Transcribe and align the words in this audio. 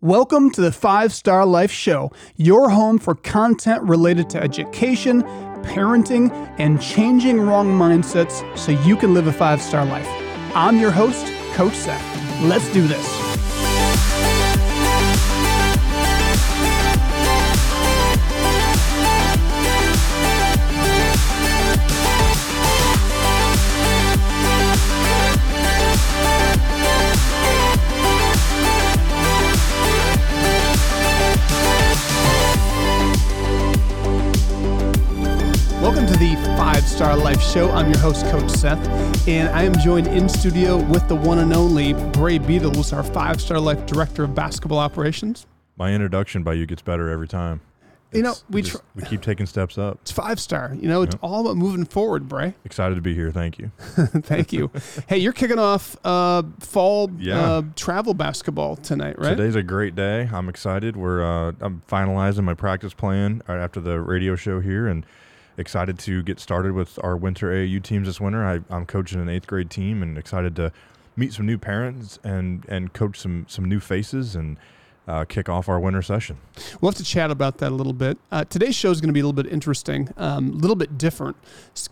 Welcome 0.00 0.52
to 0.52 0.60
the 0.60 0.70
Five 0.70 1.12
Star 1.12 1.44
Life 1.44 1.72
Show, 1.72 2.12
your 2.36 2.70
home 2.70 2.98
for 2.98 3.16
content 3.16 3.82
related 3.82 4.30
to 4.30 4.40
education, 4.40 5.24
parenting, 5.64 6.30
and 6.56 6.80
changing 6.80 7.40
wrong 7.40 7.66
mindsets 7.66 8.56
so 8.56 8.70
you 8.70 8.94
can 8.94 9.12
live 9.12 9.26
a 9.26 9.32
five 9.32 9.60
star 9.60 9.84
life. 9.84 10.06
I'm 10.54 10.78
your 10.78 10.92
host, 10.92 11.26
Coach 11.54 11.74
Seth. 11.74 12.42
Let's 12.44 12.72
do 12.72 12.86
this. 12.86 13.27
Star 36.98 37.16
Life 37.16 37.40
Show. 37.40 37.70
I'm 37.70 37.86
your 37.88 37.98
host, 38.00 38.26
Coach 38.26 38.50
Seth, 38.50 39.28
and 39.28 39.48
I 39.50 39.62
am 39.62 39.72
joined 39.78 40.08
in 40.08 40.28
studio 40.28 40.78
with 40.78 41.06
the 41.06 41.14
one 41.14 41.38
and 41.38 41.52
only 41.52 41.92
Brae 41.92 42.40
Beatles, 42.40 42.92
our 42.92 43.04
Five 43.04 43.40
Star 43.40 43.60
Life 43.60 43.86
Director 43.86 44.24
of 44.24 44.34
Basketball 44.34 44.78
Operations. 44.80 45.46
My 45.76 45.94
introduction 45.94 46.42
by 46.42 46.54
you 46.54 46.66
gets 46.66 46.82
better 46.82 47.08
every 47.08 47.28
time. 47.28 47.60
You 48.12 48.22
know, 48.22 48.34
we 48.50 48.62
just- 48.62 48.78
tr- 48.78 48.82
we 48.96 49.02
keep 49.04 49.20
taking 49.22 49.46
steps 49.46 49.78
up. 49.78 49.98
It's 50.02 50.10
five 50.10 50.40
star. 50.40 50.74
You 50.74 50.88
know, 50.88 51.02
it's 51.02 51.14
Yep. 51.14 51.20
all 51.22 51.42
about 51.42 51.56
moving 51.56 51.84
forward, 51.84 52.28
Brae. 52.28 52.54
Excited 52.64 52.96
to 52.96 53.00
be 53.00 53.14
here. 53.14 53.30
Thank 53.30 53.60
you. 53.60 53.70
Thank 53.78 54.52
you. 54.52 54.70
hey, 55.06 55.18
you're 55.18 55.32
kicking 55.32 55.58
off 55.60 55.96
uh, 56.04 56.42
fall 56.58 57.10
Yeah. 57.18 57.38
uh, 57.40 57.62
travel 57.76 58.14
basketball 58.14 58.74
tonight, 58.74 59.16
right? 59.20 59.36
Today's 59.36 59.54
a 59.54 59.62
great 59.62 59.94
day. 59.94 60.28
I'm 60.32 60.48
excited. 60.48 60.96
We're 60.96 61.22
uh, 61.22 61.52
I'm 61.60 61.82
finalizing 61.88 62.42
my 62.42 62.54
practice 62.54 62.92
plan 62.92 63.42
right 63.46 63.60
after 63.60 63.78
the 63.80 64.00
radio 64.00 64.34
show 64.34 64.58
here, 64.60 64.88
and 64.88 65.06
excited 65.58 65.98
to 65.98 66.22
get 66.22 66.40
started 66.40 66.72
with 66.72 66.98
our 67.02 67.16
winter 67.16 67.50
AAU 67.50 67.82
teams 67.82 68.06
this 68.06 68.20
winter. 68.20 68.44
I, 68.44 68.60
I'm 68.74 68.86
coaching 68.86 69.20
an 69.20 69.28
eighth 69.28 69.46
grade 69.46 69.68
team, 69.70 70.02
and 70.02 70.16
excited 70.16 70.56
to 70.56 70.72
meet 71.16 71.32
some 71.32 71.44
new 71.44 71.58
parents 71.58 72.18
and 72.24 72.64
and 72.68 72.92
coach 72.92 73.18
some 73.18 73.44
some 73.48 73.64
new 73.66 73.80
faces 73.80 74.36
and 74.36 74.56
uh, 75.08 75.24
kick 75.24 75.48
off 75.48 75.68
our 75.68 75.80
winter 75.80 76.02
session. 76.02 76.36
We'll 76.80 76.92
have 76.92 76.98
to 76.98 77.04
chat 77.04 77.30
about 77.30 77.58
that 77.58 77.72
a 77.72 77.74
little 77.74 77.94
bit. 77.94 78.18
Uh, 78.30 78.44
today's 78.44 78.74
show 78.76 78.90
is 78.90 79.00
going 79.00 79.08
to 79.08 79.14
be 79.14 79.20
a 79.20 79.26
little 79.26 79.42
bit 79.42 79.50
interesting, 79.50 80.10
um, 80.18 80.50
a 80.50 80.56
little 80.56 80.76
bit 80.76 80.98
different, 80.98 81.36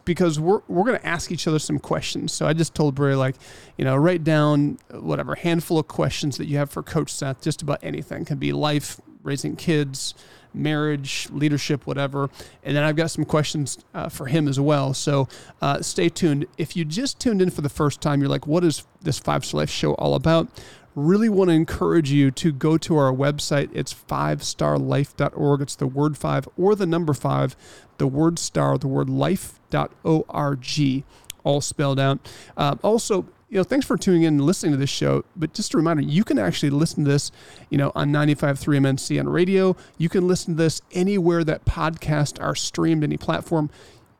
because 0.04 0.38
we're 0.38 0.60
we're 0.68 0.84
going 0.84 0.98
to 0.98 1.06
ask 1.06 1.32
each 1.32 1.48
other 1.48 1.58
some 1.58 1.78
questions. 1.78 2.32
So 2.32 2.46
I 2.46 2.52
just 2.52 2.74
told 2.74 2.94
Brae, 2.94 3.14
like, 3.14 3.36
you 3.78 3.84
know, 3.84 3.96
write 3.96 4.22
down 4.22 4.78
uh, 4.92 5.00
whatever 5.00 5.34
handful 5.34 5.78
of 5.78 5.88
questions 5.88 6.36
that 6.36 6.46
you 6.46 6.58
have 6.58 6.70
for 6.70 6.82
Coach 6.82 7.10
Seth, 7.12 7.40
just 7.40 7.62
about 7.62 7.80
anything. 7.82 8.26
Can 8.26 8.38
be 8.38 8.52
life, 8.52 9.00
raising 9.22 9.56
kids, 9.56 10.14
marriage, 10.56 11.28
leadership, 11.30 11.86
whatever. 11.86 12.30
And 12.62 12.76
then 12.76 12.82
I've 12.82 12.96
got 12.96 13.10
some 13.10 13.24
questions 13.24 13.78
uh, 13.94 14.08
for 14.08 14.26
him 14.26 14.48
as 14.48 14.58
well. 14.58 14.94
So 14.94 15.28
uh, 15.60 15.82
stay 15.82 16.08
tuned. 16.08 16.46
If 16.58 16.76
you 16.76 16.84
just 16.84 17.20
tuned 17.20 17.42
in 17.42 17.50
for 17.50 17.60
the 17.60 17.68
first 17.68 18.00
time, 18.00 18.20
you're 18.20 18.30
like, 18.30 18.46
what 18.46 18.64
is 18.64 18.86
this 19.02 19.18
Five 19.18 19.44
Star 19.44 19.60
Life 19.60 19.70
show 19.70 19.94
all 19.94 20.14
about? 20.14 20.48
really 20.96 21.28
want 21.28 21.50
to 21.50 21.54
encourage 21.54 22.10
you 22.10 22.30
to 22.30 22.50
go 22.50 22.78
to 22.78 22.96
our 22.96 23.12
website. 23.12 23.68
It's 23.72 23.94
fivestarlife.org. 23.94 25.60
It's 25.60 25.76
the 25.76 25.86
word 25.86 26.16
five 26.16 26.48
or 26.56 26.74
the 26.74 26.86
number 26.86 27.12
five, 27.12 27.54
the 27.98 28.06
word 28.06 28.38
star, 28.38 28.78
the 28.78 28.88
word 28.88 29.10
life.org, 29.10 31.04
all 31.44 31.60
spelled 31.60 32.00
out. 32.00 32.18
Uh, 32.56 32.76
also, 32.82 33.26
you 33.48 33.58
know, 33.58 33.64
thanks 33.64 33.86
for 33.86 33.96
tuning 33.96 34.24
in 34.24 34.34
and 34.34 34.44
listening 34.44 34.72
to 34.72 34.78
this 34.78 34.90
show. 34.90 35.24
But 35.36 35.54
just 35.54 35.72
a 35.74 35.76
reminder, 35.76 36.02
you 36.02 36.24
can 36.24 36.38
actually 36.38 36.70
listen 36.70 37.04
to 37.04 37.10
this, 37.10 37.30
you 37.70 37.78
know, 37.78 37.92
on 37.94 38.10
95.3 38.10 38.58
MNC 38.58 39.20
on 39.20 39.28
radio. 39.28 39.76
You 39.98 40.08
can 40.08 40.26
listen 40.26 40.56
to 40.56 40.62
this 40.62 40.82
anywhere 40.92 41.44
that 41.44 41.64
podcasts 41.64 42.42
are 42.42 42.56
streamed, 42.56 43.04
any 43.04 43.16
platform. 43.16 43.70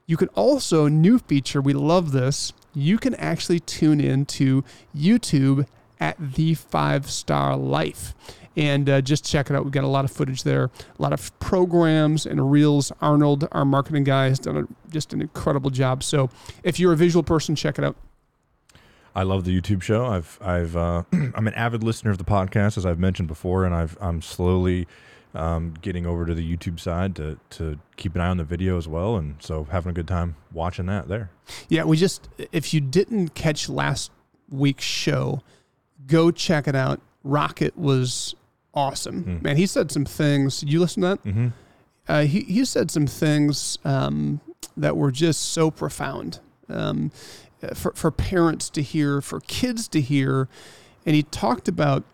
You 0.07 0.17
can 0.17 0.29
also, 0.29 0.87
new 0.87 1.19
feature, 1.19 1.61
we 1.61 1.73
love 1.73 2.13
this. 2.13 2.53
You 2.73 2.99
can 2.99 3.15
actually 3.17 3.59
tune 3.59 4.01
in 4.01 4.27
to 4.27 4.63
YouTube 4.97 5.67
at 5.99 6.17
the 6.19 6.55
Five 6.55 7.11
Star 7.11 7.57
Life. 7.57 8.15
And 8.57 8.89
uh, 8.89 9.01
just 9.03 9.25
check 9.25 9.51
it 9.51 9.57
out. 9.57 9.65
We've 9.65 9.73
got 9.73 9.85
a 9.85 9.89
lot 9.89 10.07
of 10.07 10.13
footage 10.13 10.45
there, 10.45 10.65
a 10.65 11.03
lot 11.03 11.13
of 11.13 11.37
programs 11.41 12.25
and 12.25 12.51
reels. 12.51 12.91
Arnold, 13.03 13.49
our 13.53 13.67
marketing 13.67 14.05
guy, 14.05 14.29
has 14.29 14.39
done 14.39 14.57
a, 14.57 14.91
just 14.91 15.13
an 15.13 15.21
incredible 15.21 15.69
job. 15.69 16.03
So 16.03 16.31
if 16.63 16.79
you're 16.81 16.93
a 16.93 16.97
visual 16.97 17.23
person, 17.23 17.55
check 17.55 17.79
it 17.79 17.85
out. 17.85 17.97
I 19.17 19.23
love 19.23 19.45
the 19.45 19.61
YouTube 19.61 19.81
show. 19.83 20.05
I've 20.05 20.39
I've 20.43 20.77
uh, 20.77 21.03
I'm 21.13 21.49
an 21.49 21.55
avid 21.55 21.83
listener 21.83 22.11
of 22.11 22.19
the 22.19 22.25
podcast 22.25 22.77
as 22.77 22.85
I've 22.85 22.99
mentioned 22.99 23.29
before, 23.29 23.65
and 23.65 23.75
I've 23.75 23.97
I'm 23.99 24.21
slowly 24.21 24.87
um, 25.35 25.75
getting 25.81 26.05
over 26.05 26.27
to 26.27 26.35
the 26.35 26.57
YouTube 26.57 26.79
side 26.79 27.17
to 27.17 27.39
to 27.51 27.79
keep 27.97 28.15
an 28.15 28.21
eye 28.21 28.29
on 28.29 28.37
the 28.37 28.45
video 28.45 28.77
as 28.77 28.87
well, 28.87 29.17
and 29.17 29.37
so 29.41 29.65
having 29.65 29.91
a 29.91 29.95
good 29.95 30.07
time 30.07 30.37
watching 30.53 30.85
that 30.87 31.09
there. 31.09 31.31
Yeah, 31.71 31.85
we 31.85 31.97
just, 31.97 32.29
if 32.53 32.75
you 32.75 32.81
didn't 32.83 33.35
catch 33.35 33.71
last 33.71 34.11
week's 34.51 34.85
show, 34.85 35.41
go 36.07 36.31
check 36.31 36.69
it 36.69 36.77
out. 36.77 37.01
Rocket 37.25 37.77
was 37.77 38.35
awesome. 38.75 39.25
Mm. 39.25 39.43
Man, 39.43 39.57
he 39.57 39.67
said 39.67 39.91
some 39.91 40.05
things. 40.05 40.63
You 40.63 40.79
listen 40.79 41.03
to 41.03 41.09
that? 41.09 41.25
Mm-hmm. 41.25 41.49
uh, 42.07 42.23
he, 42.23 42.41
he 42.41 42.65
said 42.67 42.91
some 42.91 43.07
things 43.07 43.79
um, 43.85 44.43
that 44.77 44.95
were 44.95 45.11
just 45.11 45.53
so 45.53 45.71
profound 45.71 46.41
um, 46.69 47.11
for, 47.75 47.93
for 47.93 48.11
parents 48.11 48.71
to 48.71 48.83
hear, 48.83 49.21
for 49.21 49.41
kids 49.41 49.89
to 49.89 50.01
hear. 50.01 50.49
And 51.05 51.15
he 51.15 51.23
talked 51.23 51.69
about 51.69 52.05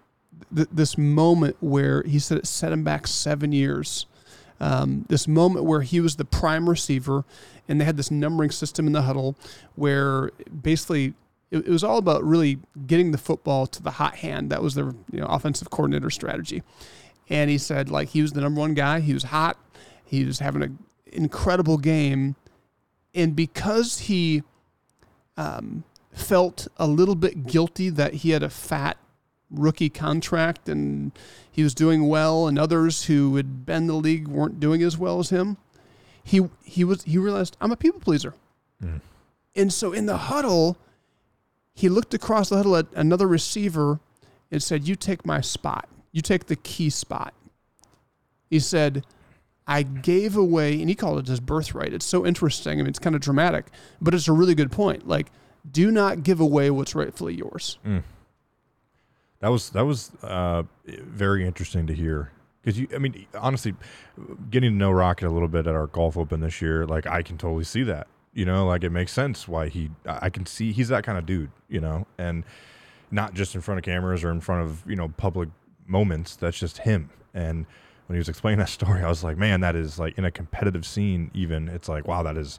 th- 0.54 0.68
this 0.72 0.96
moment 0.96 1.56
where 1.60 2.02
he 2.02 2.18
said 2.18 2.38
it 2.38 2.46
set 2.46 2.72
him 2.72 2.84
back 2.84 3.06
seven 3.06 3.52
years. 3.52 4.06
Um, 4.60 5.06
this 5.08 5.26
moment 5.26 5.64
where 5.64 5.82
he 5.82 6.00
was 6.00 6.16
the 6.16 6.24
prime 6.24 6.68
receiver 6.68 7.24
and 7.68 7.80
they 7.80 7.84
had 7.84 7.96
this 7.96 8.10
numbering 8.12 8.52
system 8.52 8.86
in 8.86 8.92
the 8.92 9.02
huddle 9.02 9.34
where 9.74 10.30
basically 10.62 11.14
it, 11.50 11.66
it 11.66 11.68
was 11.68 11.82
all 11.82 11.98
about 11.98 12.22
really 12.22 12.58
getting 12.86 13.10
the 13.10 13.18
football 13.18 13.66
to 13.66 13.82
the 13.82 13.92
hot 13.92 14.16
hand. 14.16 14.50
That 14.50 14.62
was 14.62 14.74
their 14.74 14.92
you 15.12 15.20
know, 15.20 15.26
offensive 15.26 15.70
coordinator 15.70 16.10
strategy. 16.10 16.62
And 17.28 17.50
he 17.50 17.58
said, 17.58 17.90
like, 17.90 18.10
he 18.10 18.22
was 18.22 18.32
the 18.32 18.40
number 18.40 18.60
one 18.60 18.74
guy. 18.74 19.00
He 19.00 19.14
was 19.14 19.24
hot. 19.24 19.58
He 20.04 20.24
was 20.24 20.38
having 20.38 20.62
an 20.62 20.78
incredible 21.10 21.78
game. 21.78 22.36
And 23.14 23.34
because 23.34 24.00
he 24.00 24.42
um, 25.36 25.84
felt 26.12 26.68
a 26.76 26.86
little 26.86 27.14
bit 27.14 27.46
guilty 27.46 27.88
that 27.90 28.14
he 28.14 28.30
had 28.30 28.42
a 28.42 28.50
fat 28.50 28.96
rookie 29.50 29.90
contract 29.90 30.68
and 30.68 31.12
he 31.50 31.62
was 31.62 31.74
doing 31.74 32.08
well, 32.08 32.46
and 32.46 32.58
others 32.58 33.04
who 33.04 33.36
had 33.36 33.66
been 33.66 33.82
in 33.82 33.86
the 33.86 33.94
league 33.94 34.28
weren't 34.28 34.60
doing 34.60 34.82
as 34.82 34.96
well 34.96 35.18
as 35.18 35.30
him, 35.30 35.58
he 36.24 36.48
he 36.64 36.84
was 36.84 37.02
he 37.02 37.18
realized 37.18 37.56
I'm 37.60 37.72
a 37.72 37.76
people 37.76 38.00
pleaser. 38.00 38.34
Mm. 38.82 39.00
And 39.54 39.72
so 39.72 39.92
in 39.92 40.06
the 40.06 40.16
huddle, 40.16 40.78
he 41.74 41.88
looked 41.88 42.14
across 42.14 42.48
the 42.48 42.56
huddle 42.56 42.76
at 42.76 42.86
another 42.94 43.26
receiver 43.26 44.00
and 44.50 44.62
said, 44.62 44.86
You 44.86 44.96
take 44.96 45.26
my 45.26 45.40
spot. 45.40 45.88
You 46.12 46.22
take 46.22 46.46
the 46.46 46.56
key 46.56 46.90
spot. 46.90 47.34
He 48.48 48.58
said, 48.58 49.04
I 49.66 49.82
gave 49.82 50.36
away, 50.36 50.80
and 50.80 50.88
he 50.88 50.94
called 50.94 51.20
it 51.20 51.26
his 51.26 51.40
birthright. 51.40 51.92
It's 51.92 52.06
so 52.06 52.26
interesting. 52.26 52.72
I 52.72 52.76
mean, 52.82 52.88
it's 52.88 52.98
kind 52.98 53.14
of 53.14 53.22
dramatic, 53.22 53.66
but 54.00 54.14
it's 54.14 54.28
a 54.28 54.32
really 54.32 54.54
good 54.54 54.72
point. 54.72 55.06
Like, 55.06 55.30
do 55.70 55.90
not 55.90 56.22
give 56.22 56.40
away 56.40 56.70
what's 56.70 56.94
rightfully 56.94 57.34
yours. 57.34 57.78
Mm. 57.86 58.02
That 59.40 59.48
was 59.48 59.70
that 59.70 59.84
was 59.84 60.12
uh, 60.22 60.62
very 60.86 61.46
interesting 61.46 61.86
to 61.88 61.94
hear 61.94 62.30
because 62.62 62.78
you. 62.78 62.88
I 62.94 62.98
mean, 62.98 63.26
honestly, 63.34 63.74
getting 64.50 64.72
to 64.72 64.76
know 64.76 64.90
Rocket 64.90 65.26
a 65.26 65.30
little 65.30 65.48
bit 65.48 65.66
at 65.66 65.74
our 65.74 65.86
golf 65.88 66.16
open 66.16 66.40
this 66.40 66.62
year, 66.62 66.86
like 66.86 67.06
I 67.06 67.22
can 67.22 67.38
totally 67.38 67.64
see 67.64 67.82
that. 67.84 68.06
You 68.34 68.44
know, 68.44 68.66
like 68.66 68.82
it 68.84 68.90
makes 68.90 69.12
sense 69.12 69.46
why 69.46 69.68
he. 69.68 69.90
I 70.06 70.18
I 70.22 70.30
can 70.30 70.46
see 70.46 70.72
he's 70.72 70.88
that 70.88 71.04
kind 71.04 71.18
of 71.18 71.26
dude. 71.26 71.50
You 71.68 71.80
know, 71.80 72.06
and 72.18 72.44
not 73.10 73.34
just 73.34 73.54
in 73.54 73.60
front 73.60 73.78
of 73.78 73.84
cameras 73.84 74.24
or 74.24 74.30
in 74.30 74.40
front 74.40 74.62
of 74.62 74.82
you 74.88 74.96
know 74.96 75.08
public 75.08 75.48
moments. 75.86 76.36
That's 76.36 76.58
just 76.58 76.78
him. 76.78 77.10
And 77.34 77.66
when 78.06 78.16
he 78.16 78.18
was 78.18 78.28
explaining 78.28 78.58
that 78.58 78.68
story, 78.68 79.02
I 79.02 79.08
was 79.08 79.24
like, 79.24 79.36
man, 79.36 79.60
that 79.60 79.76
is 79.76 79.98
like 79.98 80.18
in 80.18 80.24
a 80.24 80.30
competitive 80.30 80.86
scene. 80.86 81.30
Even 81.34 81.68
it's 81.68 81.88
like, 81.88 82.06
wow, 82.06 82.22
that 82.22 82.36
is 82.36 82.58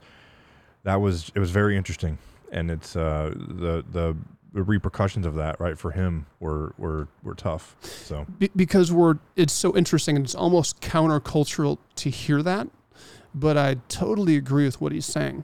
that 0.84 0.96
was 1.02 1.32
it 1.36 1.40
was 1.40 1.52
very 1.52 1.78
interesting. 1.78 2.18
And 2.52 2.70
it's 2.70 2.96
uh, 2.96 3.34
the 3.36 3.84
the 3.92 4.16
the 4.54 4.62
repercussions 4.62 5.26
of 5.26 5.36
that, 5.36 5.60
right, 5.60 5.78
for 5.78 5.92
him 5.92 6.28
were 6.40 6.74
were 6.78 7.08
were 7.24 7.36
tough. 7.36 7.76
So 7.82 8.26
Be- 8.38 8.52
because 8.56 8.92
we're, 8.92 9.18
it's 9.36 9.54
so 9.54 9.76
interesting 9.76 10.16
and 10.16 10.26
it's 10.26 10.36
almost 10.36 10.80
countercultural 10.80 11.80
to 11.96 12.10
hear 12.10 12.44
that. 12.44 12.68
But 13.34 13.58
I 13.58 13.78
totally 13.90 14.36
agree 14.36 14.66
with 14.66 14.80
what 14.80 14.92
he's 14.92 15.08
saying. 15.08 15.44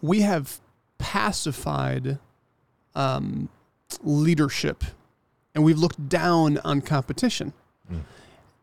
We 0.00 0.20
have 0.20 0.60
pacified 0.98 2.18
um, 2.94 3.48
leadership 4.02 4.84
and 5.54 5.64
we've 5.64 5.78
looked 5.78 6.08
down 6.08 6.58
on 6.58 6.80
competition. 6.80 7.52
Mm. 7.92 8.02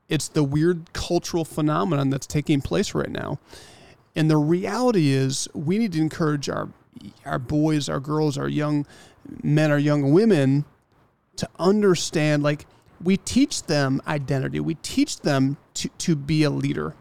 It's 0.07 0.27
the 0.27 0.43
weird 0.43 0.93
cultural 0.93 1.45
phenomenon 1.45 2.09
that's 2.09 2.27
taking 2.27 2.61
place 2.61 2.93
right 2.93 3.09
now. 3.09 3.39
And 4.15 4.29
the 4.29 4.37
reality 4.37 5.09
is, 5.09 5.47
we 5.53 5.77
need 5.77 5.93
to 5.93 5.99
encourage 5.99 6.49
our 6.49 6.69
our 7.25 7.39
boys, 7.39 7.89
our 7.89 7.99
girls, 7.99 8.37
our 8.37 8.47
young 8.47 8.85
men, 9.43 9.71
our 9.71 9.79
young 9.79 10.13
women 10.13 10.65
to 11.35 11.49
understand 11.59 12.41
like 12.43 12.65
we 13.03 13.17
teach 13.17 13.63
them 13.63 14.01
identity. 14.07 14.59
We 14.59 14.75
teach 14.75 15.19
them 15.21 15.57
to, 15.75 15.89
to 15.89 16.15
be 16.15 16.43
a 16.43 16.49
leader. 16.49 16.95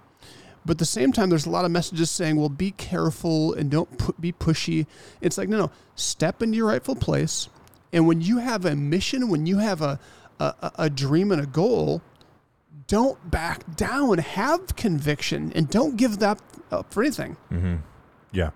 But 0.66 0.72
at 0.72 0.78
the 0.78 0.86
same 0.86 1.12
time, 1.12 1.30
there's 1.30 1.46
a 1.46 1.50
lot 1.50 1.64
of 1.64 1.70
messages 1.70 2.10
saying, 2.10 2.36
well, 2.36 2.48
be 2.48 2.72
careful 2.72 3.52
and 3.54 3.70
don't 3.70 3.98
pu- 3.98 4.14
be 4.18 4.32
pushy. 4.32 4.86
It's 5.20 5.38
like, 5.38 5.48
no, 5.48 5.58
no, 5.58 5.70
step 5.94 6.42
into 6.42 6.56
your 6.56 6.68
rightful 6.68 6.96
place. 6.96 7.48
And 7.92 8.06
when 8.06 8.20
you 8.20 8.38
have 8.38 8.64
a 8.64 8.74
mission, 8.74 9.28
when 9.28 9.46
you 9.46 9.58
have 9.58 9.82
a, 9.82 10.00
a, 10.40 10.72
a 10.76 10.90
dream 10.90 11.30
and 11.30 11.40
a 11.40 11.46
goal, 11.46 12.02
don't 12.86 13.30
back 13.30 13.76
down. 13.76 14.18
Have 14.18 14.76
conviction 14.76 15.52
and 15.54 15.68
don't 15.68 15.96
give 15.96 16.18
that 16.18 16.40
up 16.70 16.92
for 16.92 17.02
anything. 17.02 17.36
Mm-hmm. 17.50 17.76
Yeah. 18.32 18.50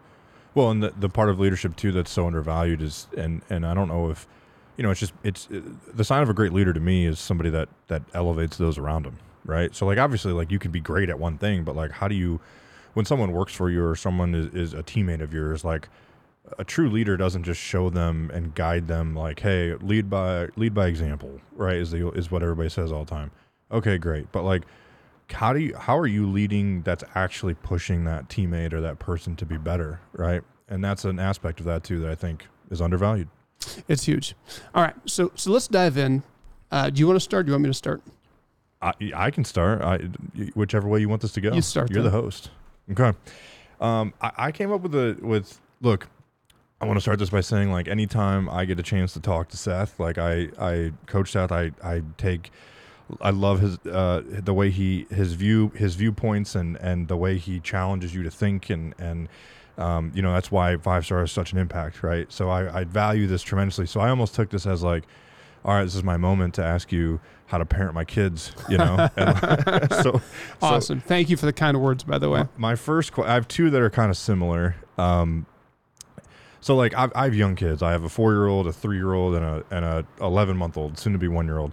Well, 0.54 0.70
and 0.70 0.82
the, 0.82 0.92
the 0.98 1.08
part 1.08 1.28
of 1.28 1.38
leadership 1.38 1.76
too 1.76 1.92
that's 1.92 2.10
so 2.10 2.26
undervalued 2.26 2.82
is, 2.82 3.06
and 3.16 3.42
and 3.48 3.64
I 3.66 3.74
don't 3.74 3.88
know 3.88 4.10
if, 4.10 4.26
you 4.76 4.82
know, 4.82 4.90
it's 4.90 5.00
just 5.00 5.12
it's 5.22 5.46
it, 5.50 5.96
the 5.96 6.04
sign 6.04 6.22
of 6.22 6.28
a 6.28 6.34
great 6.34 6.52
leader 6.52 6.72
to 6.72 6.80
me 6.80 7.06
is 7.06 7.20
somebody 7.20 7.50
that 7.50 7.68
that 7.86 8.02
elevates 8.14 8.56
those 8.56 8.78
around 8.78 9.04
them, 9.04 9.18
right? 9.44 9.74
So 9.74 9.86
like 9.86 9.98
obviously 9.98 10.32
like 10.32 10.50
you 10.50 10.58
can 10.58 10.70
be 10.70 10.80
great 10.80 11.10
at 11.10 11.18
one 11.18 11.38
thing, 11.38 11.64
but 11.64 11.76
like 11.76 11.92
how 11.92 12.08
do 12.08 12.14
you, 12.14 12.40
when 12.94 13.04
someone 13.04 13.32
works 13.32 13.54
for 13.54 13.70
you 13.70 13.84
or 13.84 13.94
someone 13.94 14.34
is, 14.34 14.54
is 14.54 14.74
a 14.74 14.82
teammate 14.82 15.20
of 15.20 15.32
yours, 15.32 15.64
like 15.64 15.88
a 16.58 16.64
true 16.64 16.88
leader 16.88 17.16
doesn't 17.16 17.44
just 17.44 17.60
show 17.60 17.90
them 17.90 18.30
and 18.32 18.54
guide 18.54 18.88
them 18.88 19.14
like, 19.14 19.40
hey, 19.40 19.74
lead 19.74 20.08
by 20.08 20.48
lead 20.56 20.74
by 20.74 20.86
example, 20.86 21.40
right? 21.54 21.76
Is 21.76 21.90
the 21.90 22.10
is 22.12 22.30
what 22.30 22.42
everybody 22.42 22.68
says 22.68 22.90
all 22.90 23.04
the 23.04 23.10
time. 23.10 23.30
Okay, 23.70 23.98
great, 23.98 24.30
but 24.32 24.42
like 24.44 24.62
how 25.30 25.52
do 25.52 25.58
you 25.60 25.76
how 25.76 25.96
are 25.98 26.06
you 26.06 26.26
leading 26.26 26.80
that's 26.82 27.04
actually 27.14 27.52
pushing 27.54 28.04
that 28.04 28.28
teammate 28.28 28.72
or 28.72 28.80
that 28.80 28.98
person 28.98 29.36
to 29.36 29.44
be 29.44 29.58
better 29.58 30.00
right 30.14 30.40
and 30.70 30.82
that's 30.82 31.04
an 31.04 31.18
aspect 31.18 31.60
of 31.60 31.66
that 31.66 31.84
too 31.84 31.98
that 31.98 32.08
i 32.10 32.14
think 32.14 32.46
is 32.70 32.80
undervalued 32.80 33.28
It's 33.88 34.04
huge. 34.04 34.34
All 34.74 34.82
right, 34.82 34.94
so 35.04 35.30
so 35.34 35.50
let's 35.50 35.68
dive 35.68 35.98
in. 35.98 36.22
Uh, 36.70 36.88
do 36.88 37.00
you 37.00 37.06
want 37.06 37.16
to 37.16 37.20
start? 37.20 37.44
Do 37.44 37.50
you 37.50 37.54
want 37.54 37.64
me 37.64 37.68
to 37.68 37.74
start? 37.74 38.00
i, 38.80 38.92
I 39.14 39.30
can 39.30 39.44
start 39.44 39.82
I, 39.82 39.98
whichever 40.54 40.88
way 40.88 41.00
you 41.00 41.08
want 41.10 41.20
this 41.20 41.32
to 41.32 41.40
go 41.42 41.52
You 41.52 41.60
start 41.62 41.90
you're 41.90 42.02
then. 42.02 42.10
the 42.12 42.18
host 42.18 42.50
okay 42.92 43.12
um, 43.80 44.14
I, 44.22 44.30
I 44.38 44.52
came 44.52 44.72
up 44.72 44.80
with 44.80 44.94
a 44.94 45.18
with 45.20 45.60
look 45.82 46.06
i 46.80 46.86
want 46.86 46.96
to 46.96 47.00
start 47.02 47.18
this 47.18 47.28
by 47.30 47.40
saying 47.42 47.70
like 47.72 47.86
anytime 47.88 48.48
i 48.48 48.64
get 48.64 48.78
a 48.78 48.82
chance 48.84 49.12
to 49.14 49.20
talk 49.20 49.48
to 49.48 49.56
seth 49.58 49.98
like 49.98 50.16
i 50.16 50.48
i 50.58 50.92
coach 51.06 51.32
seth 51.32 51.50
i 51.52 51.72
i 51.82 52.02
take 52.18 52.50
I 53.20 53.30
love 53.30 53.60
his 53.60 53.78
uh, 53.86 54.22
the 54.26 54.54
way 54.54 54.70
he 54.70 55.06
his 55.10 55.34
view 55.34 55.72
his 55.74 55.94
viewpoints 55.94 56.54
and 56.54 56.76
and 56.76 57.08
the 57.08 57.16
way 57.16 57.38
he 57.38 57.60
challenges 57.60 58.14
you 58.14 58.22
to 58.22 58.30
think 58.30 58.70
and 58.70 58.94
and 58.98 59.28
um, 59.78 60.12
you 60.14 60.22
know 60.22 60.32
that's 60.32 60.50
why 60.50 60.76
five 60.76 61.04
star 61.04 61.20
has 61.20 61.32
such 61.32 61.52
an 61.52 61.58
impact, 61.58 62.02
right? 62.02 62.30
So 62.32 62.50
I, 62.50 62.80
I 62.80 62.84
value 62.84 63.26
this 63.26 63.42
tremendously. 63.42 63.86
So 63.86 64.00
I 64.00 64.10
almost 64.10 64.34
took 64.34 64.50
this 64.50 64.66
as 64.66 64.82
like, 64.82 65.04
all 65.64 65.74
right, 65.74 65.84
this 65.84 65.94
is 65.94 66.02
my 66.02 66.16
moment 66.16 66.54
to 66.54 66.64
ask 66.64 66.90
you 66.92 67.20
how 67.46 67.58
to 67.58 67.64
parent 67.64 67.94
my 67.94 68.04
kids, 68.04 68.52
you 68.68 68.76
know. 68.76 69.08
So, 69.90 70.12
so 70.12 70.20
Awesome. 70.60 71.00
Thank 71.00 71.30
you 71.30 71.36
for 71.36 71.46
the 71.46 71.52
kind 71.52 71.80
words, 71.80 72.04
by 72.04 72.18
the 72.18 72.28
way. 72.28 72.44
my 72.56 72.74
first, 72.74 73.12
que- 73.12 73.24
I 73.24 73.34
have 73.34 73.48
two 73.48 73.70
that 73.70 73.80
are 73.80 73.90
kind 73.90 74.10
of 74.10 74.16
similar. 74.16 74.76
Um, 74.98 75.46
so 76.60 76.74
like 76.74 76.94
I've, 76.94 77.12
I 77.14 77.24
have 77.24 77.34
young 77.34 77.54
kids. 77.54 77.82
I 77.82 77.92
have 77.92 78.04
a 78.04 78.08
four 78.08 78.32
year 78.32 78.46
old, 78.48 78.66
a 78.66 78.72
three 78.72 78.96
year 78.96 79.14
old, 79.14 79.34
and 79.34 79.44
a 79.44 79.64
and 79.70 79.84
a 79.84 80.04
eleven 80.20 80.56
month 80.56 80.76
old, 80.76 80.98
soon 80.98 81.12
to 81.12 81.18
be 81.18 81.28
one 81.28 81.46
year 81.46 81.58
old. 81.58 81.72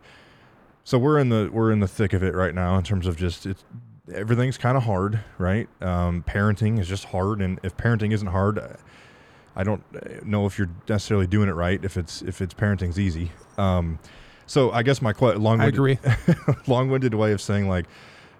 So 0.85 0.99
we're 0.99 1.17
in 1.17 1.29
the 1.29 1.49
we're 1.51 1.71
in 1.71 1.79
the 1.79 1.87
thick 1.87 2.13
of 2.13 2.23
it 2.23 2.35
right 2.35 2.53
now 2.53 2.77
in 2.77 2.83
terms 2.83 3.07
of 3.07 3.17
just 3.17 3.47
it's 3.47 3.63
everything's 4.13 4.57
kind 4.57 4.77
of 4.77 4.83
hard, 4.83 5.19
right? 5.39 5.67
Um, 5.81 6.23
parenting 6.27 6.79
is 6.79 6.87
just 6.87 7.05
hard, 7.05 7.41
and 7.41 7.59
if 7.63 7.75
parenting 7.75 8.13
isn't 8.13 8.27
hard, 8.27 8.77
I 9.55 9.63
don't 9.63 9.83
know 10.23 10.45
if 10.45 10.59
you're 10.59 10.69
necessarily 10.87 11.25
doing 11.25 11.49
it 11.49 11.53
right. 11.53 11.83
If 11.83 11.97
it's 11.97 12.21
if 12.21 12.39
it's 12.39 12.53
parenting's 12.53 12.99
easy. 12.99 13.31
Um, 13.57 13.97
so 14.45 14.71
I 14.71 14.83
guess 14.83 15.01
my 15.01 15.11
que- 15.11 15.33
long 15.39 15.59
I 15.59 15.65
agree. 15.65 15.97
long-winded 16.67 17.15
way 17.15 17.31
of 17.31 17.41
saying 17.41 17.67
like 17.67 17.87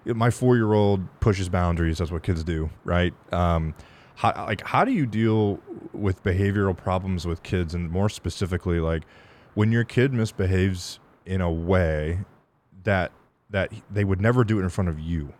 my 0.04 0.30
four-year-old 0.30 1.18
pushes 1.18 1.48
boundaries 1.48 1.98
that's 1.98 2.12
what 2.12 2.22
kids 2.22 2.44
do 2.44 2.70
right 2.84 3.12
um 3.32 3.74
how, 4.14 4.32
like 4.46 4.64
how 4.64 4.84
do 4.84 4.92
you 4.92 5.04
deal 5.04 5.58
with 5.92 6.22
behavioral 6.22 6.76
problems 6.76 7.26
with 7.26 7.42
kids 7.42 7.74
and 7.74 7.90
more 7.90 8.08
specifically 8.08 8.78
like 8.78 9.02
when 9.54 9.72
your 9.72 9.82
kid 9.82 10.12
misbehaves 10.12 11.00
in 11.24 11.40
a 11.40 11.50
way 11.50 12.20
that 12.86 13.12
that 13.50 13.70
they 13.90 14.02
would 14.04 14.20
never 14.20 14.42
do 14.42 14.58
it 14.58 14.62
in 14.62 14.68
front 14.70 14.88
of 14.88 14.98
you 14.98 15.32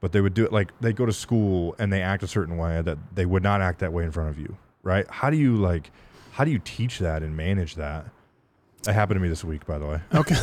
but 0.00 0.12
they 0.12 0.20
would 0.20 0.34
do 0.34 0.44
it 0.44 0.52
like 0.52 0.70
they 0.80 0.92
go 0.92 1.06
to 1.06 1.12
school 1.12 1.74
and 1.78 1.92
they 1.92 2.02
act 2.02 2.22
a 2.22 2.28
certain 2.28 2.56
way 2.56 2.82
that 2.82 2.98
they 3.14 3.24
would 3.26 3.42
not 3.42 3.60
act 3.60 3.78
that 3.80 3.92
way 3.92 4.04
in 4.04 4.12
front 4.12 4.28
of 4.30 4.38
you 4.38 4.56
right 4.82 5.06
how 5.10 5.30
do 5.30 5.36
you 5.36 5.56
like 5.56 5.90
how 6.32 6.44
do 6.44 6.50
you 6.50 6.58
teach 6.58 6.98
that 6.98 7.22
and 7.22 7.36
manage 7.36 7.74
that 7.76 8.04
that 8.84 8.94
happened 8.94 9.16
to 9.16 9.20
me 9.22 9.28
this 9.28 9.44
week 9.44 9.64
by 9.66 9.78
the 9.78 9.86
way 9.86 10.00
Okay. 10.14 10.34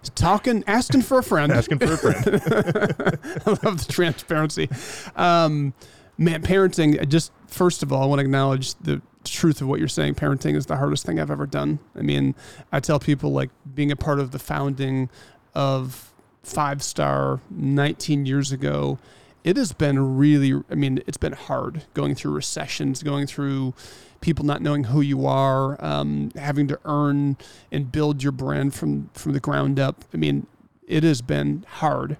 Talking, 0.14 0.64
asking 0.66 1.02
for 1.02 1.18
a 1.18 1.22
friend. 1.22 1.52
asking 1.52 1.78
for 1.78 1.92
a 1.92 1.96
friend 1.98 2.24
I 3.46 3.50
love 3.66 3.86
the 3.86 3.92
transparency. 3.92 4.68
Um, 5.14 5.74
man, 6.16 6.40
parenting, 6.42 6.98
I 7.00 7.04
just 7.04 7.32
first 7.46 7.82
of 7.82 7.92
all, 7.92 8.02
I 8.02 8.06
want 8.06 8.20
to 8.20 8.24
acknowledge 8.24 8.74
the 8.76 9.02
truth 9.28 9.60
of 9.60 9.68
what 9.68 9.78
you're 9.78 9.88
saying. 9.88 10.14
Parenting 10.14 10.56
is 10.56 10.66
the 10.66 10.76
hardest 10.76 11.04
thing 11.04 11.18
I've 11.20 11.30
ever 11.30 11.46
done. 11.46 11.78
I 11.96 12.02
mean, 12.02 12.34
I 12.72 12.80
tell 12.80 12.98
people 12.98 13.32
like 13.32 13.50
being 13.74 13.90
a 13.90 13.96
part 13.96 14.18
of 14.20 14.30
the 14.30 14.38
founding 14.38 15.08
of 15.54 16.12
Five 16.42 16.82
Star 16.82 17.40
19 17.50 18.26
years 18.26 18.52
ago, 18.52 18.98
it 19.44 19.56
has 19.56 19.72
been 19.72 20.16
really, 20.16 20.62
I 20.70 20.74
mean, 20.74 21.02
it's 21.06 21.16
been 21.16 21.32
hard 21.32 21.84
going 21.94 22.14
through 22.14 22.32
recessions, 22.32 23.02
going 23.02 23.26
through 23.26 23.74
people 24.20 24.44
not 24.44 24.62
knowing 24.62 24.84
who 24.84 25.00
you 25.00 25.26
are, 25.26 25.82
um, 25.84 26.30
having 26.36 26.66
to 26.68 26.78
earn 26.84 27.36
and 27.70 27.92
build 27.92 28.22
your 28.22 28.32
brand 28.32 28.74
from 28.74 29.10
from 29.14 29.32
the 29.32 29.40
ground 29.40 29.78
up. 29.78 30.04
I 30.12 30.16
mean, 30.16 30.46
it 30.86 31.04
has 31.04 31.22
been 31.22 31.64
hard 31.68 32.16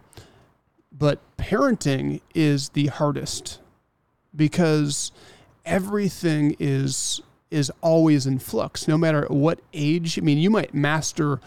but 0.99 1.21
parenting 1.37 2.21
is 2.35 2.71
the 2.71 2.87
hardest 2.89 3.61
because 4.35 5.13
everything 5.69 6.57
is 6.59 7.21
is 7.51 7.71
always 7.81 8.27
in 8.27 8.39
flux. 8.39 8.89
No 8.89 8.99
matter 8.99 9.27
what 9.29 9.61
age 9.73 10.19
i 10.19 10.23
mean 10.23 10.39
you 10.39 10.51
might 10.51 10.75
master 10.75 11.41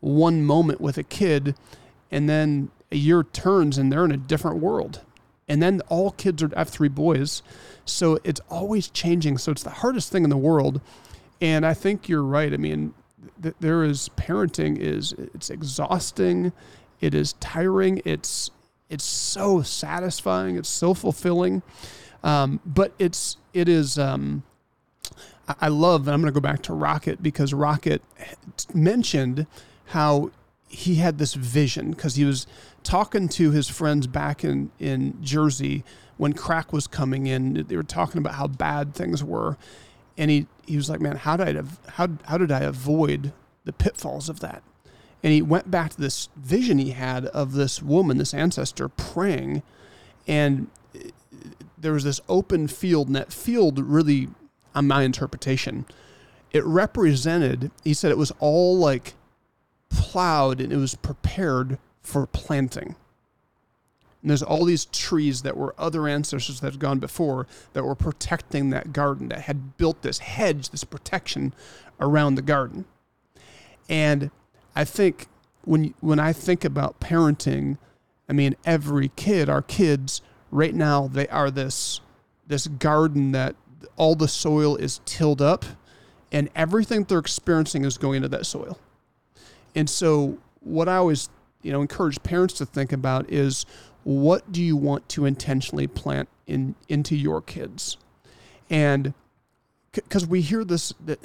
one 0.00 0.44
moment 0.44 0.80
with 0.80 0.98
a 0.98 1.02
kid 1.02 1.54
and 2.10 2.28
then 2.28 2.70
a 2.90 2.96
year 2.96 3.22
turns 3.22 3.78
and 3.78 3.92
they're 3.92 4.04
in 4.04 4.12
a 4.12 4.16
different 4.16 4.58
world. 4.58 5.02
And 5.48 5.62
then 5.62 5.80
all 5.88 6.10
kids 6.12 6.42
are 6.42 6.50
I 6.56 6.60
have 6.60 6.68
three 6.68 6.88
boys. 6.88 7.42
So 7.84 8.18
it's 8.24 8.40
always 8.50 8.88
changing. 8.88 9.38
So 9.38 9.52
it's 9.52 9.62
the 9.62 9.70
hardest 9.70 10.10
thing 10.10 10.24
in 10.24 10.30
the 10.30 10.36
world. 10.36 10.80
And 11.40 11.66
i 11.66 11.74
think 11.74 12.08
you're 12.08 12.24
right. 12.24 12.52
I 12.52 12.56
mean 12.56 12.94
th- 13.42 13.54
there 13.60 13.84
is 13.84 14.10
parenting 14.16 14.78
is 14.78 15.12
it's 15.12 15.50
exhausting. 15.50 16.52
It 17.00 17.14
is 17.14 17.34
tiring. 17.34 18.00
It's 18.04 18.50
it's 18.88 19.04
so 19.04 19.62
satisfying. 19.62 20.56
It's 20.56 20.68
so 20.68 20.94
fulfilling 20.94 21.62
um, 22.26 22.60
but 22.66 22.92
it's 22.98 23.36
it 23.54 23.68
is 23.68 23.98
um, 23.98 24.42
I- 25.48 25.68
love 25.68 26.08
and 26.08 26.14
I'm 26.14 26.20
going 26.20 26.34
to 26.34 26.38
go 26.38 26.42
back 26.42 26.60
to 26.62 26.74
Rocket 26.74 27.22
because 27.22 27.54
Rocket 27.54 28.02
mentioned 28.74 29.46
how 29.86 30.32
he 30.68 30.96
had 30.96 31.18
this 31.18 31.34
vision 31.34 31.92
because 31.92 32.16
he 32.16 32.24
was 32.24 32.48
talking 32.82 33.28
to 33.28 33.52
his 33.52 33.68
friends 33.68 34.08
back 34.08 34.44
in 34.44 34.72
in 34.80 35.22
Jersey 35.22 35.84
when 36.16 36.32
crack 36.32 36.72
was 36.72 36.88
coming 36.88 37.28
in. 37.28 37.64
They 37.68 37.76
were 37.76 37.84
talking 37.84 38.18
about 38.18 38.34
how 38.34 38.48
bad 38.48 38.92
things 38.92 39.22
were. 39.22 39.56
And 40.18 40.28
he 40.28 40.48
he 40.66 40.76
was 40.76 40.90
like 40.90 41.00
man 41.00 41.16
how 41.16 41.36
did 41.36 41.56
I 41.56 41.62
how 41.92 42.08
how 42.24 42.38
did 42.38 42.50
I 42.50 42.60
avoid 42.60 43.32
the 43.64 43.72
pitfalls 43.72 44.28
of 44.28 44.40
that? 44.40 44.64
And 45.22 45.32
he 45.32 45.42
went 45.42 45.70
back 45.70 45.92
to 45.92 46.00
this 46.00 46.28
vision 46.36 46.78
he 46.78 46.90
had 46.90 47.26
of 47.26 47.52
this 47.52 47.80
woman, 47.80 48.18
this 48.18 48.34
ancestor, 48.34 48.88
praying, 48.88 49.62
and 50.26 50.68
there 51.78 51.92
was 51.92 52.04
this 52.04 52.20
open 52.28 52.68
field, 52.68 53.08
and 53.08 53.16
that 53.16 53.32
field 53.32 53.78
really, 53.78 54.28
on 54.74 54.86
my 54.86 55.02
interpretation, 55.02 55.86
it 56.52 56.64
represented. 56.64 57.70
He 57.84 57.94
said 57.94 58.10
it 58.10 58.18
was 58.18 58.32
all 58.38 58.76
like 58.76 59.14
plowed 59.88 60.60
and 60.60 60.72
it 60.72 60.76
was 60.76 60.94
prepared 60.94 61.78
for 62.02 62.26
planting. 62.26 62.96
And 64.22 64.30
there's 64.30 64.42
all 64.42 64.64
these 64.64 64.86
trees 64.86 65.42
that 65.42 65.56
were 65.56 65.74
other 65.78 66.08
ancestors 66.08 66.60
that 66.60 66.72
had 66.72 66.80
gone 66.80 66.98
before 66.98 67.46
that 67.74 67.84
were 67.84 67.94
protecting 67.94 68.70
that 68.70 68.92
garden, 68.92 69.28
that 69.28 69.42
had 69.42 69.76
built 69.76 70.02
this 70.02 70.18
hedge, 70.18 70.70
this 70.70 70.84
protection 70.84 71.54
around 72.00 72.34
the 72.34 72.42
garden. 72.42 72.86
And 73.88 74.30
I 74.74 74.84
think 74.84 75.28
when 75.64 75.94
when 76.00 76.18
I 76.18 76.32
think 76.32 76.64
about 76.64 77.00
parenting, 77.00 77.78
I 78.28 78.32
mean 78.32 78.56
every 78.64 79.08
kid, 79.14 79.48
our 79.48 79.62
kids 79.62 80.22
right 80.50 80.74
now 80.74 81.08
they 81.08 81.28
are 81.28 81.50
this 81.50 82.00
this 82.46 82.66
garden 82.66 83.32
that 83.32 83.56
all 83.96 84.14
the 84.14 84.28
soil 84.28 84.76
is 84.76 85.00
tilled 85.04 85.42
up 85.42 85.64
and 86.30 86.48
everything 86.54 87.04
they're 87.04 87.18
experiencing 87.18 87.84
is 87.84 87.98
going 87.98 88.16
into 88.16 88.28
that 88.28 88.46
soil. 88.46 88.78
And 89.74 89.90
so 89.90 90.38
what 90.60 90.88
I 90.88 90.96
always, 90.96 91.28
you 91.62 91.72
know, 91.72 91.80
encourage 91.80 92.22
parents 92.22 92.54
to 92.54 92.66
think 92.66 92.92
about 92.92 93.30
is 93.30 93.66
what 94.04 94.52
do 94.52 94.62
you 94.62 94.76
want 94.76 95.08
to 95.10 95.24
intentionally 95.24 95.86
plant 95.86 96.28
in 96.46 96.74
into 96.88 97.16
your 97.16 97.42
kids? 97.42 97.96
And 98.70 99.14
because 99.92 100.26
we 100.26 100.40
hear 100.40 100.64
this 100.64 100.92
that 101.04 101.18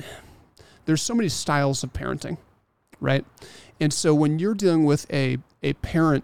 there's 0.85 1.01
so 1.01 1.13
many 1.13 1.29
styles 1.29 1.83
of 1.83 1.93
parenting 1.93 2.37
right? 3.01 3.25
And 3.81 3.91
so 3.91 4.13
when 4.13 4.39
you're 4.39 4.53
dealing 4.53 4.85
with 4.85 5.11
a 5.11 5.39
a 5.61 5.73
parent 5.73 6.23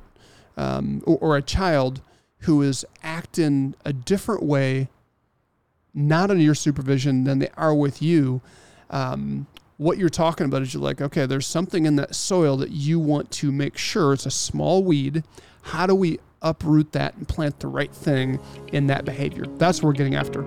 um, 0.55 1.03
or, 1.05 1.17
or 1.19 1.37
a 1.37 1.41
child 1.41 2.01
who 2.39 2.61
is 2.61 2.85
acting 3.03 3.75
a 3.83 3.93
different 3.93 4.43
way, 4.43 4.89
not 5.93 6.29
under 6.29 6.43
your 6.43 6.55
supervision 6.55 7.23
than 7.23 7.39
they 7.39 7.49
are 7.57 7.73
with 7.73 8.01
you, 8.01 8.41
um, 8.89 9.47
what 9.77 9.97
you're 9.97 10.09
talking 10.09 10.45
about 10.45 10.61
is 10.61 10.73
you're 10.73 10.81
like, 10.81 11.01
okay, 11.01 11.25
there's 11.25 11.45
something 11.45 11.85
in 11.85 11.95
that 11.97 12.15
soil 12.15 12.57
that 12.57 12.71
you 12.71 12.99
want 12.99 13.29
to 13.31 13.51
make 13.51 13.77
sure 13.77 14.13
it's 14.13 14.25
a 14.25 14.31
small 14.31 14.83
weed. 14.83 15.23
How 15.61 15.85
do 15.85 15.93
we 15.93 16.19
uproot 16.41 16.91
that 16.93 17.15
and 17.15 17.27
plant 17.27 17.59
the 17.59 17.67
right 17.67 17.93
thing 17.93 18.39
in 18.73 18.87
that 18.87 19.05
behavior? 19.05 19.45
That's 19.57 19.79
what 19.79 19.89
we're 19.89 19.93
getting 19.93 20.15
after. 20.15 20.45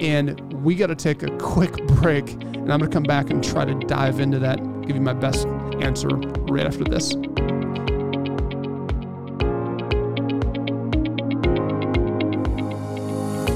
And 0.00 0.40
we 0.64 0.74
got 0.74 0.86
to 0.86 0.94
take 0.94 1.22
a 1.22 1.36
quick 1.36 1.76
break, 1.88 2.30
and 2.30 2.72
I'm 2.72 2.78
going 2.78 2.80
to 2.80 2.88
come 2.88 3.02
back 3.02 3.28
and 3.28 3.44
try 3.44 3.66
to 3.66 3.74
dive 3.86 4.18
into 4.18 4.38
that, 4.38 4.56
give 4.86 4.96
you 4.96 5.02
my 5.02 5.12
best 5.12 5.46
answer 5.80 6.08
right 6.08 6.66
after 6.66 6.84
this. 6.84 7.14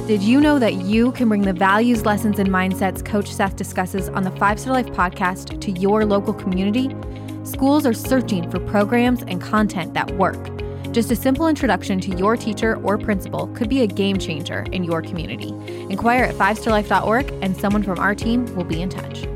Did 0.07 0.23
you 0.23 0.39
know 0.39 0.59
that 0.59 0.75
you 0.75 1.13
can 1.13 1.31
bring 1.31 1.41
the 1.41 1.55
values, 1.55 2.05
lessons, 2.05 2.39
and 2.39 2.51
mindsets 2.51 3.03
Coach 3.03 3.33
Seth 3.33 3.57
discusses 3.57 4.11
on 4.11 4.23
the 4.23 4.31
Five 4.33 4.61
Star 4.61 4.75
Life 4.75 4.89
podcast 4.89 5.63
to 5.63 5.71
your 5.71 6.05
local 6.05 6.35
community? 6.35 6.95
Schools 7.43 7.87
are 7.87 7.95
searching 7.95 8.51
for 8.51 8.61
programs 8.61 9.23
and 9.23 9.41
content 9.41 9.95
that 9.95 10.11
work. 10.19 10.51
Just 10.93 11.11
a 11.11 11.17
simple 11.17 11.49
introduction 11.49 12.01
to 12.01 12.15
your 12.19 12.37
teacher 12.37 12.77
or 12.83 12.99
principal 12.99 13.47
could 13.55 13.71
be 13.71 13.81
a 13.81 13.87
game 13.87 14.19
changer 14.19 14.67
in 14.73 14.85
your 14.85 15.01
community. 15.01 15.55
Inquire 15.89 16.25
at 16.25 16.35
fivestarlife.org 16.35 17.33
and 17.41 17.57
someone 17.57 17.83
from 17.83 17.99
our 17.99 18.15
team 18.15 18.45
will 18.55 18.65
be 18.65 18.83
in 18.83 18.91
touch. 18.91 19.27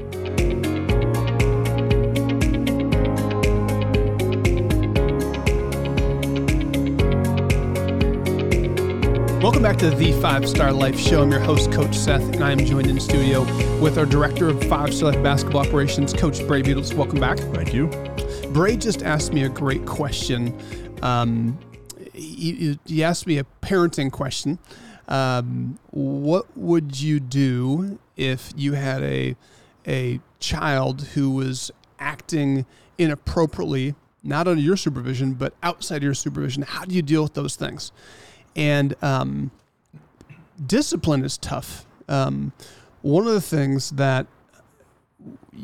Welcome 9.41 9.63
back 9.63 9.77
to 9.77 9.91
the 9.91 10.11
Five 10.21 10.49
Star 10.49 10.73
Life 10.73 10.99
Show. 10.99 11.23
I'm 11.23 11.31
your 11.31 11.39
host, 11.39 11.71
Coach 11.71 11.97
Seth, 11.97 12.35
and 12.35 12.43
I 12.43 12.51
am 12.51 12.59
joined 12.59 12.89
in 12.89 12.99
studio 12.99 13.43
with 13.79 13.97
our 13.97 14.05
Director 14.05 14.49
of 14.49 14.61
Five 14.65 14.93
Star 14.93 15.13
Life 15.13 15.23
Basketball 15.23 15.65
Operations, 15.65 16.13
Coach 16.13 16.45
Brae 16.45 16.61
Beatles. 16.61 16.93
Welcome 16.93 17.21
back. 17.21 17.39
Thank 17.39 17.73
you. 17.73 17.87
Brae 18.53 18.77
just 18.77 19.05
asked 19.05 19.33
me 19.33 19.45
a 19.45 19.49
great 19.49 19.87
question. 19.87 20.59
Um, 21.03 21.57
he, 22.13 22.81
he, 22.85 23.05
asked 23.05 23.29
me 23.29 23.39
a 23.39 23.47
parenting 23.63 24.11
question. 24.11 24.59
Um, 25.07 25.79
what 25.91 26.47
would 26.59 27.01
you 27.01 27.21
do 27.21 28.01
if 28.17 28.53
you 28.57 28.73
had 28.73 29.05
a 29.05 29.37
a 29.87 30.19
child 30.41 31.03
who 31.15 31.31
was 31.31 31.71
acting 32.01 32.67
inappropriately, 32.99 33.95
not 34.25 34.49
under 34.49 34.61
your 34.61 34.77
supervision, 34.77 35.35
but 35.35 35.55
outside 35.63 35.99
of 35.99 36.03
your 36.03 36.15
supervision? 36.15 36.65
How 36.65 36.85
do 36.85 36.93
you 36.93 37.03
deal 37.03 37.23
with 37.23 37.35
those 37.35 37.55
things? 37.55 37.93
And 38.59 38.95
um, 39.03 39.53
discipline 40.67 41.25
is 41.25 41.39
tough. 41.39 41.87
Um, 42.09 42.53
one 43.03 43.27
of 43.27 43.33
the 43.33 43.41
things 43.41 43.91
that 43.91 44.27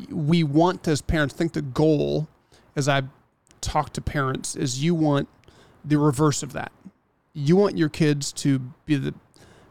we 0.09 0.45
want 0.45 0.87
as 0.87 1.03
parents, 1.03 1.35
I 1.35 1.37
think 1.37 1.55
the 1.55 1.63
goal, 1.63 2.29
as 2.77 2.89
I 2.89 3.03
talk 3.61 3.93
to 3.95 4.01
parents, 4.01 4.55
is 4.55 4.83
you 4.83 4.95
want 4.95 5.29
the 5.85 5.99
reverse 5.99 6.45
of 6.45 6.53
that. 6.53 6.71
You 7.33 7.57
want 7.57 7.77
your 7.77 7.89
kids 7.89 8.33
to 8.33 8.61
be 8.87 8.97
the 8.97 9.15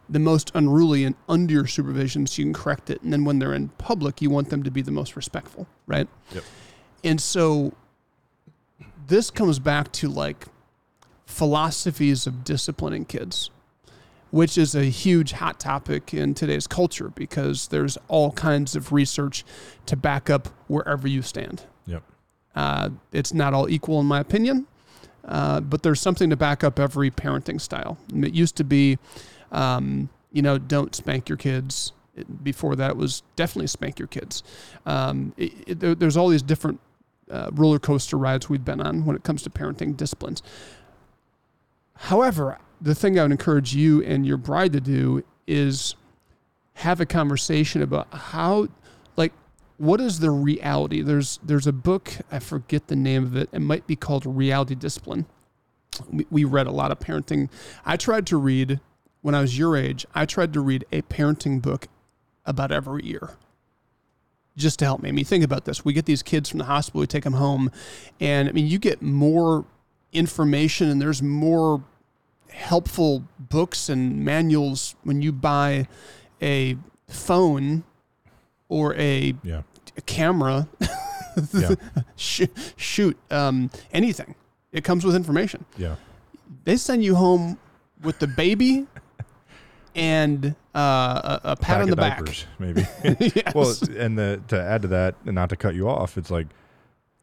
the 0.10 0.20
most 0.20 0.52
unruly 0.54 1.06
and 1.06 1.16
under 1.30 1.54
your 1.54 1.66
supervision 1.66 2.28
so 2.28 2.42
you 2.42 2.46
can 2.46 2.54
correct 2.54 2.90
it. 2.90 3.02
And 3.02 3.12
then 3.12 3.24
when 3.24 3.40
they're 3.40 3.54
in 3.54 3.70
public, 3.70 4.22
you 4.22 4.30
want 4.30 4.50
them 4.50 4.62
to 4.64 4.70
be 4.70 4.82
the 4.82 4.92
most 4.92 5.16
respectful, 5.16 5.66
right? 5.88 6.10
Yep. 6.34 6.44
And 7.06 7.22
so 7.22 7.72
this 9.08 9.32
comes 9.32 9.60
back 9.60 9.94
to 9.94 10.10
like 10.10 10.46
philosophies 11.34 12.28
of 12.28 12.44
disciplining 12.44 13.06
kids, 13.06 13.50
which 14.32 14.58
is 14.58 14.76
a 14.76 14.86
huge 14.86 15.34
hot 15.34 15.60
topic 15.60 16.14
in 16.14 16.34
today's 16.34 16.68
culture 16.68 17.10
because 17.10 17.68
there's 17.68 17.98
all 18.08 18.32
kinds 18.32 18.76
of 18.76 18.92
research 18.92 19.44
to 19.88 19.96
back 19.96 20.30
up 20.30 20.48
wherever 20.68 21.08
you 21.08 21.22
stand. 21.22 21.64
Yep. 21.88 22.04
Uh, 22.56 22.90
it's 23.12 23.34
not 23.34 23.54
all 23.54 23.68
equal, 23.70 24.00
in 24.00 24.06
my 24.06 24.20
opinion, 24.20 24.68
uh, 25.26 25.60
but 25.60 25.82
there's 25.82 26.00
something 26.00 26.30
to 26.30 26.36
back 26.36 26.64
up 26.64 26.80
every 26.80 27.10
parenting 27.10 27.60
style. 27.60 27.98
And 28.12 28.24
it 28.24 28.34
used 28.34 28.56
to 28.58 28.64
be, 28.64 29.00
um, 29.52 30.10
you 30.32 30.42
know, 30.42 30.58
don't 30.58 30.94
spank 30.94 31.30
your 31.30 31.38
kids. 31.38 31.94
It, 32.16 32.44
before 32.44 32.76
that, 32.76 32.92
it 32.92 32.98
was 32.98 33.24
definitely 33.36 33.68
spank 33.68 33.98
your 33.98 34.08
kids. 34.08 34.44
Um, 34.86 35.34
it, 35.36 35.52
it, 35.66 35.80
there, 35.80 35.96
there's 35.96 36.16
all 36.16 36.30
these 36.30 36.44
different 36.44 36.80
uh, 37.32 37.50
roller 37.54 37.80
coaster 37.80 38.18
rides 38.18 38.50
we've 38.50 38.66
been 38.66 38.82
on 38.82 39.06
when 39.06 39.16
it 39.16 39.24
comes 39.24 39.42
to 39.44 39.50
parenting 39.50 39.98
disciplines. 39.98 40.44
However, 42.08 42.58
the 42.82 42.94
thing 42.94 43.18
I 43.18 43.24
would 43.24 43.32
encourage 43.32 43.74
you 43.74 44.04
and 44.04 44.26
your 44.26 44.36
bride 44.36 44.74
to 44.74 44.82
do 44.82 45.24
is 45.48 45.96
have 46.74 47.00
a 47.00 47.06
conversation 47.06 47.82
about 47.82 48.14
how, 48.14 48.68
like, 49.16 49.32
what 49.78 50.02
is 50.02 50.20
the 50.20 50.30
reality? 50.30 51.02
There's 51.02 51.40
there's 51.42 51.66
a 51.66 51.72
book 51.72 52.12
I 52.30 52.40
forget 52.40 52.88
the 52.88 52.98
name 52.98 53.24
of 53.24 53.38
it. 53.38 53.48
It 53.54 53.60
might 53.60 53.88
be 53.88 53.96
called 53.96 54.26
Reality 54.26 54.76
Discipline. 54.76 55.28
We, 56.12 56.26
we 56.30 56.44
read 56.44 56.68
a 56.68 56.72
lot 56.72 56.92
of 56.92 57.00
parenting. 57.00 57.50
I 57.86 57.96
tried 57.96 58.28
to 58.28 58.38
read 58.38 58.82
when 59.22 59.34
I 59.34 59.40
was 59.40 59.58
your 59.58 59.78
age. 59.78 60.06
I 60.14 60.26
tried 60.26 60.52
to 60.54 60.60
read 60.60 60.84
a 60.92 61.04
parenting 61.04 61.62
book 61.62 61.88
about 62.46 62.74
every 62.74 63.06
year 63.06 63.38
just 64.58 64.78
to 64.80 64.86
help 64.86 65.02
me. 65.02 65.08
I 65.08 65.14
mean, 65.14 65.24
think 65.24 65.46
about 65.46 65.64
this. 65.64 65.86
We 65.86 65.94
get 65.94 66.06
these 66.06 66.22
kids 66.22 66.50
from 66.50 66.58
the 66.58 66.66
hospital, 66.66 67.00
we 67.00 67.08
take 67.08 67.24
them 67.24 67.34
home, 67.34 67.72
and 68.20 68.50
I 68.50 68.52
mean, 68.52 68.68
you 68.68 68.78
get 68.78 69.02
more 69.02 69.64
information 70.12 70.90
and 70.90 71.02
there's 71.02 71.22
more 71.22 71.82
helpful 72.54 73.24
books 73.40 73.90
and 73.90 74.24
manuals 74.24 74.96
when 75.04 75.22
you 75.22 75.32
buy 75.32 75.88
a 76.42 76.78
phone 77.08 77.84
or 78.70 78.96
a, 78.96 79.34
Yeah. 79.44 79.64
a 79.98 80.02
camera. 80.02 80.68
Yeah. 81.52 81.74
Sh- 82.16 82.44
shoot, 82.78 83.18
um, 83.32 83.72
anything. 83.92 84.36
It 84.72 84.84
comes 84.84 85.04
with 85.04 85.16
information. 85.16 85.66
Yeah. 85.78 85.96
They 86.64 86.78
send 86.78 87.04
you 87.04 87.16
home 87.16 87.58
with 88.04 88.20
the 88.20 88.28
baby 88.28 88.86
and 89.96 90.54
uh, 90.76 91.40
a, 91.44 91.52
a 91.52 91.56
pat 91.56 91.82
on 91.82 91.90
the 91.90 91.96
back. 91.96 92.22
maybe. 92.60 92.86
Yes. 93.36 93.56
well, 93.56 93.74
and 93.98 94.16
the, 94.16 94.42
to 94.50 94.62
add 94.62 94.84
to 94.84 94.88
that, 94.90 95.16
and 95.26 95.34
not 95.34 95.50
to 95.50 95.56
cut 95.56 95.74
you 95.74 95.90
off, 95.90 96.20
it's 96.20 96.30
like 96.30 96.46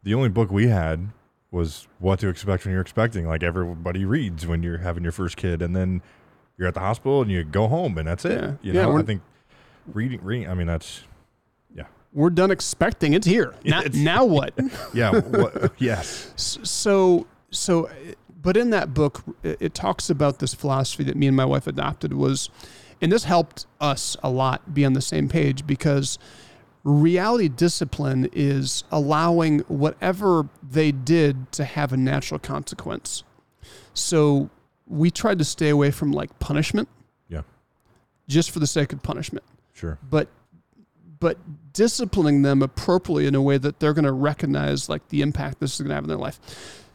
the 0.02 0.14
only 0.14 0.28
book 0.28 0.50
we 0.50 0.66
had 0.66 1.06
was 1.50 1.88
what 1.98 2.18
to 2.20 2.28
expect 2.28 2.64
when 2.64 2.72
you're 2.72 2.80
expecting. 2.80 3.26
Like 3.26 3.42
everybody 3.42 4.04
reads 4.04 4.46
when 4.46 4.62
you're 4.62 4.78
having 4.78 5.02
your 5.02 5.12
first 5.12 5.36
kid, 5.36 5.62
and 5.62 5.74
then 5.74 6.02
you're 6.56 6.68
at 6.68 6.74
the 6.74 6.80
hospital 6.80 7.22
and 7.22 7.30
you 7.30 7.42
go 7.44 7.66
home, 7.68 7.98
and 7.98 8.06
that's 8.06 8.24
it. 8.24 8.40
Yeah. 8.40 8.54
You 8.62 8.72
Yeah, 8.72 8.94
I 8.96 9.02
think 9.02 9.22
reading, 9.86 10.20
reading. 10.22 10.48
I 10.48 10.54
mean, 10.54 10.66
that's 10.66 11.02
yeah. 11.74 11.84
We're 12.12 12.30
done 12.30 12.50
expecting. 12.50 13.14
It's 13.14 13.26
here. 13.26 13.54
Now, 13.64 13.80
It's- 13.80 13.94
now 13.96 14.24
what? 14.24 14.54
yeah. 14.94 15.18
what, 15.20 15.72
yes. 15.78 16.32
So 16.36 17.26
so 17.50 17.90
but 18.42 18.56
in 18.56 18.70
that 18.70 18.94
book 18.94 19.22
it 19.42 19.74
talks 19.74 20.08
about 20.08 20.38
this 20.38 20.54
philosophy 20.54 21.04
that 21.04 21.16
me 21.16 21.26
and 21.26 21.36
my 21.36 21.44
wife 21.44 21.66
adopted 21.66 22.14
was 22.14 22.48
and 23.02 23.10
this 23.12 23.24
helped 23.24 23.66
us 23.80 24.16
a 24.22 24.30
lot 24.30 24.72
be 24.72 24.84
on 24.84 24.92
the 24.94 25.00
same 25.02 25.28
page 25.28 25.66
because 25.66 26.18
reality 26.84 27.48
discipline 27.48 28.28
is 28.32 28.84
allowing 28.90 29.58
whatever 29.60 30.48
they 30.62 30.90
did 30.92 31.50
to 31.52 31.64
have 31.64 31.92
a 31.92 31.96
natural 31.96 32.38
consequence 32.38 33.22
so 33.94 34.48
we 34.86 35.10
tried 35.10 35.38
to 35.38 35.44
stay 35.44 35.68
away 35.68 35.90
from 35.90 36.10
like 36.12 36.36
punishment 36.38 36.88
Yeah. 37.28 37.42
just 38.28 38.50
for 38.50 38.58
the 38.60 38.66
sake 38.66 38.92
of 38.92 39.02
punishment 39.02 39.44
Sure. 39.74 39.98
but 40.08 40.28
but 41.18 41.36
disciplining 41.74 42.40
them 42.42 42.62
appropriately 42.62 43.26
in 43.26 43.34
a 43.34 43.42
way 43.42 43.58
that 43.58 43.78
they're 43.78 43.92
going 43.92 44.06
to 44.06 44.12
recognize 44.12 44.88
like 44.88 45.06
the 45.08 45.20
impact 45.20 45.60
this 45.60 45.74
is 45.74 45.80
going 45.80 45.90
to 45.90 45.94
have 45.94 46.04
in 46.04 46.08
their 46.08 46.16
life. 46.16 46.40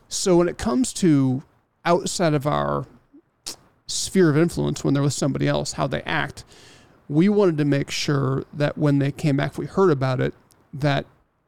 So 0.09 0.37
when 0.37 0.47
it 0.49 0.57
comes 0.57 0.91
to 0.93 1.43
outside 1.85 2.33
of 2.33 2.47
our 2.47 2.87
sphere 3.85 4.31
of 4.31 4.37
influence 4.37 4.83
when 4.83 4.95
they're 4.95 5.03
with 5.03 5.13
somebody 5.13 5.47
else, 5.47 5.73
how 5.73 5.85
they 5.85 6.01
act, 6.03 6.43
we 7.07 7.29
wanted 7.29 7.57
to 7.57 7.65
make 7.65 7.91
sure 7.91 8.43
that 8.53 8.77
when 8.77 8.99
they 8.99 9.11
came 9.11 9.37
back, 9.37 9.51
if 9.51 9.57
we 9.57 9.65
heard 9.65 9.91
about 9.91 10.19
it, 10.19 10.33
that 10.73 11.05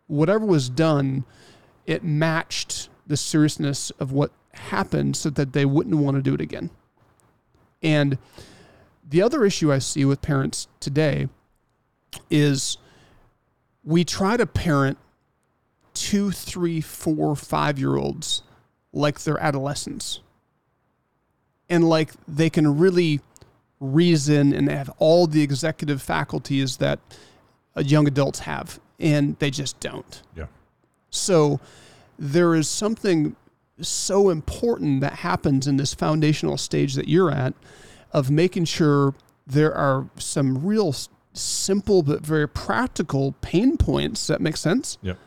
whatever 0.08 0.46
was 0.46 0.70
done, 0.70 1.26
it 1.86 2.04
matched 2.04 2.90
the 3.06 3.18
seriousness 3.18 3.92
of 4.00 4.12
what 4.12 4.32
happened 4.54 5.16
so 5.16 5.30
that 5.30 5.54
they 5.54 5.66
wouldn't 5.66 5.98
want 5.98 6.16
to 6.16 6.22
do 6.22 6.34
it 6.34 6.42
again. 6.42 6.70
And 7.82 8.18
the 9.08 9.22
other 9.22 9.46
issue 9.46 9.72
I 9.72 9.80
see 9.80 10.06
with 10.06 10.22
parents 10.22 10.68
today 10.80 11.30
is 12.30 12.78
we 13.84 14.04
try 14.04 14.38
to 14.38 14.46
parent 14.46 14.98
two, 15.94 16.32
three, 16.32 16.82
four, 16.82 17.36
five 17.36 17.80
year 17.80 17.96
olds 17.96 18.44
like 18.94 19.22
they're 19.22 19.40
adolescents. 19.40 20.22
And 21.70 21.88
like 21.88 22.12
they 22.28 22.50
can 22.50 22.78
really 22.78 23.22
reason 23.80 24.54
and 24.54 24.68
they 24.68 24.76
have 24.76 24.92
all 24.98 25.28
the 25.28 25.42
executive 25.42 26.02
faculties 26.02 26.78
that 26.78 27.00
uh, 27.76 27.82
young 27.82 28.08
adults 28.08 28.40
have, 28.40 28.80
and 29.00 29.38
they 29.40 29.52
just 29.52 29.80
don't. 29.80 30.22
Yeah. 30.36 30.48
So 31.10 31.60
there 32.18 32.56
is 32.56 32.68
something 32.68 33.36
so 33.80 34.30
important 34.30 35.02
that 35.02 35.14
happens 35.14 35.68
in 35.68 35.78
this 35.78 35.94
foundational 35.94 36.58
stage 36.58 36.96
that 36.96 37.08
you're 37.08 37.32
at 37.32 37.54
of 38.12 38.32
making 38.32 38.66
sure 38.66 39.14
there 39.46 39.74
are 39.74 40.10
some 40.18 40.66
real 40.66 40.94
simple 41.34 42.02
but 42.02 42.22
very 42.22 42.48
practical 42.48 43.34
pain 43.42 43.78
points 43.78 44.28
that 44.28 44.42
make 44.42 44.58
sense. 44.58 44.98
Yep. 45.02 45.18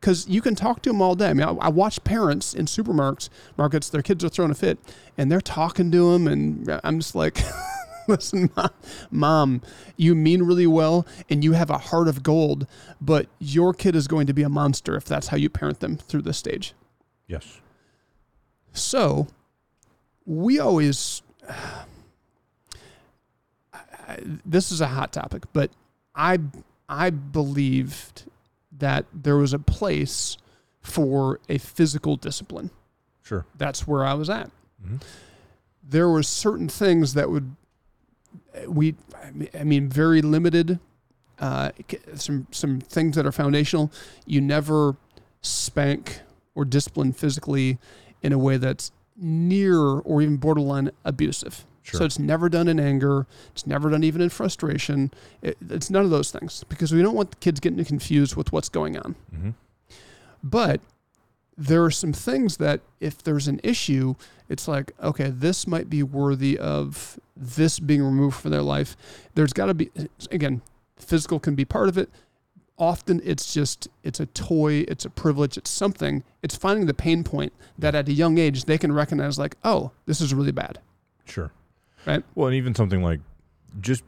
Because 0.00 0.28
you 0.28 0.40
can 0.40 0.54
talk 0.54 0.82
to 0.82 0.90
them 0.90 1.02
all 1.02 1.14
day. 1.14 1.30
I 1.30 1.32
mean, 1.32 1.48
I, 1.48 1.52
I 1.52 1.68
watch 1.68 2.02
parents 2.04 2.54
in 2.54 2.66
supermarkets, 2.66 3.28
markets, 3.56 3.88
their 3.88 4.02
kids 4.02 4.24
are 4.24 4.28
throwing 4.28 4.50
a 4.52 4.54
fit, 4.54 4.78
and 5.18 5.32
they're 5.32 5.40
talking 5.40 5.90
to 5.90 6.12
them, 6.12 6.28
and 6.28 6.80
I'm 6.84 7.00
just 7.00 7.14
like, 7.14 7.42
listen, 8.08 8.50
mom, 8.56 8.70
mom, 9.10 9.62
you 9.96 10.14
mean 10.14 10.42
really 10.42 10.66
well, 10.66 11.06
and 11.30 11.42
you 11.44 11.52
have 11.52 11.70
a 11.70 11.78
heart 11.78 12.08
of 12.08 12.22
gold, 12.22 12.66
but 13.00 13.26
your 13.38 13.72
kid 13.74 13.94
is 13.96 14.06
going 14.08 14.26
to 14.26 14.32
be 14.34 14.42
a 14.42 14.48
monster 14.48 14.96
if 14.96 15.04
that's 15.04 15.28
how 15.28 15.36
you 15.36 15.48
parent 15.50 15.80
them 15.80 15.96
through 15.96 16.22
this 16.22 16.38
stage. 16.38 16.74
Yes. 17.26 17.60
So, 18.72 19.26
we 20.24 20.58
always. 20.58 21.22
I- 21.48 21.84
This 24.44 24.70
is 24.70 24.80
a 24.80 24.86
hot 24.86 25.12
topic, 25.12 25.42
but 25.52 25.70
I 26.14 26.38
I 26.88 27.10
believed 27.10 28.24
that 28.78 29.04
there 29.12 29.36
was 29.36 29.52
a 29.52 29.58
place 29.58 30.36
for 30.80 31.40
a 31.48 31.58
physical 31.58 32.14
discipline. 32.16 32.70
Sure. 33.22 33.44
That's 33.58 33.86
where 33.86 34.04
I 34.04 34.14
was 34.14 34.30
at. 34.30 34.50
Mhm. 34.84 35.02
There 35.82 36.08
were 36.08 36.22
certain 36.22 36.68
things 36.68 37.14
that 37.14 37.30
would 37.30 37.56
we 38.68 38.94
I 39.54 39.64
mean- 39.64 39.88
very 39.88 40.22
limited 40.22 40.78
uh, 41.38 41.70
some 42.14 42.46
some 42.50 42.80
things 42.80 43.16
that 43.16 43.26
are 43.26 43.32
foundational. 43.32 43.92
You 44.24 44.40
never 44.40 44.96
spank 45.42 46.20
or 46.54 46.64
discipline 46.64 47.12
physically 47.12 47.78
in 48.22 48.32
a 48.32 48.38
way 48.38 48.56
that's 48.56 48.90
near 49.16 49.78
or 49.80 50.22
even 50.22 50.36
borderline 50.38 50.90
abusive. 51.04 51.66
Sure. 51.82 51.98
So 51.98 52.04
it's 52.04 52.18
never 52.18 52.48
done 52.48 52.66
in 52.68 52.80
anger. 52.80 53.26
It's 53.52 53.66
never 53.66 53.90
done 53.90 54.02
even 54.02 54.20
in 54.20 54.28
frustration. 54.30 55.12
It, 55.42 55.56
it's 55.70 55.88
none 55.90 56.04
of 56.04 56.10
those 56.10 56.30
things 56.32 56.64
because 56.68 56.92
we 56.92 57.00
don't 57.02 57.14
want 57.14 57.30
the 57.30 57.36
kids 57.36 57.60
getting 57.60 57.84
confused 57.84 58.34
with 58.34 58.50
what's 58.52 58.68
going 58.68 58.96
on. 58.98 59.14
hmm 59.30 59.50
But 60.42 60.80
there 61.58 61.84
are 61.84 61.90
some 61.90 62.12
things 62.12 62.58
that 62.58 62.80
if 63.00 63.22
there's 63.22 63.48
an 63.48 63.60
issue, 63.62 64.14
it's 64.48 64.68
like, 64.68 64.92
okay, 65.02 65.30
this 65.30 65.66
might 65.66 65.88
be 65.88 66.02
worthy 66.02 66.58
of 66.58 67.18
this 67.36 67.78
being 67.78 68.02
removed 68.02 68.36
from 68.36 68.50
their 68.50 68.62
life. 68.62 68.96
There's 69.34 69.52
got 69.52 69.66
to 69.66 69.74
be, 69.74 69.90
again, 70.30 70.62
physical 70.96 71.40
can 71.40 71.54
be 71.54 71.64
part 71.64 71.88
of 71.88 71.96
it. 71.96 72.10
Often 72.78 73.22
it's 73.24 73.54
just, 73.54 73.88
it's 74.02 74.20
a 74.20 74.26
toy, 74.26 74.84
it's 74.86 75.06
a 75.06 75.10
privilege, 75.10 75.56
it's 75.56 75.70
something. 75.70 76.24
It's 76.42 76.54
finding 76.54 76.86
the 76.86 76.94
pain 76.94 77.24
point 77.24 77.54
that 77.78 77.94
at 77.94 78.08
a 78.08 78.12
young 78.12 78.36
age 78.36 78.66
they 78.66 78.76
can 78.76 78.92
recognize, 78.92 79.38
like, 79.38 79.56
oh, 79.64 79.92
this 80.04 80.20
is 80.20 80.34
really 80.34 80.52
bad. 80.52 80.78
Sure. 81.24 81.50
Right. 82.04 82.22
Well, 82.34 82.48
and 82.48 82.56
even 82.56 82.74
something 82.74 83.02
like 83.02 83.20
just 83.80 84.04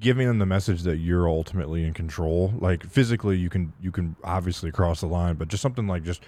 giving 0.00 0.26
them 0.26 0.38
the 0.38 0.46
message 0.46 0.82
that 0.82 0.96
you're 0.96 1.28
ultimately 1.28 1.84
in 1.84 1.94
control. 1.94 2.52
Like 2.58 2.84
physically, 2.86 3.36
you 3.36 3.48
can 3.48 3.72
you 3.80 3.90
can 3.90 4.16
obviously 4.24 4.70
cross 4.70 5.00
the 5.00 5.06
line, 5.06 5.36
but 5.36 5.48
just 5.48 5.62
something 5.62 5.86
like 5.86 6.02
just 6.02 6.22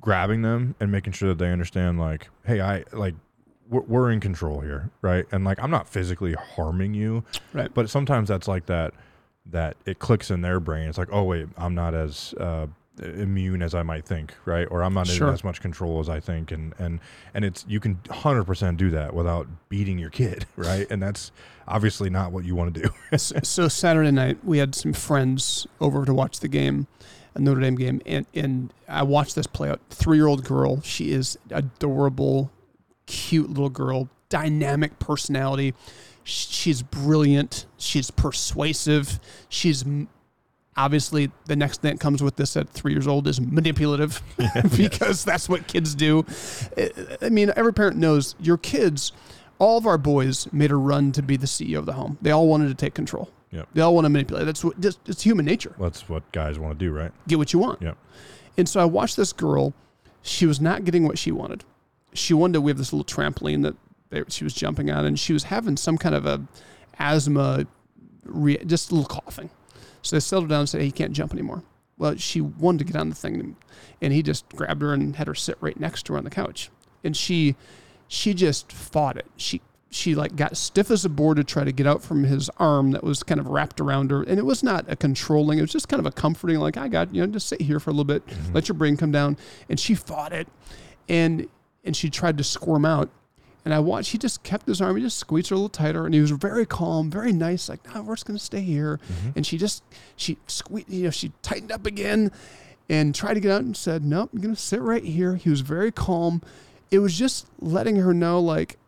grabbing 0.00 0.42
them 0.42 0.74
and 0.80 0.90
making 0.90 1.12
sure 1.12 1.28
that 1.28 1.38
they 1.38 1.52
understand, 1.52 1.98
like, 1.98 2.28
hey, 2.44 2.60
I 2.60 2.84
like 2.92 3.14
we're, 3.68 3.82
we're 3.82 4.10
in 4.10 4.20
control 4.20 4.60
here, 4.60 4.90
right? 5.02 5.26
And 5.32 5.44
like 5.44 5.62
I'm 5.62 5.70
not 5.70 5.88
physically 5.88 6.34
harming 6.34 6.94
you, 6.94 7.24
Right. 7.52 7.72
But 7.72 7.90
sometimes 7.90 8.28
that's 8.28 8.48
like 8.48 8.66
that 8.66 8.94
that 9.46 9.76
it 9.86 9.98
clicks 9.98 10.30
in 10.30 10.40
their 10.40 10.58
brain. 10.60 10.88
It's 10.88 10.98
like, 10.98 11.12
oh 11.12 11.24
wait, 11.24 11.48
I'm 11.56 11.74
not 11.74 11.94
as 11.94 12.34
uh, 12.38 12.66
immune 13.00 13.62
as 13.62 13.74
I 13.74 13.82
might 13.82 14.04
think, 14.04 14.34
right? 14.44 14.66
Or 14.70 14.82
I'm 14.82 14.94
not 14.94 15.06
Sure. 15.06 15.28
in 15.28 15.34
as 15.34 15.44
much 15.44 15.60
control 15.60 16.00
as 16.00 16.08
I 16.08 16.20
think, 16.20 16.50
and 16.52 16.74
and 16.78 17.00
and 17.34 17.44
it's 17.44 17.64
you 17.68 17.80
can 17.80 18.00
100 18.08 18.44
percent 18.44 18.76
do 18.78 18.90
that 18.90 19.14
without 19.14 19.46
beating 19.68 19.98
your 19.98 20.10
kid, 20.10 20.46
right? 20.56 20.86
And 20.90 21.02
that's 21.02 21.30
obviously 21.68 22.10
not 22.10 22.32
what 22.32 22.44
you 22.44 22.54
want 22.54 22.74
to 22.74 22.82
do. 22.82 23.18
so, 23.18 23.68
Saturday 23.68 24.10
night 24.10 24.38
we 24.44 24.58
had 24.58 24.74
some 24.74 24.92
friends 24.92 25.66
over 25.80 26.04
to 26.04 26.14
watch 26.14 26.40
the 26.40 26.48
game, 26.48 26.86
a 27.34 27.40
Notre 27.40 27.60
Dame 27.60 27.76
game, 27.76 28.00
and 28.06 28.26
and 28.34 28.72
I 28.88 29.02
watched 29.02 29.34
this 29.34 29.46
play 29.46 29.68
out. 29.70 29.80
Three 29.90 30.16
year 30.16 30.26
old 30.26 30.44
girl, 30.44 30.80
she 30.80 31.12
is 31.12 31.38
adorable, 31.50 32.50
cute 33.06 33.48
little 33.50 33.70
girl, 33.70 34.08
dynamic 34.28 34.98
personality. 34.98 35.74
She's 36.28 36.82
brilliant. 36.82 37.66
She's 37.76 38.10
persuasive. 38.10 39.20
She's 39.48 39.84
obviously 40.76 41.30
the 41.46 41.56
next 41.56 41.80
thing 41.82 41.92
that 41.94 42.00
comes 42.00 42.22
with 42.22 42.36
this 42.36 42.56
at 42.56 42.68
three 42.68 42.92
years 42.92 43.06
old 43.06 43.26
is 43.26 43.40
manipulative 43.40 44.20
because 44.76 45.24
that's 45.24 45.48
what 45.48 45.66
kids 45.66 45.94
do. 45.94 46.24
I- 46.76 46.90
I 47.22 47.28
mean, 47.30 47.52
every 47.56 47.72
parent 47.72 47.96
knows 47.96 48.34
your 48.40 48.58
kids. 48.58 49.12
All 49.58 49.78
of 49.78 49.86
our 49.86 49.96
boys 49.98 50.52
made 50.52 50.70
a 50.70 50.76
run 50.76 51.12
to 51.12 51.22
be 51.22 51.36
the 51.38 51.46
CEO 51.46 51.78
of 51.78 51.86
the 51.86 51.94
home. 51.94 52.18
They 52.20 52.30
all 52.30 52.46
wanted 52.46 52.68
to 52.68 52.74
take 52.74 52.92
control. 52.94 53.30
Yep. 53.52 53.68
They 53.72 53.80
all 53.80 53.94
want 53.94 54.04
to 54.04 54.10
manipulate. 54.10 54.44
That's 54.44 54.62
what 54.62 54.78
just 54.80 54.98
it's 55.06 55.22
human 55.22 55.46
nature. 55.46 55.74
That's 55.78 56.08
what 56.08 56.30
guys 56.32 56.58
want 56.58 56.78
to 56.78 56.84
do, 56.84 56.92
right? 56.92 57.10
Get 57.26 57.38
what 57.38 57.52
you 57.54 57.58
want. 57.58 57.80
Yep. 57.80 57.96
And 58.58 58.68
so 58.68 58.80
I 58.80 58.84
watched 58.84 59.16
this 59.16 59.32
girl. 59.32 59.72
She 60.22 60.44
was 60.44 60.60
not 60.60 60.84
getting 60.84 61.04
what 61.06 61.16
she 61.18 61.30
wanted. 61.32 61.64
She 62.12 62.34
wanted 62.34 62.54
to. 62.54 62.60
We 62.60 62.70
have 62.70 62.76
this 62.78 62.92
little 62.92 63.04
trampoline 63.04 63.62
that 63.62 63.76
they, 64.10 64.24
she 64.28 64.44
was 64.44 64.52
jumping 64.52 64.90
on, 64.90 65.06
and 65.06 65.18
she 65.18 65.32
was 65.32 65.44
having 65.44 65.76
some 65.78 65.96
kind 65.96 66.14
of 66.14 66.26
a 66.26 66.42
asthma, 66.98 67.66
re, 68.24 68.58
just 68.66 68.90
a 68.90 68.94
little 68.94 69.08
coughing. 69.08 69.50
So 70.06 70.16
they 70.16 70.20
settled 70.20 70.48
down 70.48 70.60
and 70.60 70.68
said, 70.68 70.80
"Hey, 70.80 70.86
you 70.86 70.92
can't 70.92 71.12
jump 71.12 71.32
anymore." 71.32 71.62
Well, 71.98 72.16
she 72.16 72.40
wanted 72.40 72.78
to 72.78 72.84
get 72.84 72.96
on 72.96 73.08
the 73.08 73.14
thing, 73.14 73.56
and 74.00 74.12
he 74.12 74.22
just 74.22 74.48
grabbed 74.50 74.82
her 74.82 74.92
and 74.92 75.16
had 75.16 75.26
her 75.26 75.34
sit 75.34 75.56
right 75.60 75.78
next 75.78 76.04
to 76.06 76.12
her 76.12 76.18
on 76.18 76.24
the 76.24 76.30
couch, 76.30 76.70
and 77.02 77.16
she, 77.16 77.56
she 78.06 78.34
just 78.34 78.70
fought 78.70 79.16
it. 79.16 79.26
She 79.36 79.62
she 79.90 80.14
like 80.14 80.36
got 80.36 80.56
stiff 80.56 80.90
as 80.90 81.04
a 81.04 81.08
board 81.08 81.38
to 81.38 81.44
try 81.44 81.64
to 81.64 81.72
get 81.72 81.86
out 81.86 82.02
from 82.02 82.24
his 82.24 82.50
arm 82.58 82.90
that 82.90 83.02
was 83.02 83.22
kind 83.22 83.40
of 83.40 83.46
wrapped 83.48 83.80
around 83.80 84.10
her, 84.10 84.22
and 84.22 84.38
it 84.38 84.44
was 84.44 84.62
not 84.62 84.84
a 84.88 84.96
controlling. 84.96 85.58
It 85.58 85.62
was 85.62 85.72
just 85.72 85.88
kind 85.88 86.00
of 86.00 86.06
a 86.06 86.12
comforting, 86.12 86.58
like 86.58 86.76
I 86.76 86.88
got 86.88 87.14
you 87.14 87.20
know, 87.20 87.32
just 87.32 87.48
sit 87.48 87.60
here 87.60 87.80
for 87.80 87.90
a 87.90 87.92
little 87.92 88.04
bit, 88.04 88.26
mm-hmm. 88.26 88.52
let 88.52 88.68
your 88.68 88.74
brain 88.74 88.96
come 88.96 89.12
down, 89.12 89.36
and 89.68 89.80
she 89.80 89.94
fought 89.94 90.32
it, 90.32 90.48
and 91.08 91.48
and 91.84 91.96
she 91.96 92.10
tried 92.10 92.38
to 92.38 92.44
squirm 92.44 92.84
out. 92.84 93.08
And 93.66 93.74
I 93.74 93.80
watched, 93.80 94.12
he 94.12 94.18
just 94.18 94.44
kept 94.44 94.68
his 94.68 94.80
arm, 94.80 94.96
he 94.96 95.02
just 95.02 95.18
squeezed 95.18 95.50
her 95.50 95.54
a 95.54 95.58
little 95.58 95.68
tighter, 95.68 96.04
and 96.06 96.14
he 96.14 96.20
was 96.20 96.30
very 96.30 96.64
calm, 96.64 97.10
very 97.10 97.32
nice, 97.32 97.68
like, 97.68 97.80
no, 97.92 98.00
we're 98.00 98.14
just 98.14 98.24
going 98.24 98.38
to 98.38 98.44
stay 98.44 98.60
here. 98.60 99.00
And 99.34 99.44
she 99.44 99.58
just, 99.58 99.82
she 100.14 100.38
squeezed, 100.46 100.88
you 100.88 101.02
know, 101.02 101.10
she 101.10 101.32
tightened 101.42 101.72
up 101.72 101.84
again 101.84 102.30
and 102.88 103.12
tried 103.12 103.34
to 103.34 103.40
get 103.40 103.50
out 103.50 103.62
and 103.62 103.76
said, 103.76 104.04
nope, 104.04 104.30
I'm 104.32 104.40
going 104.40 104.54
to 104.54 104.60
sit 104.60 104.80
right 104.80 105.02
here. 105.02 105.34
He 105.34 105.50
was 105.50 105.62
very 105.62 105.90
calm. 105.90 106.42
It 106.92 107.00
was 107.00 107.18
just 107.18 107.48
letting 107.58 107.96
her 107.96 108.14
know, 108.14 108.38
like, 108.38 108.78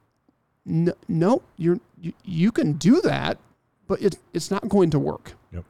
no, 0.64 0.92
no 1.08 1.42
you're, 1.56 1.80
you, 2.00 2.12
you 2.22 2.52
can 2.52 2.74
do 2.74 3.00
that, 3.00 3.38
but 3.88 4.00
it, 4.00 4.16
it's 4.32 4.48
not 4.48 4.68
going 4.68 4.90
to 4.90 5.00
work. 5.00 5.32
Yep. 5.50 5.64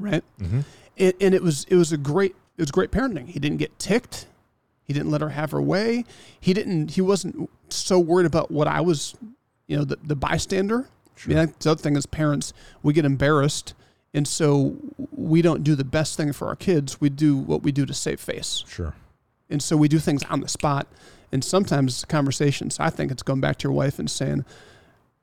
Right. 0.00 0.24
Mm-hmm. 0.40 0.60
And, 0.98 1.14
and 1.20 1.34
it 1.34 1.42
was, 1.44 1.66
it 1.68 1.76
was 1.76 1.92
a 1.92 1.96
great, 1.96 2.34
it 2.56 2.62
was 2.62 2.72
great 2.72 2.90
parenting. 2.90 3.28
He 3.28 3.38
didn't 3.38 3.58
get 3.58 3.78
ticked. 3.78 4.26
He 4.88 4.94
didn't 4.94 5.10
let 5.10 5.20
her 5.20 5.28
have 5.28 5.50
her 5.52 5.60
way. 5.62 6.04
He 6.40 6.52
didn't. 6.54 6.92
He 6.92 7.00
wasn't 7.02 7.48
so 7.68 7.98
worried 8.00 8.24
about 8.26 8.50
what 8.50 8.66
I 8.66 8.80
was, 8.80 9.14
you 9.66 9.76
know, 9.76 9.84
the, 9.84 9.98
the 10.02 10.16
bystander. 10.16 10.88
Sure. 11.14 11.30
I 11.32 11.36
mean, 11.36 11.46
that's 11.46 11.64
the 11.64 11.70
other 11.72 11.80
thing 11.82 11.96
as 11.96 12.06
parents, 12.06 12.52
we 12.82 12.94
get 12.94 13.04
embarrassed, 13.04 13.74
and 14.14 14.26
so 14.26 14.76
we 15.12 15.42
don't 15.42 15.62
do 15.62 15.74
the 15.74 15.84
best 15.84 16.16
thing 16.16 16.32
for 16.32 16.48
our 16.48 16.56
kids. 16.56 17.00
We 17.00 17.10
do 17.10 17.36
what 17.36 17.62
we 17.62 17.70
do 17.70 17.84
to 17.86 17.92
save 17.94 18.18
face, 18.18 18.64
Sure. 18.66 18.94
and 19.50 19.62
so 19.62 19.76
we 19.76 19.88
do 19.88 19.98
things 19.98 20.22
on 20.24 20.40
the 20.40 20.48
spot. 20.48 20.86
And 21.30 21.44
sometimes 21.44 22.06
conversations. 22.06 22.80
I 22.80 22.88
think 22.88 23.10
it's 23.12 23.22
going 23.22 23.40
back 23.42 23.58
to 23.58 23.64
your 23.64 23.72
wife 23.74 23.98
and 23.98 24.10
saying, 24.10 24.46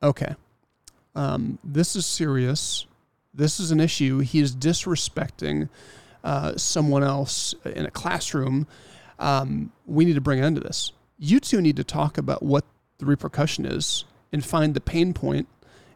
"Okay, 0.03 0.35
um, 1.15 1.57
this 1.63 1.95
is 1.95 2.05
serious. 2.05 2.85
This 3.33 3.59
is 3.59 3.71
an 3.71 3.79
issue. 3.79 4.19
He 4.19 4.39
is 4.39 4.55
disrespecting 4.55 5.67
uh, 6.23 6.57
someone 6.57 7.03
else 7.03 7.55
in 7.65 7.85
a 7.87 7.91
classroom. 7.91 8.67
Um, 9.19 9.71
we 9.85 10.05
need 10.05 10.15
to 10.15 10.21
bring 10.21 10.39
an 10.39 10.45
end 10.45 10.55
to 10.57 10.61
this. 10.61 10.91
You 11.17 11.39
two 11.39 11.61
need 11.61 11.77
to 11.77 11.83
talk 11.83 12.17
about 12.17 12.43
what 12.43 12.65
the 12.97 13.05
repercussion 13.05 13.65
is 13.65 14.05
and 14.31 14.43
find 14.43 14.73
the 14.73 14.81
pain 14.81 15.13
point 15.13 15.47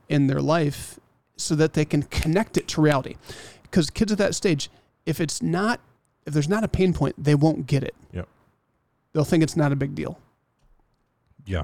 in 0.07 0.27
their 0.27 0.41
life 0.41 0.99
so 1.35 1.55
that 1.55 1.73
they 1.73 1.85
can 1.85 2.03
connect 2.03 2.57
it 2.57 2.67
to 2.69 2.81
reality. 2.81 3.15
Because 3.63 3.89
kids 3.89 4.11
at 4.11 4.17
that 4.17 4.35
stage, 4.35 4.69
if 5.05 5.19
it's 5.19 5.41
not, 5.41 5.79
if 6.25 6.33
there's 6.33 6.49
not 6.49 6.63
a 6.63 6.67
pain 6.67 6.93
point, 6.93 7.21
they 7.21 7.35
won't 7.35 7.67
get 7.67 7.83
it. 7.83 7.95
Yep. 8.13 8.27
They'll 9.13 9.25
think 9.25 9.43
it's 9.43 9.55
not 9.55 9.71
a 9.71 9.75
big 9.75 9.95
deal. 9.95 10.19
Yeah. 11.45 11.63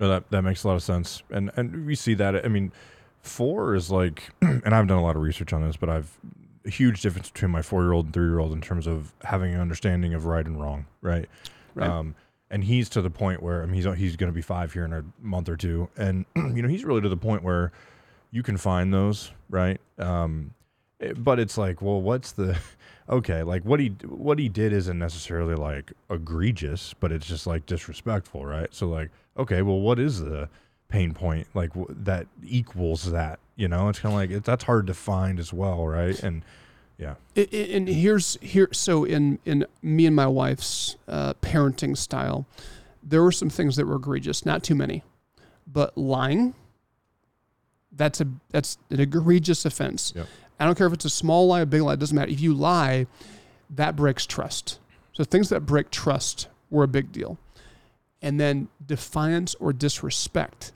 No, 0.00 0.08
that 0.08 0.30
that 0.30 0.42
makes 0.42 0.64
a 0.64 0.68
lot 0.68 0.74
of 0.74 0.82
sense, 0.82 1.22
and 1.30 1.50
and 1.56 1.86
we 1.86 1.94
see 1.94 2.14
that. 2.14 2.44
I 2.44 2.48
mean, 2.48 2.72
four 3.22 3.74
is 3.74 3.90
like, 3.90 4.30
and 4.40 4.74
I've 4.74 4.86
done 4.88 4.98
a 4.98 5.02
lot 5.02 5.16
of 5.16 5.22
research 5.22 5.52
on 5.52 5.62
this, 5.62 5.76
but 5.76 5.88
I've 5.88 6.18
a 6.66 6.70
huge 6.70 7.02
difference 7.02 7.30
between 7.30 7.50
my 7.50 7.62
four 7.62 7.82
year 7.82 7.92
old 7.92 8.06
and 8.06 8.14
three 8.14 8.26
year 8.26 8.38
old 8.38 8.52
in 8.52 8.60
terms 8.60 8.86
of 8.86 9.12
having 9.22 9.54
an 9.54 9.60
understanding 9.60 10.14
of 10.14 10.24
right 10.24 10.46
and 10.46 10.60
wrong, 10.60 10.86
right? 11.02 11.28
Right. 11.74 11.88
Um, 11.90 12.14
and 12.50 12.64
he's 12.64 12.88
to 12.90 13.02
the 13.02 13.10
point 13.10 13.42
where 13.42 13.62
I 13.62 13.66
mean, 13.66 13.74
he's 13.74 13.98
he's 13.98 14.16
going 14.16 14.30
to 14.30 14.34
be 14.34 14.42
five 14.42 14.72
here 14.72 14.84
in 14.84 14.92
a 14.92 15.04
month 15.20 15.48
or 15.48 15.56
two, 15.56 15.88
and 15.96 16.24
you 16.36 16.62
know 16.62 16.68
he's 16.68 16.84
really 16.84 17.00
to 17.00 17.08
the 17.08 17.16
point 17.16 17.42
where 17.42 17.72
you 18.30 18.42
can 18.42 18.56
find 18.56 18.92
those, 18.92 19.30
right? 19.50 19.80
Um, 19.98 20.52
Eh, 21.00 21.12
But 21.16 21.40
it's 21.40 21.58
like, 21.58 21.82
well, 21.82 22.00
what's 22.00 22.32
the 22.32 22.56
okay? 23.10 23.42
Like 23.42 23.64
what 23.64 23.80
he 23.80 23.88
what 24.06 24.38
he 24.38 24.48
did 24.48 24.72
isn't 24.72 24.98
necessarily 24.98 25.54
like 25.54 25.92
egregious, 26.10 26.94
but 26.94 27.12
it's 27.12 27.26
just 27.26 27.46
like 27.46 27.66
disrespectful, 27.66 28.46
right? 28.46 28.72
So 28.72 28.86
like, 28.88 29.10
okay, 29.36 29.62
well, 29.62 29.80
what 29.80 29.98
is 29.98 30.20
the 30.20 30.48
pain 30.94 31.12
point 31.12 31.46
like 31.54 31.70
w- 31.74 31.94
that 32.04 32.26
equals 32.44 33.10
that? 33.10 33.38
You 33.56 33.68
know, 33.68 33.88
it's 33.88 33.98
kind 33.98 34.12
of 34.14 34.18
like 34.18 34.30
it, 34.30 34.44
that's 34.44 34.64
hard 34.64 34.86
to 34.88 34.94
find 34.94 35.38
as 35.38 35.52
well, 35.52 35.86
right? 35.86 36.20
And 36.22 36.42
yeah, 36.98 37.14
I- 37.36 37.48
and 37.52 37.88
here's 37.88 38.38
here 38.40 38.68
so 38.72 39.04
in 39.04 39.38
in 39.44 39.66
me 39.82 40.06
and 40.06 40.14
my 40.14 40.26
wife's 40.28 40.96
uh, 41.08 41.34
parenting 41.34 41.96
style 41.96 42.46
there 43.06 43.22
were 43.22 43.32
some 43.32 43.50
things 43.50 43.76
that 43.76 43.86
were 43.86 43.96
egregious 43.96 44.46
not 44.46 44.62
too 44.62 44.74
many 44.74 45.02
but 45.66 45.98
lying 45.98 46.54
that's 47.92 48.20
a 48.20 48.26
that's 48.50 48.78
an 48.90 48.98
egregious 49.00 49.64
offense 49.66 50.12
Yep. 50.16 50.26
i 50.58 50.64
don't 50.64 50.78
care 50.78 50.86
if 50.86 50.92
it's 50.94 51.04
a 51.04 51.10
small 51.10 51.46
lie 51.48 51.60
or 51.60 51.66
big 51.66 51.82
lie 51.82 51.92
it 51.94 51.98
doesn't 52.00 52.16
matter 52.16 52.30
if 52.30 52.40
you 52.40 52.54
lie 52.54 53.06
that 53.68 53.94
breaks 53.94 54.24
trust 54.24 54.78
so 55.12 55.22
things 55.24 55.48
that 55.50 55.66
break 55.66 55.90
trust 55.90 56.48
were 56.70 56.84
a 56.84 56.88
big 56.88 57.12
deal 57.12 57.36
and 58.22 58.40
then 58.40 58.68
defiance 58.86 59.54
or 59.56 59.72
disrespect 59.74 60.72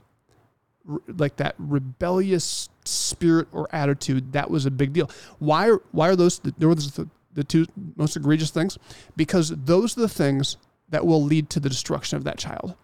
like 1.07 1.35
that 1.37 1.55
rebellious 1.57 2.69
spirit 2.85 3.47
or 3.51 3.67
attitude 3.71 4.33
that 4.33 4.49
was 4.49 4.65
a 4.65 4.71
big 4.71 4.93
deal. 4.93 5.09
Why 5.37 5.69
are 5.69 5.81
why 5.91 6.09
are 6.09 6.15
those 6.15 6.39
the, 6.39 6.51
the, 6.57 7.09
the 7.33 7.43
two 7.43 7.65
most 7.95 8.15
egregious 8.15 8.49
things? 8.49 8.77
Because 9.15 9.49
those 9.49 9.97
are 9.97 10.01
the 10.01 10.09
things 10.09 10.57
that 10.89 11.05
will 11.05 11.23
lead 11.23 11.49
to 11.51 11.59
the 11.59 11.69
destruction 11.69 12.17
of 12.17 12.23
that 12.23 12.37
child. 12.37 12.75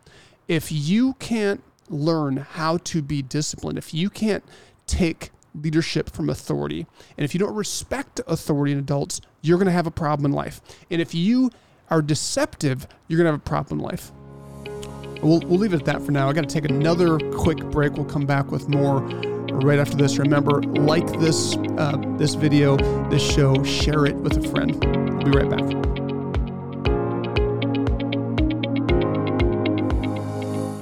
If 0.47 0.71
you 0.71 1.13
can't 1.13 1.63
learn 1.89 2.37
how 2.37 2.77
to 2.77 3.01
be 3.01 3.21
disciplined 3.21 3.77
if 3.77 3.93
you 3.93 4.09
can't 4.09 4.43
take 4.87 5.31
leadership 5.53 6.09
from 6.09 6.29
authority 6.29 6.85
and 7.17 7.23
if 7.23 7.33
you 7.33 7.39
don't 7.39 7.55
respect 7.55 8.19
authority 8.27 8.71
in 8.71 8.79
adults 8.79 9.21
you're 9.41 9.57
going 9.57 9.67
to 9.67 9.71
have 9.71 9.87
a 9.87 9.91
problem 9.91 10.25
in 10.25 10.31
life. 10.31 10.61
And 10.89 11.01
if 11.01 11.13
you 11.13 11.51
are 11.89 12.01
deceptive 12.01 12.87
you're 13.07 13.17
going 13.17 13.25
to 13.25 13.31
have 13.31 13.39
a 13.39 13.43
problem 13.43 13.79
in 13.79 13.85
life 13.85 14.11
We'll, 15.21 15.39
we'll 15.41 15.59
leave 15.59 15.73
it 15.73 15.79
at 15.79 15.85
that 15.85 16.01
for 16.01 16.11
now. 16.11 16.29
I 16.29 16.33
got 16.33 16.47
to 16.47 16.53
take 16.53 16.69
another 16.69 17.17
quick 17.31 17.57
break. 17.71 17.93
We'll 17.93 18.05
come 18.05 18.25
back 18.25 18.51
with 18.51 18.67
more 18.67 19.01
right 19.61 19.79
after 19.79 19.95
this. 19.95 20.17
Remember, 20.17 20.61
like 20.61 21.07
this 21.19 21.55
uh, 21.77 22.01
this 22.17 22.35
video, 22.35 22.77
this 23.09 23.23
show, 23.23 23.63
share 23.63 24.05
it 24.05 24.15
with 24.15 24.37
a 24.37 24.49
friend. 24.49 24.75
We'll 24.83 25.31
be 25.31 25.37
right 25.37 25.49
back. 25.49 25.85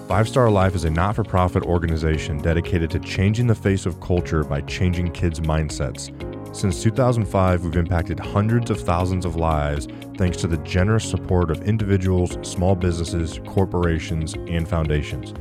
Five 0.08 0.28
Star 0.28 0.52
Life 0.52 0.76
is 0.76 0.84
a 0.84 0.92
not 0.92 1.16
for 1.16 1.24
profit 1.24 1.64
organization 1.64 2.38
dedicated 2.38 2.92
to 2.92 3.00
changing 3.00 3.48
the 3.48 3.56
face 3.56 3.88
of 3.88 4.00
culture 4.00 4.44
by 4.44 4.62
changing 4.62 5.12
kids' 5.12 5.40
mindsets. 5.40 6.12
Since 6.54 6.84
2005, 6.84 7.64
we've 7.64 7.76
impacted 7.76 8.20
hundreds 8.20 8.70
of 8.70 8.80
thousands 8.80 9.26
of 9.26 9.36
lives 9.36 9.88
thanks 10.20 10.38
to 10.38 10.48
the 10.48 10.58
generous 10.58 11.04
support 11.04 11.50
of 11.50 11.64
individuals, 11.64 12.38
small 12.48 12.76
businesses, 12.76 13.40
corporations, 13.48 14.36
and 14.36 14.70
foundations. 14.70 15.34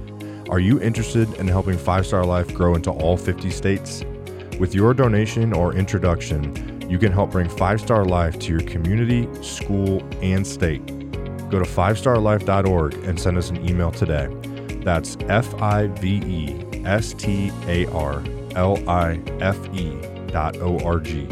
Are 0.48 0.58
you 0.58 0.80
interested 0.80 1.30
in 1.34 1.46
helping 1.46 1.76
Five 1.76 2.06
Star 2.06 2.24
Life 2.24 2.54
grow 2.54 2.76
into 2.76 2.90
all 2.90 3.18
50 3.18 3.50
states? 3.50 4.02
With 4.58 4.74
your 4.74 4.94
donation 4.94 5.52
or 5.52 5.74
introduction, 5.74 6.90
you 6.90 6.98
can 6.98 7.12
help 7.12 7.32
bring 7.32 7.48
Five 7.48 7.82
Star 7.82 8.06
Life 8.06 8.38
to 8.38 8.50
your 8.50 8.62
community, 8.62 9.28
school, 9.42 10.02
and 10.22 10.46
state. 10.46 10.86
Go 11.50 11.58
to 11.58 11.66
fivestarlife.org 11.66 12.94
and 13.04 13.20
send 13.20 13.36
us 13.36 13.50
an 13.50 13.68
email 13.68 13.90
today. 13.90 14.28
That's 14.82 15.18
F 15.28 15.52
I 15.60 15.88
V 15.88 16.22
E 16.24 16.84
S 16.86 17.12
T 17.12 17.52
A 17.66 17.84
R 17.92 18.22
L 18.56 18.82
I 18.88 19.20
F 19.40 19.58
E 19.74 20.11
dot 20.32 20.56
O 20.56 20.78
R 20.84 20.98
G. 20.98 21.26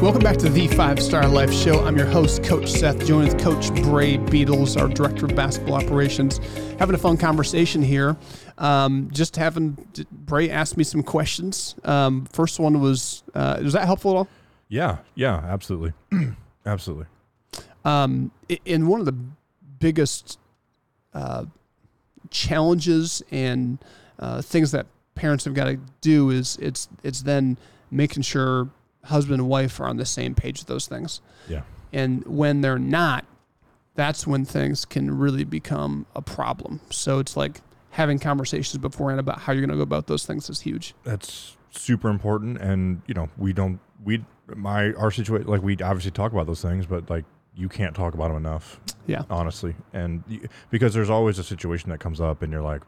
Welcome 0.00 0.22
back 0.22 0.36
to 0.36 0.50
the 0.50 0.68
Five 0.68 1.00
Star 1.02 1.26
Life 1.26 1.50
Show. 1.50 1.82
I'm 1.82 1.96
your 1.96 2.06
host, 2.06 2.44
Coach 2.44 2.70
Seth, 2.70 3.06
joined 3.06 3.32
with 3.32 3.42
Coach 3.42 3.72
Brae 3.82 4.18
Beatles, 4.18 4.78
our 4.78 4.86
Director 4.86 5.24
of 5.24 5.34
Basketball 5.34 5.76
Operations. 5.76 6.38
Having 6.78 6.94
a 6.96 6.98
fun 6.98 7.16
conversation 7.16 7.80
here. 7.82 8.14
Um, 8.58 9.08
just 9.10 9.34
having 9.36 9.78
Brae 10.10 10.50
ask 10.50 10.76
me 10.76 10.84
some 10.84 11.02
questions. 11.02 11.74
Um, 11.84 12.26
first 12.26 12.60
one 12.60 12.80
was, 12.80 13.22
uh, 13.34 13.60
was 13.62 13.72
that 13.72 13.86
helpful 13.86 14.10
at 14.10 14.16
all? 14.18 14.28
Yeah, 14.68 14.98
yeah, 15.14 15.36
absolutely. 15.36 15.94
absolutely. 16.66 17.06
um, 17.84 18.30
one 18.68 19.00
of 19.00 19.06
the 19.06 19.16
biggest 19.78 20.38
uh, 21.14 21.46
challenges 22.30 23.22
and 23.30 23.78
uh, 24.24 24.40
things 24.42 24.70
that 24.72 24.86
parents 25.14 25.44
have 25.44 25.54
got 25.54 25.64
to 25.66 25.78
do 26.00 26.30
is 26.30 26.56
it's 26.60 26.88
it's 27.02 27.22
then 27.22 27.58
making 27.90 28.22
sure 28.22 28.68
husband 29.04 29.40
and 29.40 29.48
wife 29.48 29.78
are 29.80 29.86
on 29.86 29.98
the 29.98 30.06
same 30.06 30.34
page 30.34 30.60
with 30.60 30.66
those 30.66 30.86
things. 30.86 31.20
Yeah. 31.48 31.62
And 31.92 32.24
when 32.26 32.62
they're 32.62 32.78
not, 32.78 33.26
that's 33.94 34.26
when 34.26 34.44
things 34.44 34.84
can 34.84 35.16
really 35.16 35.44
become 35.44 36.06
a 36.16 36.22
problem. 36.22 36.80
So 36.90 37.18
it's 37.18 37.36
like 37.36 37.60
having 37.90 38.18
conversations 38.18 38.80
beforehand 38.80 39.20
about 39.20 39.40
how 39.40 39.52
you're 39.52 39.60
going 39.60 39.70
to 39.70 39.76
go 39.76 39.82
about 39.82 40.06
those 40.06 40.26
things 40.26 40.48
is 40.50 40.62
huge. 40.62 40.94
That's 41.04 41.56
super 41.70 42.08
important. 42.08 42.58
And, 42.58 43.02
you 43.06 43.14
know, 43.14 43.28
we 43.36 43.52
don't, 43.52 43.78
we, 44.02 44.24
my, 44.56 44.92
our 44.94 45.10
situation, 45.10 45.46
like 45.46 45.62
we 45.62 45.74
obviously 45.74 46.10
talk 46.10 46.32
about 46.32 46.46
those 46.46 46.62
things, 46.62 46.86
but 46.86 47.08
like 47.10 47.24
you 47.54 47.68
can't 47.68 47.94
talk 47.94 48.14
about 48.14 48.28
them 48.28 48.38
enough. 48.38 48.80
Yeah. 49.06 49.22
Honestly. 49.28 49.76
And 49.92 50.24
you, 50.26 50.48
because 50.70 50.94
there's 50.94 51.10
always 51.10 51.38
a 51.38 51.44
situation 51.44 51.90
that 51.90 52.00
comes 52.00 52.20
up 52.20 52.42
and 52.42 52.50
you're 52.50 52.62
like, 52.62 52.82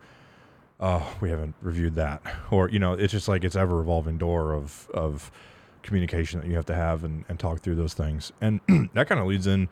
oh, 0.81 1.17
we 1.21 1.31
haven't 1.31 1.55
reviewed 1.61 1.97
that. 1.97 2.23
Or, 2.51 2.69
you 2.69 2.79
know, 2.79 2.93
it's 2.93 3.13
just 3.13 3.29
like 3.29 3.45
it's 3.45 3.57
ever 3.57 3.81
evolving 3.81 4.19
door 4.19 4.53
of, 4.53 4.89
of, 4.93 5.31
communication 5.87 6.41
that 6.41 6.49
you 6.49 6.57
have 6.57 6.67
to 6.67 6.75
have 6.75 7.05
and, 7.05 7.25
and 7.29 7.39
talk 7.39 7.61
through 7.61 7.77
those 7.77 7.95
things. 7.95 8.33
And 8.41 8.61
that 8.95 9.09
kind 9.09 9.21
of 9.21 9.27
leads 9.27 9.47
in, 9.47 9.69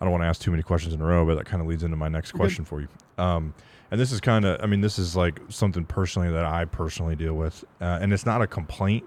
I 0.00 0.04
don't 0.04 0.10
want 0.10 0.22
to 0.22 0.26
ask 0.26 0.40
too 0.40 0.50
many 0.50 0.62
questions 0.62 0.94
in 0.94 1.00
a 1.00 1.04
row, 1.04 1.26
but 1.26 1.36
that 1.36 1.44
kind 1.44 1.60
of 1.60 1.68
leads 1.68 1.82
into 1.82 1.96
my 1.96 2.08
next 2.08 2.32
question 2.32 2.64
for 2.64 2.80
you. 2.80 2.88
Um, 3.18 3.54
and 3.90 4.00
this 4.00 4.10
is 4.10 4.20
kind 4.20 4.44
of, 4.44 4.62
I 4.62 4.66
mean, 4.66 4.80
this 4.80 4.98
is 4.98 5.14
like 5.14 5.40
something 5.48 5.84
personally 5.84 6.30
that 6.30 6.44
I 6.44 6.64
personally 6.64 7.16
deal 7.16 7.34
with. 7.34 7.64
Uh, 7.80 7.98
and 8.00 8.12
it's 8.12 8.26
not 8.26 8.40
a 8.40 8.46
complaint 8.46 9.06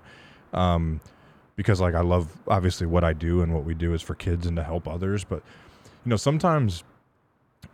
um, 0.53 1.01
because, 1.55 1.81
like, 1.81 1.95
I 1.95 2.01
love 2.01 2.35
obviously 2.47 2.87
what 2.87 3.03
I 3.03 3.13
do 3.13 3.41
and 3.41 3.53
what 3.53 3.63
we 3.63 3.73
do 3.73 3.93
is 3.93 4.01
for 4.01 4.15
kids 4.15 4.45
and 4.45 4.55
to 4.57 4.63
help 4.63 4.87
others. 4.87 5.23
But, 5.23 5.41
you 6.05 6.09
know, 6.09 6.15
sometimes, 6.15 6.83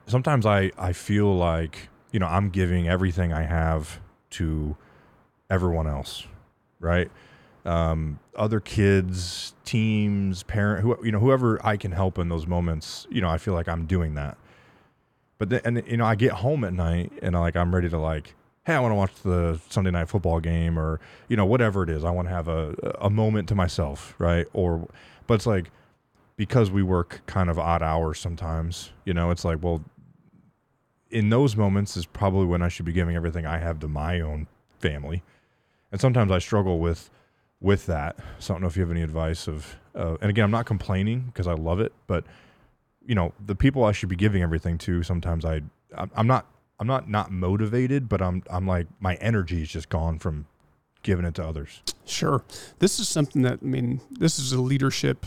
sometimes 0.06 0.46
I, 0.46 0.72
I 0.78 0.94
feel 0.94 1.36
like, 1.36 1.90
you 2.12 2.20
know, 2.20 2.28
I'm 2.28 2.50
giving 2.50 2.88
everything 2.88 3.34
I 3.34 3.44
have 3.44 4.00
to 4.32 4.76
everyone 5.50 5.88
else, 5.88 6.26
right? 6.80 7.10
um, 7.68 8.20
other 8.36 8.62
kids, 8.62 9.54
teams, 9.66 10.44
parent, 10.44 10.82
who 10.82 10.98
you 11.04 11.12
know, 11.12 11.20
whoever 11.20 11.64
I 11.66 11.76
can 11.76 11.92
help 11.92 12.18
in 12.18 12.30
those 12.30 12.48
moments, 12.48 13.06
you 13.10 13.20
know, 13.20 13.30
I 13.30 13.38
feel 13.38 13.54
like 13.54 13.68
I'm 13.68 13.86
doing 13.86 14.16
that. 14.16 14.38
But 15.38 15.50
then, 15.50 15.62
and 15.66 15.84
you 15.86 15.98
know, 15.98 16.06
I 16.06 16.16
get 16.16 16.32
home 16.32 16.64
at 16.64 16.74
night 16.74 17.12
and 17.22 17.36
I 17.36 17.40
like 17.40 17.58
I'm 17.58 17.76
ready 17.76 17.90
to 17.90 18.00
like, 18.00 18.34
hey, 18.66 18.74
I 18.74 18.80
want 18.80 18.94
to 18.94 18.96
watch 18.96 19.14
the 19.22 19.60
Sunday 19.70 19.92
night 19.92 20.08
football 20.08 20.40
game 20.40 20.80
or 20.80 21.02
you 21.28 21.36
know 21.36 21.46
whatever 21.46 21.84
it 21.84 21.90
is. 21.90 22.06
I 22.06 22.10
want 22.10 22.30
to 22.30 22.34
have 22.34 22.48
a 22.48 22.74
a 23.02 23.10
moment 23.10 23.50
to 23.50 23.56
myself, 23.56 24.16
right? 24.18 24.48
Or, 24.54 24.88
but 25.28 25.36
it's 25.36 25.46
like 25.46 25.70
because 26.38 26.72
we 26.72 26.84
work 26.84 27.22
kind 27.26 27.50
of 27.50 27.60
odd 27.60 27.84
hours 27.84 28.20
sometimes, 28.20 28.94
you 29.04 29.14
know, 29.14 29.30
it's 29.30 29.44
like 29.44 29.62
well, 29.62 29.84
in 31.10 31.30
those 31.30 31.56
moments 31.56 31.98
is 31.98 32.06
probably 32.06 32.46
when 32.46 32.62
I 32.62 32.68
should 32.68 32.86
be 32.86 32.94
giving 32.94 33.16
everything 33.16 33.46
I 33.46 33.58
have 33.58 33.80
to 33.80 33.88
my 33.88 34.20
own 34.20 34.48
family, 34.80 35.24
and 35.92 36.02
sometimes 36.02 36.32
I 36.32 36.40
struggle 36.40 36.80
with 36.80 37.10
with 37.60 37.86
that. 37.88 38.18
So 38.40 38.54
I 38.54 38.56
don't 38.56 38.62
know 38.62 38.68
if 38.68 38.76
you 38.76 38.82
have 38.82 38.92
any 38.92 39.02
advice 39.02 39.48
of, 39.48 39.78
uh, 39.96 40.16
and 40.22 40.30
again, 40.30 40.46
I'm 40.46 40.52
not 40.52 40.68
complaining 40.68 41.22
because 41.22 41.48
I 41.48 41.54
love 41.54 41.80
it, 41.80 41.92
but 42.06 42.24
you 43.04 43.16
know, 43.16 43.34
the 43.44 43.56
people 43.56 43.84
I 43.84 43.94
should 43.94 44.10
be 44.10 44.16
giving 44.16 44.44
everything 44.44 44.78
to, 44.80 45.02
sometimes 45.02 45.44
I, 45.44 45.62
I'm 45.96 46.28
not, 46.28 46.46
I'm 46.80 46.86
not 46.86 47.10
not 47.10 47.32
motivated, 47.32 48.08
but 48.08 48.22
I'm, 48.22 48.44
I'm 48.50 48.68
like 48.68 48.86
my 49.00 49.16
energy 49.16 49.64
is 49.64 49.70
just 49.70 49.90
gone 49.90 50.20
from 50.20 50.46
giving 51.02 51.26
it 51.26 51.34
to 51.36 51.44
others. 51.44 51.82
Sure. 52.06 52.44
This 52.80 53.00
is 53.00 53.08
something 53.08 53.42
that, 53.42 53.60
I 53.64 53.66
mean, 53.66 54.02
this 54.12 54.38
is 54.38 54.52
a 54.52 54.62
leadership, 54.62 55.26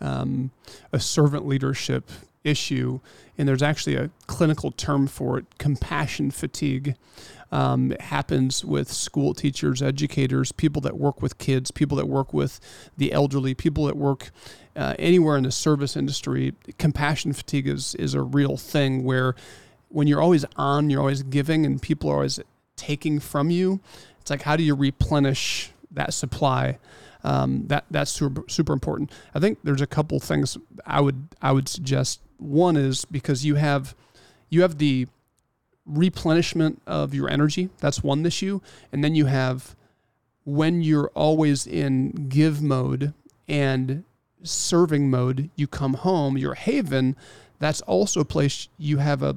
um, 0.00 0.52
a 0.92 1.00
servant 1.00 1.46
leadership 1.46 2.10
issue. 2.44 3.00
And 3.36 3.48
there's 3.48 3.62
actually 3.62 3.96
a 3.96 4.10
clinical 4.26 4.70
term 4.70 5.06
for 5.06 5.38
it 5.38 5.58
compassion 5.58 6.30
fatigue. 6.30 6.94
Um, 7.50 7.92
it 7.92 8.00
happens 8.00 8.64
with 8.64 8.92
school 8.92 9.32
teachers, 9.32 9.80
educators, 9.80 10.52
people 10.52 10.82
that 10.82 10.98
work 10.98 11.22
with 11.22 11.38
kids, 11.38 11.70
people 11.70 11.96
that 11.98 12.08
work 12.08 12.32
with 12.32 12.60
the 12.96 13.12
elderly, 13.12 13.54
people 13.54 13.84
that 13.86 13.96
work 13.96 14.30
uh, 14.76 14.94
anywhere 14.98 15.36
in 15.36 15.44
the 15.44 15.52
service 15.52 15.96
industry. 15.96 16.54
Compassion 16.78 17.32
fatigue 17.32 17.68
is, 17.68 17.94
is 17.94 18.14
a 18.14 18.22
real 18.22 18.56
thing 18.56 19.04
where 19.04 19.34
when 19.88 20.08
you're 20.08 20.20
always 20.20 20.44
on, 20.56 20.90
you're 20.90 21.00
always 21.00 21.22
giving, 21.22 21.64
and 21.64 21.80
people 21.80 22.10
are 22.10 22.16
always 22.16 22.40
taking 22.76 23.20
from 23.20 23.50
you. 23.50 23.80
It's 24.20 24.30
like 24.30 24.42
how 24.42 24.56
do 24.56 24.64
you 24.64 24.74
replenish 24.74 25.70
that 25.92 26.12
supply? 26.12 26.78
Um, 27.24 27.66
that 27.68 27.86
that's 27.90 28.10
super 28.10 28.44
super 28.48 28.72
important. 28.72 29.10
I 29.34 29.40
think 29.40 29.58
there's 29.64 29.80
a 29.80 29.86
couple 29.86 30.20
things 30.20 30.58
I 30.86 31.00
would 31.00 31.28
I 31.40 31.52
would 31.52 31.68
suggest. 31.68 32.20
One 32.38 32.76
is 32.76 33.04
because 33.06 33.44
you 33.44 33.54
have 33.54 33.94
you 34.50 34.62
have 34.62 34.78
the 34.78 35.06
replenishment 35.86 36.80
of 36.86 37.14
your 37.14 37.28
energy. 37.28 37.70
That's 37.78 38.02
one 38.02 38.24
issue. 38.24 38.60
And 38.92 39.02
then 39.02 39.14
you 39.14 39.26
have 39.26 39.74
when 40.44 40.82
you're 40.82 41.10
always 41.14 41.66
in 41.66 42.28
give 42.28 42.62
mode 42.62 43.14
and 43.48 44.04
serving 44.42 45.10
mode, 45.10 45.50
you 45.56 45.66
come 45.66 45.94
home, 45.94 46.36
your 46.36 46.54
haven, 46.54 47.16
that's 47.58 47.80
also 47.82 48.20
a 48.20 48.24
place 48.24 48.68
you 48.78 48.98
have 48.98 49.22
a, 49.22 49.36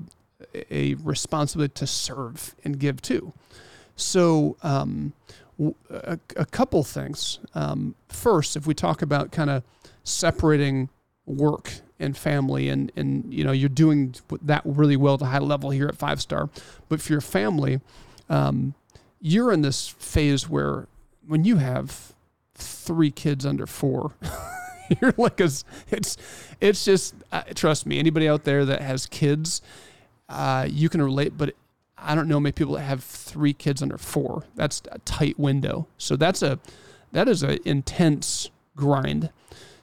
a 0.69 0.95
responsibility 0.95 1.73
to 1.75 1.87
serve 1.87 2.55
and 2.63 2.79
give 2.79 3.01
to. 3.03 3.33
So, 3.95 4.57
um, 4.63 5.13
a, 5.89 6.19
a, 6.35 6.45
couple 6.45 6.83
things. 6.83 7.39
Um, 7.55 7.95
first, 8.09 8.55
if 8.55 8.67
we 8.67 8.73
talk 8.73 9.01
about 9.01 9.31
kind 9.31 9.49
of 9.49 9.63
separating 10.03 10.89
work 11.25 11.73
and 11.99 12.15
family, 12.15 12.69
and 12.69 12.91
and 12.95 13.33
you 13.33 13.43
know 13.43 13.51
you're 13.51 13.69
doing 13.69 14.15
that 14.41 14.61
really 14.65 14.95
well 14.95 15.15
at 15.15 15.21
a 15.21 15.25
high 15.25 15.39
level 15.39 15.71
here 15.71 15.87
at 15.87 15.95
Five 15.95 16.21
Star, 16.21 16.49
but 16.89 17.01
for 17.01 17.11
your 17.11 17.21
family, 17.21 17.81
um, 18.29 18.75
you're 19.19 19.51
in 19.51 19.61
this 19.61 19.87
phase 19.87 20.47
where 20.47 20.87
when 21.25 21.43
you 21.43 21.57
have 21.57 22.13
three 22.55 23.11
kids 23.11 23.45
under 23.45 23.65
four. 23.65 24.13
you're 25.01 25.13
like 25.17 25.41
a, 25.41 25.49
it's 25.91 26.15
it's 26.61 26.85
just 26.85 27.13
uh, 27.33 27.41
trust 27.55 27.85
me 27.85 27.99
anybody 27.99 28.25
out 28.25 28.45
there 28.45 28.63
that 28.63 28.81
has 28.81 29.05
kids 29.05 29.61
uh, 30.29 30.65
you 30.69 30.87
can 30.87 31.01
relate 31.01 31.37
but 31.37 31.53
i 31.97 32.15
don't 32.15 32.27
know 32.27 32.39
many 32.39 32.51
people 32.51 32.73
that 32.73 32.83
have 32.83 33.03
three 33.03 33.53
kids 33.53 33.81
under 33.81 33.97
four. 33.97 34.45
That's 34.55 34.81
a 34.91 34.99
tight 34.99 35.37
window. 35.37 35.87
So 35.97 36.15
that's 36.15 36.41
a 36.41 36.59
that 37.11 37.27
is 37.27 37.43
an 37.43 37.59
intense 37.65 38.49
grind. 38.75 39.29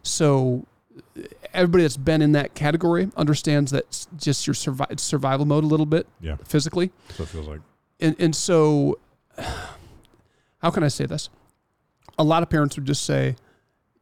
So 0.02 0.66
uh, 1.16 1.22
everybody 1.52 1.84
that's 1.84 1.96
been 1.96 2.22
in 2.22 2.32
that 2.32 2.54
category 2.54 3.10
understands 3.16 3.70
that 3.70 4.06
just 4.16 4.46
your 4.46 4.54
survi- 4.54 4.98
survival 4.98 5.46
mode 5.46 5.64
a 5.64 5.66
little 5.66 5.86
bit 5.86 6.06
yeah. 6.20 6.36
physically. 6.44 6.90
So 7.10 7.22
it 7.22 7.28
feels 7.28 7.46
like 7.46 7.60
and, 8.00 8.16
and 8.18 8.34
so 8.34 8.98
how 10.58 10.70
can 10.70 10.82
i 10.82 10.88
say 10.88 11.06
this? 11.06 11.28
A 12.18 12.24
lot 12.24 12.42
of 12.42 12.50
parents 12.50 12.76
would 12.76 12.86
just 12.86 13.04
say 13.04 13.36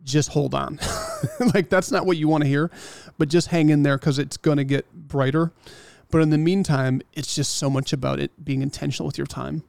just 0.04 0.30
hold 0.30 0.54
on. 0.54 0.80
like 1.54 1.68
that's 1.68 1.90
not 1.90 2.06
what 2.06 2.16
you 2.16 2.28
want 2.28 2.42
to 2.42 2.48
hear, 2.48 2.70
but 3.18 3.28
just 3.28 3.48
hang 3.48 3.68
in 3.68 3.82
there 3.82 3.98
because 3.98 4.18
it's 4.18 4.36
going 4.36 4.56
to 4.58 4.64
get 4.64 4.90
brighter. 4.92 5.52
But 6.12 6.22
in 6.22 6.30
the 6.30 6.38
meantime, 6.38 7.02
it's 7.12 7.34
just 7.34 7.54
so 7.54 7.68
much 7.68 7.92
about 7.92 8.20
it 8.20 8.44
being 8.44 8.62
intentional 8.62 9.08
with 9.08 9.18
your 9.18 9.26
time, 9.26 9.64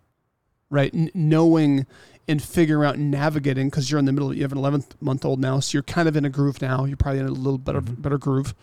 right? 0.70 0.94
N- 0.94 1.10
knowing 1.16 1.88
and 2.28 2.42
figuring 2.42 2.88
out 2.88 2.96
and 2.96 3.10
navigating 3.10 3.70
because 3.70 3.90
you're 3.90 3.98
in 4.00 4.06
the 4.06 4.12
middle. 4.12 4.30
Of 4.30 4.38
you 4.38 4.44
have 4.44 4.52
an 4.52 4.60
11 4.60 4.86
month 5.02 5.26
old 5.26 5.40
now, 5.40 5.60
so 5.60 5.76
you're 5.76 5.82
kind 5.82 6.08
of 6.08 6.16
in 6.16 6.26
a 6.26 6.30
groove 6.30 6.62
now. 6.62 6.86
You're 6.86 6.98
probably 6.98 7.22
in 7.22 7.26
a 7.26 7.32
little 7.32 7.58
better 7.58 7.82
mm-hmm. 7.82 8.02
better 8.02 8.20
groove. 8.20 8.54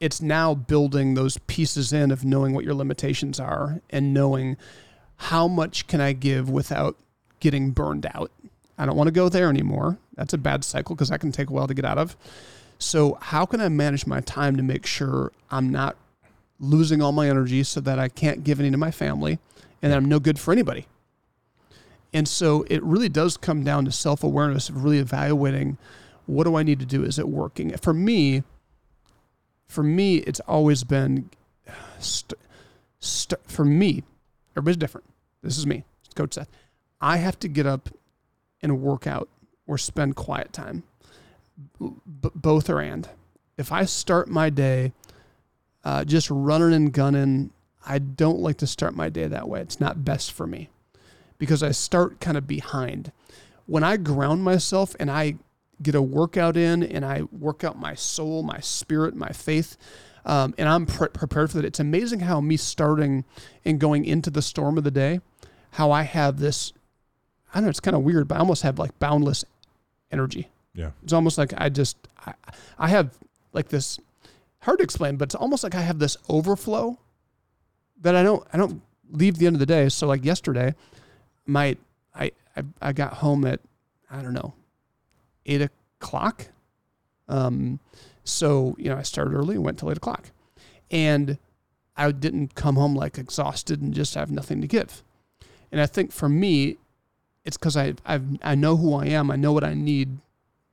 It's 0.00 0.20
now 0.20 0.52
building 0.54 1.14
those 1.14 1.38
pieces 1.46 1.92
in 1.92 2.10
of 2.10 2.24
knowing 2.24 2.54
what 2.54 2.64
your 2.64 2.74
limitations 2.74 3.38
are 3.38 3.80
and 3.90 4.12
knowing 4.12 4.56
how 5.16 5.46
much 5.46 5.86
can 5.86 6.00
I 6.00 6.12
give 6.12 6.50
without 6.50 6.96
getting 7.38 7.70
burned 7.70 8.06
out 8.12 8.32
I 8.78 8.86
don't 8.86 8.96
want 8.96 9.08
to 9.08 9.12
go 9.12 9.28
there 9.28 9.48
anymore. 9.48 9.98
That's 10.16 10.32
a 10.32 10.38
bad 10.38 10.64
cycle 10.64 10.96
because 10.96 11.10
that 11.10 11.20
can 11.20 11.32
take 11.32 11.50
a 11.50 11.52
while 11.52 11.68
to 11.68 11.74
get 11.74 11.84
out 11.84 11.98
of. 11.98 12.16
So, 12.78 13.16
how 13.20 13.46
can 13.46 13.60
I 13.60 13.68
manage 13.68 14.06
my 14.06 14.20
time 14.20 14.56
to 14.56 14.62
make 14.62 14.86
sure 14.86 15.30
I'm 15.50 15.70
not 15.70 15.96
losing 16.62 17.02
all 17.02 17.12
my 17.12 17.28
energy 17.28 17.62
so 17.62 17.80
that 17.80 17.98
I 17.98 18.08
can't 18.08 18.44
give 18.44 18.58
any 18.58 18.70
to 18.70 18.78
my 18.78 18.90
family 18.90 19.38
and 19.82 19.92
that 19.92 19.96
I'm 19.96 20.06
no 20.06 20.18
good 20.18 20.38
for 20.38 20.52
anybody? 20.52 20.86
And 22.14 22.26
so, 22.28 22.64
it 22.70 22.82
really 22.82 23.08
does 23.08 23.36
come 23.36 23.64
down 23.64 23.84
to 23.86 23.92
self 23.92 24.22
awareness 24.22 24.68
of 24.68 24.84
really 24.84 24.98
evaluating 24.98 25.76
what 26.26 26.44
do 26.44 26.56
I 26.56 26.62
need 26.62 26.78
to 26.80 26.86
do? 26.86 27.04
Is 27.04 27.18
it 27.18 27.28
working? 27.28 27.76
For 27.78 27.92
me, 27.92 28.42
for 29.66 29.82
me, 29.82 30.16
it's 30.18 30.40
always 30.40 30.84
been 30.84 31.30
st- 31.98 32.38
st- 33.00 33.40
for 33.50 33.64
me, 33.64 34.02
everybody's 34.56 34.76
different. 34.76 35.06
This 35.42 35.58
is 35.58 35.66
me, 35.66 35.84
Coach 36.14 36.34
Seth. 36.34 36.48
I 37.00 37.16
have 37.16 37.38
to 37.40 37.48
get 37.48 37.66
up 37.66 37.88
and 38.60 38.80
work 38.80 39.06
out 39.06 39.28
or 39.66 39.78
spend 39.78 40.14
quiet 40.14 40.52
time. 40.52 40.84
B- 41.80 41.90
both 42.34 42.70
are 42.70 42.80
and. 42.80 43.08
If 43.58 43.72
I 43.72 43.84
start 43.84 44.28
my 44.28 44.50
day 44.50 44.92
uh, 45.84 46.04
just 46.04 46.30
running 46.30 46.72
and 46.72 46.92
gunning, 46.92 47.50
I 47.86 47.98
don't 47.98 48.38
like 48.38 48.58
to 48.58 48.66
start 48.66 48.94
my 48.94 49.08
day 49.08 49.26
that 49.26 49.48
way. 49.48 49.60
It's 49.60 49.80
not 49.80 50.04
best 50.04 50.32
for 50.32 50.46
me 50.46 50.68
because 51.38 51.62
I 51.62 51.72
start 51.72 52.20
kind 52.20 52.36
of 52.36 52.46
behind. 52.46 53.12
When 53.66 53.82
I 53.82 53.96
ground 53.96 54.44
myself 54.44 54.94
and 55.00 55.10
I 55.10 55.36
get 55.82 55.94
a 55.94 56.02
workout 56.02 56.56
in 56.56 56.82
and 56.82 57.04
I 57.04 57.22
work 57.32 57.64
out 57.64 57.78
my 57.78 57.94
soul, 57.94 58.42
my 58.42 58.60
spirit, 58.60 59.16
my 59.16 59.30
faith, 59.30 59.76
um, 60.24 60.54
and 60.56 60.68
I'm 60.68 60.86
pre- 60.86 61.08
prepared 61.08 61.50
for 61.50 61.56
that, 61.56 61.64
it's 61.64 61.80
amazing 61.80 62.20
how 62.20 62.40
me 62.40 62.56
starting 62.56 63.24
and 63.64 63.80
going 63.80 64.04
into 64.04 64.30
the 64.30 64.42
storm 64.42 64.78
of 64.78 64.84
the 64.84 64.90
day, 64.92 65.20
how 65.72 65.90
I 65.90 66.02
have 66.02 66.38
this 66.38 66.72
I 67.52 67.58
don't 67.58 67.64
know, 67.64 67.70
it's 67.70 67.80
kind 67.80 67.96
of 67.96 68.02
weird, 68.02 68.28
but 68.28 68.36
I 68.36 68.38
almost 68.38 68.62
have 68.62 68.78
like 68.78 68.98
boundless 68.98 69.44
energy. 70.10 70.48
Yeah. 70.74 70.92
It's 71.02 71.12
almost 71.12 71.36
like 71.36 71.52
I 71.56 71.68
just, 71.68 71.96
I, 72.26 72.32
I 72.78 72.88
have 72.88 73.18
like 73.52 73.68
this, 73.68 73.98
hard 74.62 74.78
to 74.78 74.84
explain, 74.84 75.16
but 75.16 75.28
it's 75.28 75.34
almost 75.34 75.62
like 75.62 75.74
I 75.74 75.80
have 75.80 75.98
this 75.98 76.16
overflow 76.28 76.98
that 78.00 78.16
I 78.16 78.22
don't, 78.22 78.46
I 78.52 78.56
don't 78.56 78.82
leave 79.10 79.38
the 79.38 79.46
end 79.46 79.56
of 79.56 79.60
the 79.60 79.66
day. 79.66 79.88
So 79.88 80.06
like 80.06 80.24
yesterday, 80.24 80.74
my, 81.46 81.76
I, 82.14 82.32
I, 82.56 82.62
I 82.80 82.92
got 82.92 83.14
home 83.14 83.44
at, 83.44 83.60
I 84.10 84.22
don't 84.22 84.34
know, 84.34 84.54
eight 85.46 85.62
o'clock. 86.00 86.48
Um, 87.28 87.80
so, 88.24 88.76
you 88.78 88.88
know, 88.88 88.96
I 88.96 89.02
started 89.02 89.34
early 89.34 89.56
and 89.56 89.64
went 89.64 89.78
till 89.78 89.90
eight 89.90 89.96
o'clock 89.96 90.30
and 90.90 91.38
I 91.96 92.10
didn't 92.12 92.54
come 92.54 92.76
home 92.76 92.94
like 92.94 93.18
exhausted 93.18 93.80
and 93.80 93.92
just 93.94 94.14
have 94.14 94.30
nothing 94.30 94.60
to 94.60 94.66
give. 94.66 95.02
And 95.70 95.80
I 95.80 95.86
think 95.86 96.12
for 96.12 96.28
me, 96.28 96.76
it's 97.44 97.56
because 97.56 97.76
I 97.76 97.94
I've, 98.04 98.24
I 98.42 98.54
know 98.54 98.76
who 98.76 98.94
I 98.94 99.06
am. 99.06 99.30
I 99.30 99.36
know 99.36 99.52
what 99.52 99.64
I 99.64 99.74
need, 99.74 100.18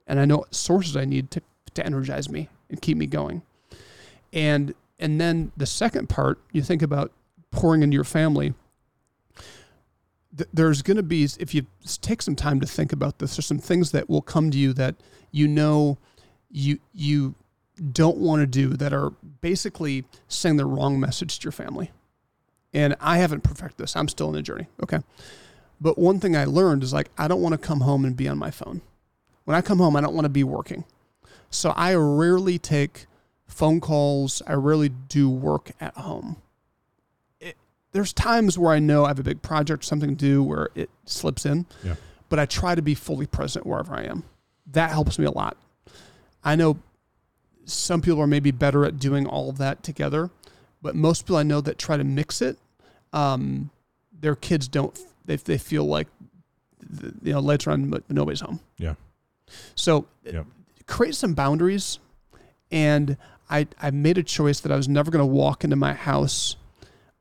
and 0.05 0.19
I 0.19 0.25
know 0.25 0.37
what 0.39 0.53
sources 0.53 0.95
I 0.95 1.05
need 1.05 1.31
to 1.31 1.41
to 1.73 1.85
energize 1.85 2.29
me 2.29 2.49
and 2.69 2.81
keep 2.81 2.97
me 2.97 3.07
going. 3.07 3.41
And 4.33 4.73
and 4.99 5.19
then 5.19 5.51
the 5.55 5.65
second 5.65 6.09
part, 6.09 6.39
you 6.51 6.61
think 6.61 6.81
about 6.81 7.11
pouring 7.51 7.83
into 7.83 7.95
your 7.95 8.03
family. 8.03 8.53
Th- 10.35 10.49
there's 10.53 10.81
going 10.81 10.97
to 10.97 11.03
be 11.03 11.27
if 11.39 11.53
you 11.53 11.65
take 12.01 12.21
some 12.21 12.35
time 12.35 12.59
to 12.59 12.67
think 12.67 12.91
about 12.93 13.19
this. 13.19 13.35
There's 13.35 13.45
some 13.45 13.59
things 13.59 13.91
that 13.91 14.09
will 14.09 14.21
come 14.21 14.51
to 14.51 14.57
you 14.57 14.73
that 14.73 14.95
you 15.31 15.47
know 15.47 15.97
you 16.49 16.79
you 16.93 17.35
don't 17.91 18.17
want 18.17 18.41
to 18.41 18.47
do 18.47 18.69
that 18.69 18.93
are 18.93 19.11
basically 19.41 20.03
sending 20.27 20.57
the 20.57 20.65
wrong 20.65 20.99
message 20.99 21.39
to 21.39 21.45
your 21.45 21.51
family. 21.51 21.91
And 22.73 22.95
I 22.99 23.17
haven't 23.17 23.41
perfected 23.41 23.77
this. 23.77 23.95
I'm 23.95 24.07
still 24.07 24.27
in 24.27 24.33
the 24.33 24.41
journey. 24.41 24.67
Okay. 24.83 24.99
But 25.81 25.97
one 25.97 26.19
thing 26.19 26.35
I 26.35 26.45
learned 26.45 26.83
is 26.83 26.93
like, 26.93 27.09
I 27.17 27.27
don't 27.27 27.41
want 27.41 27.53
to 27.53 27.57
come 27.57 27.81
home 27.81 28.05
and 28.05 28.15
be 28.15 28.27
on 28.27 28.37
my 28.37 28.51
phone. 28.51 28.81
When 29.45 29.55
I 29.55 29.61
come 29.61 29.79
home, 29.79 29.95
I 29.95 30.01
don't 30.01 30.13
want 30.13 30.25
to 30.25 30.29
be 30.29 30.43
working. 30.43 30.83
So 31.49 31.71
I 31.71 31.95
rarely 31.95 32.59
take 32.59 33.07
phone 33.49 33.81
calls. 33.81 34.41
I 34.47 34.53
rarely 34.53 34.89
do 34.89 35.29
work 35.29 35.71
at 35.81 35.95
home. 35.97 36.37
It, 37.41 37.57
there's 37.91 38.13
times 38.13 38.57
where 38.57 38.71
I 38.71 38.79
know 38.79 39.05
I 39.05 39.09
have 39.09 39.19
a 39.19 39.23
big 39.23 39.41
project, 39.41 39.83
something 39.83 40.09
to 40.09 40.15
do 40.15 40.41
where 40.41 40.69
it 40.75 40.89
slips 41.05 41.45
in, 41.45 41.65
yeah. 41.83 41.95
but 42.29 42.39
I 42.39 42.45
try 42.45 42.75
to 42.75 42.81
be 42.81 42.95
fully 42.95 43.25
present 43.25 43.65
wherever 43.65 43.93
I 43.93 44.03
am. 44.03 44.23
That 44.71 44.91
helps 44.91 45.19
me 45.19 45.25
a 45.25 45.31
lot. 45.31 45.57
I 46.43 46.55
know 46.55 46.79
some 47.65 48.01
people 48.01 48.21
are 48.21 48.27
maybe 48.27 48.51
better 48.51 48.85
at 48.85 48.97
doing 48.97 49.27
all 49.27 49.49
of 49.49 49.57
that 49.57 49.83
together, 49.83 50.29
but 50.81 50.95
most 50.95 51.25
people 51.25 51.37
I 51.37 51.43
know 51.43 51.61
that 51.61 51.77
try 51.77 51.97
to 51.97 52.03
mix 52.03 52.41
it, 52.41 52.57
um, 53.13 53.71
their 54.11 54.35
kids 54.35 54.67
don't 54.67 54.97
they 55.25 55.35
they 55.35 55.57
feel 55.57 55.85
like 55.85 56.07
you 57.23 57.33
know 57.33 57.49
are 57.49 57.71
on 57.71 57.89
but 57.89 58.03
nobody's 58.09 58.41
home. 58.41 58.59
Yeah. 58.77 58.95
So 59.75 60.07
yep. 60.23 60.45
create 60.87 61.15
some 61.15 61.33
boundaries, 61.33 61.99
and 62.71 63.17
I 63.49 63.67
I 63.81 63.91
made 63.91 64.17
a 64.17 64.23
choice 64.23 64.59
that 64.61 64.71
I 64.71 64.75
was 64.75 64.87
never 64.87 65.11
going 65.11 65.21
to 65.21 65.33
walk 65.33 65.63
into 65.63 65.75
my 65.75 65.93
house 65.93 66.55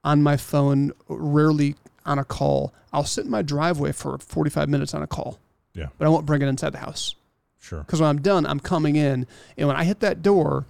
on 0.05 0.23
my 0.23 0.37
phone. 0.37 0.93
Rarely 1.09 1.77
on 2.05 2.19
a 2.19 2.25
call. 2.25 2.73
I'll 2.93 3.05
sit 3.05 3.27
in 3.27 3.31
my 3.31 3.43
driveway 3.43 3.93
for 3.93 4.17
45 4.19 4.69
minutes 4.69 4.95
on 4.95 5.03
a 5.03 5.07
call. 5.07 5.39
Yeah. 5.75 5.89
But 5.99 6.07
I 6.07 6.09
won't 6.09 6.27
bring 6.27 6.43
it 6.43 6.49
inside 6.49 6.73
the 6.73 6.79
house. 6.79 7.15
Sure. 7.61 7.81
Because 7.81 8.01
when 8.01 8.09
I'm 8.09 8.23
done, 8.23 8.47
I'm 8.47 8.61
coming 8.61 8.97
in, 8.97 9.27
and 9.57 9.69
when 9.69 9.77
I 9.77 9.85
hit 9.85 10.01
that 10.01 10.23
door, 10.23 10.67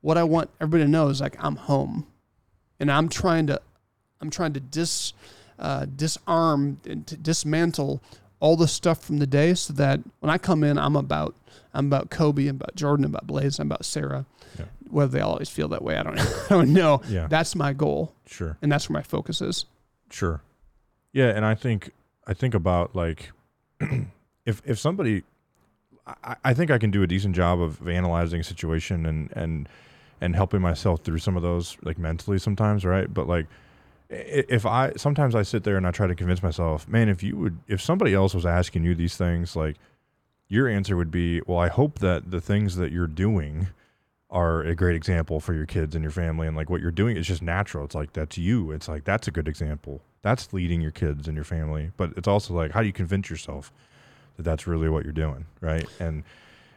what 0.00 0.16
I 0.16 0.24
want 0.24 0.50
everybody 0.60 0.84
to 0.84 0.90
know 0.90 1.08
is 1.08 1.20
like 1.20 1.36
I'm 1.42 1.56
home, 1.56 2.06
and 2.80 2.90
I'm 2.90 3.08
trying 3.08 3.48
to, 3.48 3.60
I'm 4.20 4.30
trying 4.30 4.52
to 4.54 4.60
dis 4.60 5.12
uh, 5.58 5.86
disarm 5.86 6.80
and 6.86 7.06
to 7.06 7.16
dismantle 7.16 8.00
all 8.40 8.56
the 8.56 8.68
stuff 8.68 9.02
from 9.02 9.18
the 9.18 9.26
day 9.26 9.54
so 9.54 9.72
that 9.72 10.00
when 10.20 10.30
I 10.30 10.38
come 10.38 10.62
in, 10.62 10.78
I'm 10.78 10.96
about 10.96 11.34
I'm 11.74 11.86
about 11.86 12.10
Kobe, 12.10 12.46
I'm 12.46 12.56
about 12.56 12.74
Jordan, 12.76 13.04
I'm 13.04 13.10
about 13.10 13.26
Blaze, 13.26 13.58
I'm 13.58 13.68
about 13.68 13.84
Sarah. 13.84 14.24
Whether 14.90 15.12
they 15.12 15.20
always 15.20 15.48
feel 15.48 15.68
that 15.68 15.82
way, 15.82 15.96
I 15.96 16.02
don't 16.02 16.16
know. 16.16 16.34
I 16.44 16.48
don't 16.48 16.72
know. 16.72 17.02
Yeah. 17.08 17.26
That's 17.28 17.54
my 17.54 17.72
goal. 17.72 18.14
Sure. 18.26 18.56
And 18.62 18.70
that's 18.70 18.88
where 18.88 18.98
my 18.98 19.02
focus 19.02 19.40
is. 19.40 19.64
Sure. 20.10 20.42
Yeah, 21.12 21.28
and 21.28 21.44
I 21.44 21.54
think 21.54 21.92
I 22.26 22.34
think 22.34 22.54
about 22.54 22.94
like 22.94 23.32
if 24.44 24.62
if 24.64 24.78
somebody 24.78 25.24
I, 26.06 26.36
I 26.44 26.54
think 26.54 26.70
I 26.70 26.78
can 26.78 26.90
do 26.90 27.02
a 27.02 27.06
decent 27.06 27.34
job 27.34 27.60
of 27.60 27.86
analyzing 27.88 28.40
a 28.40 28.44
situation 28.44 29.06
and 29.06 29.30
and 29.32 29.68
and 30.20 30.34
helping 30.34 30.60
myself 30.60 31.02
through 31.02 31.18
some 31.18 31.36
of 31.36 31.42
those 31.42 31.76
like 31.82 31.98
mentally 31.98 32.38
sometimes, 32.38 32.84
right? 32.84 33.12
But 33.12 33.28
like 33.28 33.46
if 34.10 34.64
I 34.64 34.92
sometimes 34.96 35.34
I 35.34 35.42
sit 35.42 35.64
there 35.64 35.76
and 35.76 35.86
I 35.86 35.90
try 35.90 36.06
to 36.06 36.14
convince 36.14 36.42
myself, 36.42 36.88
man, 36.88 37.08
if 37.08 37.22
you 37.22 37.36
would, 37.36 37.58
if 37.68 37.80
somebody 37.82 38.14
else 38.14 38.34
was 38.34 38.46
asking 38.46 38.84
you 38.84 38.94
these 38.94 39.16
things, 39.16 39.54
like 39.54 39.76
your 40.48 40.66
answer 40.66 40.96
would 40.96 41.10
be, 41.10 41.42
well, 41.46 41.58
I 41.58 41.68
hope 41.68 41.98
that 41.98 42.30
the 42.30 42.40
things 42.40 42.76
that 42.76 42.90
you're 42.90 43.06
doing 43.06 43.68
are 44.30 44.60
a 44.62 44.74
great 44.74 44.94
example 44.94 45.40
for 45.40 45.54
your 45.54 45.66
kids 45.66 45.94
and 45.94 46.02
your 46.02 46.10
family, 46.10 46.46
and 46.46 46.56
like 46.56 46.68
what 46.68 46.80
you're 46.80 46.90
doing 46.90 47.16
is 47.16 47.26
just 47.26 47.42
natural. 47.42 47.84
It's 47.84 47.94
like 47.94 48.12
that's 48.12 48.36
you. 48.36 48.70
It's 48.70 48.88
like 48.88 49.04
that's 49.04 49.26
a 49.26 49.30
good 49.30 49.48
example. 49.48 50.02
That's 50.22 50.52
leading 50.52 50.80
your 50.80 50.90
kids 50.90 51.28
and 51.28 51.34
your 51.34 51.44
family. 51.44 51.92
But 51.96 52.12
it's 52.16 52.28
also 52.28 52.52
like, 52.52 52.72
how 52.72 52.80
do 52.80 52.86
you 52.86 52.92
convince 52.92 53.30
yourself 53.30 53.72
that 54.36 54.42
that's 54.42 54.66
really 54.66 54.88
what 54.88 55.04
you're 55.04 55.12
doing, 55.12 55.46
right? 55.60 55.88
And 55.98 56.24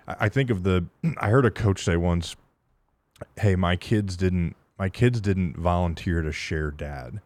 I 0.07 0.29
think 0.29 0.49
of 0.49 0.63
the, 0.63 0.85
I 1.17 1.29
heard 1.29 1.45
a 1.45 1.51
coach 1.51 1.83
say 1.83 1.97
once, 1.97 2.35
hey, 3.39 3.55
my 3.55 3.75
kids 3.75 4.15
didn't 4.15 4.55
my 4.79 4.89
kids 4.89 5.21
didn't 5.21 5.57
volunteer 5.57 6.21
to 6.23 6.31
share 6.31 6.71
dad, 6.71 7.21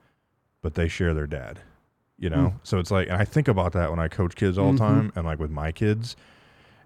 but 0.61 0.73
they 0.75 0.87
share 0.87 1.13
their 1.13 1.27
dad. 1.27 1.59
You 2.17 2.29
know? 2.29 2.53
Mm. 2.55 2.59
So 2.63 2.79
it's 2.79 2.91
like 2.91 3.07
and 3.09 3.17
I 3.17 3.25
think 3.25 3.47
about 3.47 3.73
that 3.73 3.91
when 3.91 3.99
I 3.99 4.07
coach 4.07 4.35
kids 4.35 4.57
all 4.57 4.71
the 4.73 4.79
Mhm. 4.79 4.87
time 4.87 5.11
and 5.15 5.25
like 5.25 5.39
with 5.39 5.51
my 5.51 5.71
kids. 5.71 6.15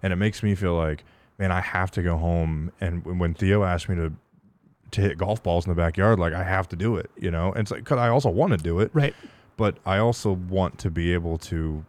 And 0.02 0.12
it 0.12 0.16
makes 0.16 0.42
me 0.42 0.54
feel 0.54 0.74
like, 0.74 1.04
man, 1.40 1.50
I 1.50 1.60
have 1.62 1.90
to 1.92 2.02
go 2.02 2.16
home 2.18 2.70
and 2.80 3.04
when- 3.04 3.34
Theo 3.34 3.64
asked 3.64 3.88
me 3.88 3.96
to 3.96 4.12
to 4.92 5.00
hit 5.00 5.16
golf 5.18 5.40
balls 5.40 5.66
in 5.66 5.70
the 5.70 5.76
backyard, 5.76 6.18
like 6.18 6.32
I 6.32 6.42
have 6.42 6.68
to 6.70 6.76
do 6.76 6.96
it, 6.96 7.12
you 7.16 7.30
know? 7.30 7.50
And 7.52 7.60
it's 7.60 7.70
like 7.70 7.84
cuz 7.84 7.96
I 7.96 8.08
also 8.08 8.28
want 8.28 8.50
to 8.52 8.56
do 8.56 8.80
it, 8.80 8.90
Right. 8.92 9.14
but 9.56 9.76
I 9.86 9.98
also 9.98 10.32
want 10.32 10.78
to 10.80 10.90
be 10.90 11.14
able 11.14 11.38
to 11.38 11.84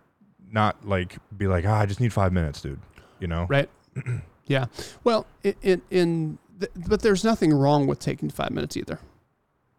not 0.52 0.88
like 0.88 1.18
be 1.36 1.48
like, 1.48 1.66
ah, 1.68 1.80
I 1.80 1.86
just 1.88 2.00
need 2.00 2.14
5 2.14 2.32
minutes, 2.32 2.62
dude. 2.62 2.80
You 3.20 3.28
know? 3.28 3.48
Right. 3.50 3.70
yeah. 4.46 4.66
Well, 5.04 5.26
in, 5.44 5.56
in, 5.64 5.82
in 5.90 6.38
th- 6.60 6.72
but 6.88 7.02
there's 7.02 7.24
nothing 7.24 7.52
wrong 7.54 7.88
with 7.88 7.98
taking 8.00 8.30
five 8.30 8.52
minutes 8.52 8.78
either. 8.78 9.00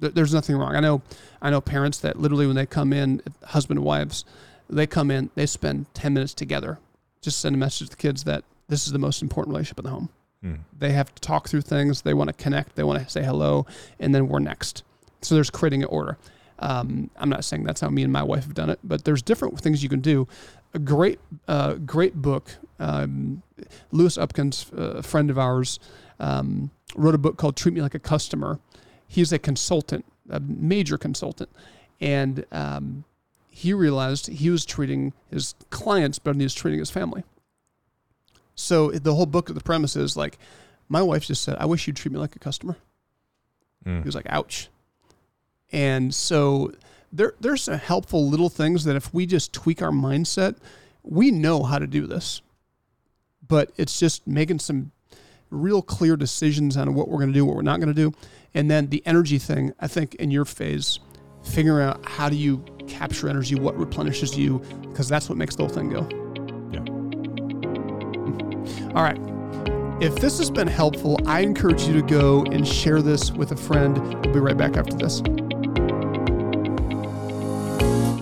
There- 0.01 0.11
There's 0.11 0.35
nothing 0.35 0.57
wrong. 0.57 0.75
I 0.75 0.81
know, 0.81 1.03
I 1.41 1.51
know 1.51 1.61
parents 1.61 1.99
that 2.01 2.19
literally 2.19 2.47
when 2.49 2.57
they 2.57 2.67
come 2.67 2.93
in, 2.93 3.23
husband 3.45 3.79
and 3.79 3.85
wives, 3.87 4.25
they 4.69 4.89
come 4.89 5.13
in, 5.13 5.31
they 5.37 5.47
spend 5.47 5.87
ten 5.95 6.13
minutes 6.15 6.35
together, 6.35 6.81
just 7.21 7.39
send 7.41 7.55
a 7.55 7.59
message 7.59 7.89
to 7.91 7.97
the 7.97 8.03
kids 8.03 8.25
that 8.25 8.43
this 8.73 8.87
is 8.87 8.93
the 8.93 8.99
most 8.99 9.21
important 9.21 9.53
relationship 9.53 9.81
in 9.81 9.85
the 9.85 9.91
home. 9.91 10.09
Mm. 10.43 10.59
They 10.79 10.93
have 10.93 11.15
to 11.15 11.21
talk 11.21 11.47
through 11.47 11.61
things. 11.61 12.01
They 12.01 12.15
want 12.15 12.29
to 12.29 12.33
connect. 12.33 12.75
They 12.75 12.83
want 12.83 13.05
to 13.05 13.11
say 13.11 13.23
hello, 13.23 13.67
and 14.01 14.15
then 14.15 14.29
we're 14.29 14.39
next. 14.39 14.83
So 15.21 15.35
there's 15.35 15.51
creating 15.51 15.83
an 15.83 15.89
order. 15.91 16.17
Um, 16.59 17.11
I'm 17.19 17.29
not 17.29 17.45
saying 17.45 17.65
that's 17.65 17.83
how 17.83 17.91
me 17.91 18.03
and 18.03 18.11
my 18.11 18.23
wife 18.23 18.45
have 18.45 18.55
done 18.55 18.71
it, 18.71 18.79
but 18.83 19.05
there's 19.05 19.21
different 19.21 19.61
things 19.61 19.83
you 19.83 19.91
can 19.91 20.01
do. 20.01 20.27
A 20.73 20.79
great, 20.79 21.21
uh, 21.49 21.75
great 21.75 22.15
book. 22.15 22.51
Um, 22.79 23.43
Lewis 23.91 24.17
Upkins, 24.17 24.73
uh, 24.77 24.99
a 24.99 25.03
friend 25.03 25.29
of 25.29 25.39
ours, 25.39 25.79
um, 26.19 26.71
wrote 26.97 27.15
a 27.15 27.19
book 27.19 27.37
called 27.37 27.57
"Treat 27.57 27.75
Me 27.75 27.83
Like 27.83 27.95
a 27.95 27.99
Customer." 27.99 28.59
He's 29.07 29.35
a 29.35 29.39
consultant, 29.39 30.07
a 30.31 30.41
major 30.41 30.97
consultant, 30.97 31.51
and 32.01 32.47
um, 32.51 33.05
he 33.49 33.75
realized 33.75 34.29
he 34.29 34.49
was 34.49 34.65
treating 34.65 35.13
his 35.31 35.55
clients 35.69 36.19
better 36.19 36.33
than 36.33 36.41
he 36.41 36.47
was 36.47 36.55
treating 36.55 36.79
his 36.79 36.91
family. 36.91 37.23
So 38.63 38.91
the 38.91 39.15
whole 39.15 39.27
book 39.27 39.49
of 39.49 39.55
the 39.55 39.61
premise 39.61 39.97
is 39.97 40.17
like, 40.17 40.39
my 40.89 41.03
wife 41.03 41.27
just 41.27 41.43
said, 41.43 41.57
"I 41.59 41.67
wish 41.67 41.87
you'd 41.87 41.97
treat 41.97 42.13
me 42.13 42.19
like 42.19 42.37
a 42.37 42.39
customer." 42.39 42.77
Mm. 43.85 43.99
He 43.99 44.05
was 44.05 44.15
like, 44.15 44.27
"Ouch." 44.29 44.69
And 45.73 46.15
so 46.15 46.73
there, 47.13 47.35
there's 47.41 47.63
some 47.63 47.79
helpful 47.79 48.29
little 48.29 48.49
things 48.49 48.85
that 48.85 48.95
if 48.95 49.13
we 49.13 49.27
just 49.27 49.53
tweak 49.53 49.83
our 49.83 49.91
mindset, 49.91 50.57
we 51.03 51.31
know 51.31 51.63
how 51.63 51.79
to 51.79 51.87
do 51.87 52.07
this. 52.07 52.43
But 53.47 53.73
it's 53.77 53.99
just 53.99 54.27
making 54.27 54.61
some 54.61 54.93
real 55.51 55.83
clear 55.83 56.17
decisions 56.17 56.77
on 56.77 56.95
what 56.95 57.09
we're 57.09 57.19
going 57.19 57.33
to 57.33 57.35
do, 57.35 57.45
what 57.45 57.57
we're 57.57 57.63
not 57.63 57.81
going 57.81 57.95
to 57.95 58.11
do, 58.11 58.13
and 58.55 58.71
then 58.71 58.89
the 58.89 59.03
energy 59.07 59.39
thing. 59.39 59.73
I 59.81 59.89
think 59.89 60.15
in 60.17 60.31
your 60.31 60.45
phase, 60.45 61.01
figuring 61.43 61.87
out 61.87 62.07
how 62.09 62.29
do 62.29 62.37
you 62.37 62.65
capture 62.87 63.29
energy, 63.29 63.57
what 63.57 63.77
replenishes 63.77 64.37
you, 64.39 64.61
because 64.83 65.09
that's 65.09 65.29
what 65.29 65.37
makes 65.37 65.57
the 65.57 65.65
whole 65.65 65.75
thing 65.75 65.91
go. 65.91 66.22
All 68.95 69.03
right. 69.03 69.19
If 70.03 70.17
this 70.17 70.39
has 70.39 70.51
been 70.51 70.67
helpful, 70.67 71.19
I 71.27 71.41
encourage 71.41 71.83
you 71.83 71.93
to 71.95 72.03
go 72.03 72.45
and 72.47 72.67
share 72.67 73.03
this 73.03 73.31
with 73.31 73.53
a 73.53 73.57
friend. 73.57 73.97
We'll 74.25 74.35
be 74.35 74.41
right 74.41 74.57
back 74.57 74.77
after 74.77 74.97
this. 74.97 75.23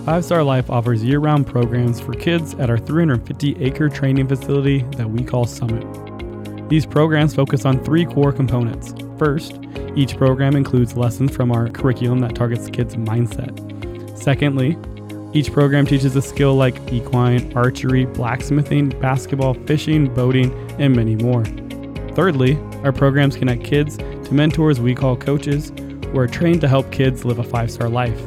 Five 0.05 0.25
Star 0.25 0.43
Life 0.43 0.69
offers 0.69 1.03
year 1.03 1.19
round 1.19 1.47
programs 1.47 1.99
for 1.99 2.13
kids 2.13 2.53
at 2.55 2.69
our 2.69 2.77
350 2.77 3.63
acre 3.63 3.87
training 3.89 4.27
facility 4.27 4.81
that 4.97 5.09
we 5.09 5.23
call 5.23 5.45
Summit. 5.45 5.85
These 6.69 6.85
programs 6.85 7.35
focus 7.35 7.65
on 7.65 7.83
three 7.83 8.05
core 8.05 8.31
components. 8.31 8.93
First, 9.19 9.59
each 9.95 10.17
program 10.17 10.55
includes 10.55 10.95
lessons 10.95 11.35
from 11.35 11.51
our 11.51 11.69
curriculum 11.69 12.19
that 12.19 12.33
targets 12.33 12.67
kids' 12.67 12.95
mindset. 12.95 14.17
Secondly, 14.17 14.77
each 15.33 15.51
program 15.51 15.85
teaches 15.85 16.15
a 16.15 16.21
skill 16.21 16.55
like 16.55 16.91
equine, 16.91 17.53
archery, 17.53 18.05
blacksmithing, 18.05 18.89
basketball, 18.99 19.53
fishing, 19.53 20.13
boating, 20.13 20.51
and 20.79 20.95
many 20.95 21.15
more. 21.15 21.45
Thirdly, 22.15 22.57
our 22.83 22.91
programs 22.91 23.37
connect 23.37 23.63
kids 23.63 23.97
to 23.97 24.33
mentors 24.33 24.81
we 24.81 24.93
call 24.93 25.15
coaches 25.15 25.71
who 26.11 26.19
are 26.19 26.27
trained 26.27 26.61
to 26.61 26.67
help 26.67 26.91
kids 26.91 27.23
live 27.23 27.39
a 27.39 27.43
five 27.43 27.71
star 27.71 27.87
life. 27.87 28.19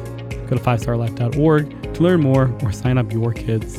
Go 0.47 0.57
to 0.57 0.63
5starlife.org 0.63 1.93
to 1.93 2.03
learn 2.03 2.21
more 2.21 2.55
or 2.63 2.71
sign 2.71 2.97
up 2.97 3.11
your 3.11 3.33
kids. 3.33 3.77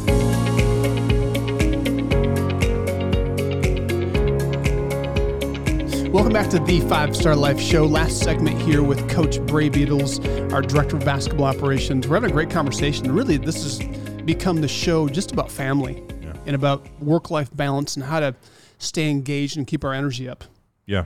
Welcome 6.16 6.32
back 6.32 6.48
to 6.48 6.58
the 6.58 6.80
Five 6.80 7.14
Star 7.14 7.36
Life 7.36 7.60
Show. 7.60 7.84
Last 7.84 8.20
segment 8.20 8.58
here 8.62 8.82
with 8.82 9.06
Coach 9.10 9.38
Brae 9.40 9.68
Beatles, 9.68 10.50
our 10.50 10.62
Director 10.62 10.96
of 10.96 11.04
Basketball 11.04 11.44
Operations. 11.44 12.08
We're 12.08 12.16
having 12.16 12.30
a 12.30 12.32
great 12.32 12.48
conversation. 12.48 13.12
Really, 13.12 13.36
this 13.36 13.62
has 13.64 13.86
become 14.24 14.62
the 14.62 14.66
show 14.66 15.10
just 15.10 15.32
about 15.32 15.50
family 15.50 16.02
Yeah. 16.22 16.32
and 16.46 16.56
about 16.56 16.86
work 17.02 17.30
life 17.30 17.54
balance 17.54 17.96
and 17.96 18.04
how 18.06 18.20
to 18.20 18.34
stay 18.78 19.10
engaged 19.10 19.58
and 19.58 19.66
keep 19.66 19.84
our 19.84 19.92
energy 19.92 20.26
up. 20.26 20.44
Yeah. 20.86 21.04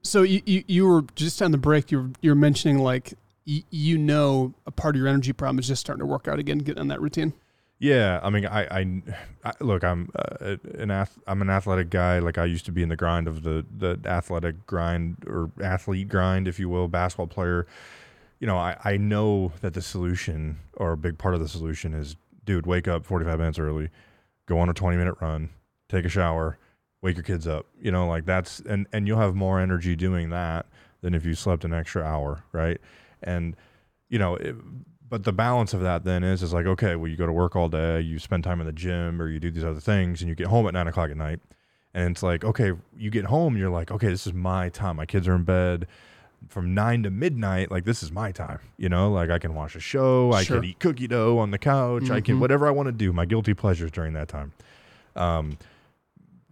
So 0.00 0.22
you, 0.22 0.40
you, 0.46 0.64
you 0.66 0.86
were 0.88 1.02
just 1.14 1.42
on 1.42 1.50
the 1.50 1.58
break, 1.58 1.92
you 1.92 2.00
were, 2.00 2.10
you 2.22 2.30
were 2.30 2.36
mentioning 2.36 2.78
like, 2.78 3.12
you, 3.44 3.64
you 3.68 3.98
know, 3.98 4.54
a 4.66 4.70
part 4.70 4.96
of 4.96 4.98
your 4.98 5.08
energy 5.08 5.34
problem 5.34 5.58
is 5.58 5.68
just 5.68 5.82
starting 5.82 6.00
to 6.00 6.06
work 6.06 6.26
out 6.26 6.38
again, 6.38 6.56
getting 6.56 6.80
on 6.80 6.88
that 6.88 7.02
routine. 7.02 7.34
Yeah, 7.78 8.20
I 8.22 8.30
mean, 8.30 8.46
I, 8.46 8.62
I, 8.80 9.02
I 9.44 9.52
look, 9.60 9.82
I'm 9.84 10.08
uh, 10.16 10.56
an 10.78 10.90
ath- 10.90 11.18
I'm 11.26 11.42
an 11.42 11.50
athletic 11.50 11.90
guy. 11.90 12.18
Like 12.18 12.38
I 12.38 12.44
used 12.44 12.64
to 12.66 12.72
be 12.72 12.82
in 12.82 12.88
the 12.88 12.96
grind 12.96 13.26
of 13.28 13.42
the 13.42 13.66
the 13.76 13.98
athletic 14.08 14.66
grind 14.66 15.16
or 15.26 15.50
athlete 15.62 16.08
grind, 16.08 16.48
if 16.48 16.58
you 16.58 16.68
will, 16.68 16.88
basketball 16.88 17.26
player. 17.26 17.66
You 18.40 18.46
know, 18.46 18.56
I, 18.56 18.76
I 18.84 18.96
know 18.96 19.52
that 19.60 19.74
the 19.74 19.82
solution 19.82 20.60
or 20.74 20.92
a 20.92 20.96
big 20.96 21.18
part 21.18 21.34
of 21.34 21.40
the 21.40 21.48
solution 21.48 21.94
is, 21.94 22.16
dude, 22.44 22.66
wake 22.66 22.88
up 22.88 23.04
45 23.04 23.38
minutes 23.38 23.58
early, 23.58 23.90
go 24.46 24.58
on 24.58 24.68
a 24.68 24.74
20 24.74 24.96
minute 24.96 25.16
run, 25.20 25.50
take 25.88 26.04
a 26.04 26.08
shower, 26.08 26.58
wake 27.02 27.16
your 27.16 27.24
kids 27.24 27.46
up. 27.46 27.66
You 27.80 27.90
know, 27.90 28.06
like 28.06 28.24
that's 28.24 28.60
and 28.60 28.86
and 28.92 29.06
you'll 29.08 29.18
have 29.18 29.34
more 29.34 29.60
energy 29.60 29.96
doing 29.96 30.30
that 30.30 30.66
than 31.00 31.14
if 31.14 31.24
you 31.26 31.34
slept 31.34 31.64
an 31.64 31.74
extra 31.74 32.02
hour, 32.02 32.44
right? 32.52 32.80
And 33.22 33.56
you 34.08 34.18
know, 34.18 34.36
it, 34.36 34.54
but 35.08 35.24
the 35.24 35.32
balance 35.32 35.74
of 35.74 35.80
that 35.82 36.04
then 36.04 36.24
is 36.24 36.42
is 36.42 36.52
like 36.52 36.66
okay 36.66 36.96
well 36.96 37.08
you 37.10 37.16
go 37.16 37.26
to 37.26 37.32
work 37.32 37.54
all 37.56 37.68
day 37.68 38.00
you 38.00 38.18
spend 38.18 38.42
time 38.44 38.60
in 38.60 38.66
the 38.66 38.72
gym 38.72 39.20
or 39.20 39.28
you 39.28 39.38
do 39.38 39.50
these 39.50 39.64
other 39.64 39.80
things 39.80 40.20
and 40.22 40.28
you 40.28 40.34
get 40.34 40.46
home 40.46 40.66
at 40.66 40.72
nine 40.74 40.86
o'clock 40.88 41.10
at 41.10 41.16
night 41.16 41.40
and 41.92 42.10
it's 42.12 42.22
like 42.22 42.44
okay 42.44 42.72
you 42.96 43.10
get 43.10 43.26
home 43.26 43.56
you're 43.56 43.70
like 43.70 43.90
okay 43.90 44.08
this 44.08 44.26
is 44.26 44.32
my 44.32 44.68
time 44.68 44.96
my 44.96 45.06
kids 45.06 45.28
are 45.28 45.34
in 45.34 45.42
bed 45.44 45.86
from 46.48 46.74
nine 46.74 47.02
to 47.02 47.10
midnight 47.10 47.70
like 47.70 47.84
this 47.84 48.02
is 48.02 48.10
my 48.12 48.30
time 48.32 48.58
you 48.76 48.88
know 48.88 49.10
like 49.10 49.30
i 49.30 49.38
can 49.38 49.54
watch 49.54 49.74
a 49.76 49.80
show 49.80 50.32
i 50.32 50.42
Sure. 50.42 50.58
can 50.60 50.68
eat 50.70 50.78
cookie 50.78 51.06
dough 51.06 51.38
on 51.38 51.50
the 51.50 51.58
couch 51.58 52.10
i 52.10 52.20
can 52.20 52.36
Mhm. 52.36 52.40
whatever 52.40 52.66
i 52.66 52.70
want 52.70 52.86
to 52.86 52.92
do 52.92 53.12
my 53.12 53.24
guilty 53.24 53.54
pleasures 53.54 53.90
during 53.90 54.12
that 54.14 54.28
time 54.28 54.52
um 55.16 55.58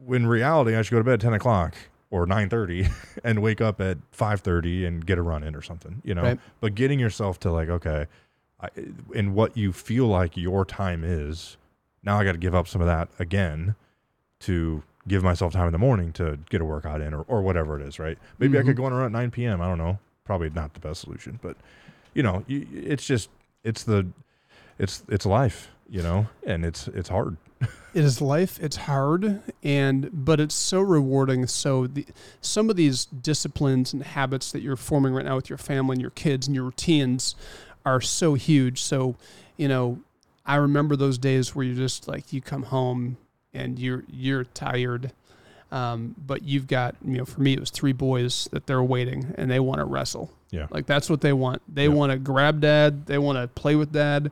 in 0.08 0.26
reality 0.26 0.74
i 0.76 0.82
should 0.82 0.92
go 0.92 0.98
to 0.98 1.04
bed 1.04 1.14
at 1.14 1.20
10 1.20 1.32
o'clock 1.34 1.74
or 2.10 2.26
9.30 2.26 2.90
and 3.24 3.40
wake 3.42 3.60
up 3.60 3.80
at 3.80 3.98
5.30 4.12 4.86
and 4.86 5.06
get 5.06 5.16
a 5.18 5.22
run 5.22 5.42
in 5.42 5.54
or 5.54 5.62
something 5.62 6.00
you 6.04 6.14
know 6.14 6.22
Right. 6.22 6.40
but 6.60 6.74
getting 6.74 6.98
yourself 6.98 7.38
to 7.40 7.50
like 7.52 7.68
okay 7.68 8.06
In 9.14 9.34
what 9.34 9.56
you 9.56 9.72
feel 9.72 10.06
like 10.06 10.36
your 10.36 10.64
time 10.64 11.02
is 11.04 11.56
now 12.02 12.18
i 12.18 12.24
got 12.24 12.32
to 12.32 12.38
give 12.38 12.54
up 12.54 12.66
some 12.68 12.80
of 12.80 12.86
that 12.86 13.08
again 13.18 13.74
to 14.40 14.82
give 15.08 15.22
myself 15.22 15.52
time 15.52 15.66
in 15.66 15.72
the 15.72 15.78
morning 15.78 16.12
to 16.12 16.38
get 16.48 16.60
a 16.60 16.64
workout 16.64 17.00
in 17.00 17.12
or, 17.14 17.22
or 17.22 17.42
whatever 17.42 17.78
it 17.80 17.86
is 17.86 17.98
right 17.98 18.18
maybe 18.38 18.58
i 18.58 18.62
could 18.62 18.74
Mhm. 18.74 18.78
go 18.78 18.84
on 18.84 18.92
around 18.92 19.12
9 19.12 19.30
p.m 19.32 19.60
i 19.60 19.66
don't 19.66 19.78
know 19.78 19.98
probably 20.24 20.50
not 20.50 20.74
the 20.74 20.80
best 20.80 21.00
solution 21.02 21.38
but 21.42 21.56
you 22.14 22.22
know 22.22 22.44
you, 22.46 22.66
it's 22.72 23.04
just 23.04 23.30
it's 23.64 23.82
the 23.82 24.06
it's 24.78 25.02
it's 25.08 25.26
life 25.26 25.70
you 25.88 26.02
know 26.02 26.26
and 26.46 26.64
it's 26.64 26.88
it's 26.88 27.08
hard 27.08 27.36
It 27.94 28.04
is 28.04 28.22
life. 28.22 28.58
It's 28.58 28.76
hard, 28.76 29.42
and 29.62 30.08
but 30.24 30.40
it's 30.40 30.54
so 30.54 30.80
rewarding. 30.80 31.46
So 31.46 31.86
the, 31.86 32.06
some 32.40 32.70
of 32.70 32.76
these 32.76 33.04
disciplines 33.04 33.92
and 33.92 34.02
habits 34.02 34.50
that 34.52 34.62
you're 34.62 34.76
forming 34.76 35.12
right 35.12 35.26
now 35.26 35.36
with 35.36 35.50
your 35.50 35.58
family 35.58 35.92
and 35.96 36.00
your 36.00 36.10
kids 36.12 36.46
and 36.46 36.54
your 36.56 36.64
routines 36.64 37.36
are 37.84 38.00
so 38.00 38.34
huge. 38.34 38.80
So 38.82 39.16
you 39.56 39.68
know, 39.68 39.98
I 40.46 40.56
remember 40.56 40.96
those 40.96 41.18
days 41.18 41.54
where 41.54 41.64
you're 41.64 41.76
just 41.76 42.08
like 42.08 42.32
you 42.32 42.40
come 42.40 42.64
home 42.64 43.16
and 43.54 43.78
you're 43.78 44.04
you're 44.08 44.44
tired. 44.44 45.12
Um, 45.70 46.14
but 46.26 46.42
you've 46.42 46.66
got, 46.66 46.96
you 47.02 47.16
know, 47.16 47.24
for 47.24 47.40
me, 47.40 47.54
it 47.54 47.60
was 47.60 47.70
three 47.70 47.94
boys 47.94 48.46
that 48.52 48.66
they're 48.66 48.82
waiting 48.82 49.32
and 49.38 49.50
they 49.50 49.58
want 49.58 49.78
to 49.78 49.86
wrestle. 49.86 50.30
Yeah. 50.50 50.66
Like 50.70 50.84
that's 50.84 51.08
what 51.08 51.22
they 51.22 51.32
want. 51.32 51.62
They 51.66 51.84
Yeah. 51.84 51.94
want 51.94 52.12
to 52.12 52.18
grab 52.18 52.60
dad. 52.60 53.06
They 53.06 53.16
want 53.16 53.38
to 53.38 53.48
play 53.48 53.74
with 53.74 53.90
dad. 53.90 54.30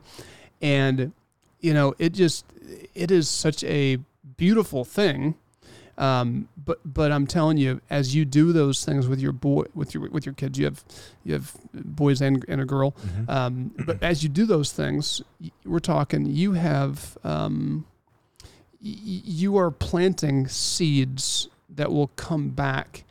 And, 0.61 1.13
you 1.59 1.73
know, 1.73 1.95
it 1.97 2.13
just, 2.13 2.45
it 2.93 3.09
is 3.09 3.27
such 3.27 3.63
a 3.63 3.97
beautiful 4.37 4.85
thing. 4.85 5.33
Um, 5.97 6.47
but, 6.65 6.79
but 6.85 7.11
I'm 7.11 7.27
telling 7.27 7.57
you, 7.57 7.81
as 7.89 8.15
you 8.15 8.25
do 8.25 8.51
those 8.53 8.83
things 8.85 9.07
with 9.07 9.19
your 9.19 9.33
boy, 9.33 9.65
with 9.75 9.93
your, 9.93 10.09
with 10.09 10.25
your 10.25 10.33
kids, 10.33 10.57
you 10.57 10.65
have, 10.65 10.83
you 11.23 11.33
have 11.33 11.55
boys 11.73 12.21
and, 12.21 12.43
and 12.47 12.61
a 12.61 12.65
girl. 12.65 12.91
Mhm. 12.93 13.29
Um, 13.29 13.71
but 13.85 14.01
as 14.01 14.23
you 14.23 14.29
do 14.29 14.45
those 14.45 14.71
things, 14.71 15.21
we're 15.65 15.79
talking, 15.79 16.25
you 16.25 16.53
have, 16.53 17.17
um, 17.23 17.85
y- 18.83 18.97
you 19.03 19.57
are 19.57 19.69
planting 19.71 20.47
seeds 20.47 21.49
that 21.69 21.91
will 21.91 22.07
come 22.15 22.49
back 22.49 23.03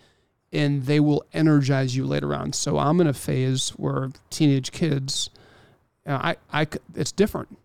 and 0.53 0.85
they 0.87 0.99
will 0.99 1.25
energize 1.33 1.95
you 1.97 2.05
later 2.07 2.35
on. 2.35 2.53
So 2.53 2.77
I'm 2.79 3.01
in 3.01 3.07
a 3.07 3.13
phase 3.15 3.71
where 3.71 4.11
teenage 4.31 4.73
kids, 4.73 5.31
uh, 6.07 6.35
I, 6.53 6.63
I, 6.63 6.67
it's 6.97 7.13
different. 7.13 7.57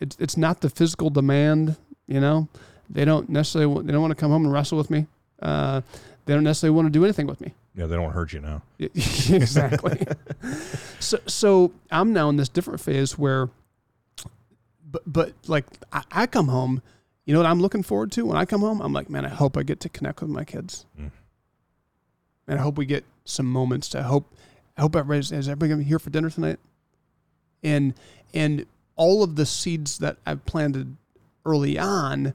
It's, 0.00 0.16
it's 0.18 0.36
not 0.38 0.62
the 0.62 0.70
physical 0.70 1.10
demand, 1.10 1.76
you 2.06 2.18
know, 2.20 2.48
they 2.90 3.04
don't 3.04 3.28
necessarily, 3.30 3.66
wa- 3.72 3.82
they 3.82 3.92
don't 3.92 4.00
want 4.02 4.10
to 4.10 4.16
come 4.16 4.30
home 4.32 4.44
and 4.44 4.52
wrestle 4.52 4.76
with 4.76 4.90
me. 4.90 5.06
Uh, 5.40 5.80
they 6.26 6.34
don't 6.34 6.44
necessarily 6.44 6.74
want 6.76 6.86
to 6.86 6.90
do 6.90 7.04
anything 7.04 7.26
with 7.26 7.40
me. 7.40 7.54
yeah, 7.74 7.86
they 7.86 7.96
don't 7.96 8.12
hurt 8.12 8.32
you 8.32 8.40
now. 8.40 8.62
exactly. 8.78 10.04
so 11.00 11.18
so 11.26 11.72
I'm 11.90 12.12
now 12.12 12.28
in 12.28 12.36
this 12.36 12.48
different 12.48 12.80
phase 12.80 13.16
where, 13.18 13.48
but 14.90 15.02
but 15.06 15.32
like 15.46 15.64
I, 15.92 16.02
I 16.12 16.26
come 16.26 16.48
home, 16.48 16.82
you 17.24 17.32
know 17.32 17.40
what 17.40 17.46
I'm 17.48 17.60
looking 17.60 17.82
forward 17.82 18.12
to 18.12 18.26
when 18.26 18.36
I 18.36 18.44
come 18.44 18.60
home? 18.60 18.80
I'm 18.80 18.92
like, 18.92 19.08
man, 19.08 19.24
I 19.24 19.28
hope 19.28 19.56
I 19.56 19.62
get 19.62 19.80
to 19.80 19.88
connect 19.88 20.20
with 20.20 20.30
my 20.30 20.44
kids, 20.44 20.84
Mm. 21.00 21.10
and 22.48 22.58
I 22.58 22.62
hope 22.62 22.76
we 22.76 22.86
get 22.86 23.04
some 23.24 23.46
moments 23.46 23.88
to 23.90 24.00
I 24.00 24.02
hope. 24.02 24.26
I 24.76 24.82
hope 24.82 24.96
everybody's 24.96 25.30
is 25.32 25.48
everybody 25.48 25.70
gonna 25.70 25.82
be 25.82 25.88
here 25.88 25.98
for 25.98 26.10
dinner 26.10 26.30
tonight, 26.30 26.58
and 27.62 27.94
and 28.34 28.66
all 28.96 29.22
of 29.22 29.36
the 29.36 29.46
seeds 29.46 29.98
that 29.98 30.16
I've 30.26 30.44
planted 30.46 30.96
early 31.46 31.78
on, 31.78 32.34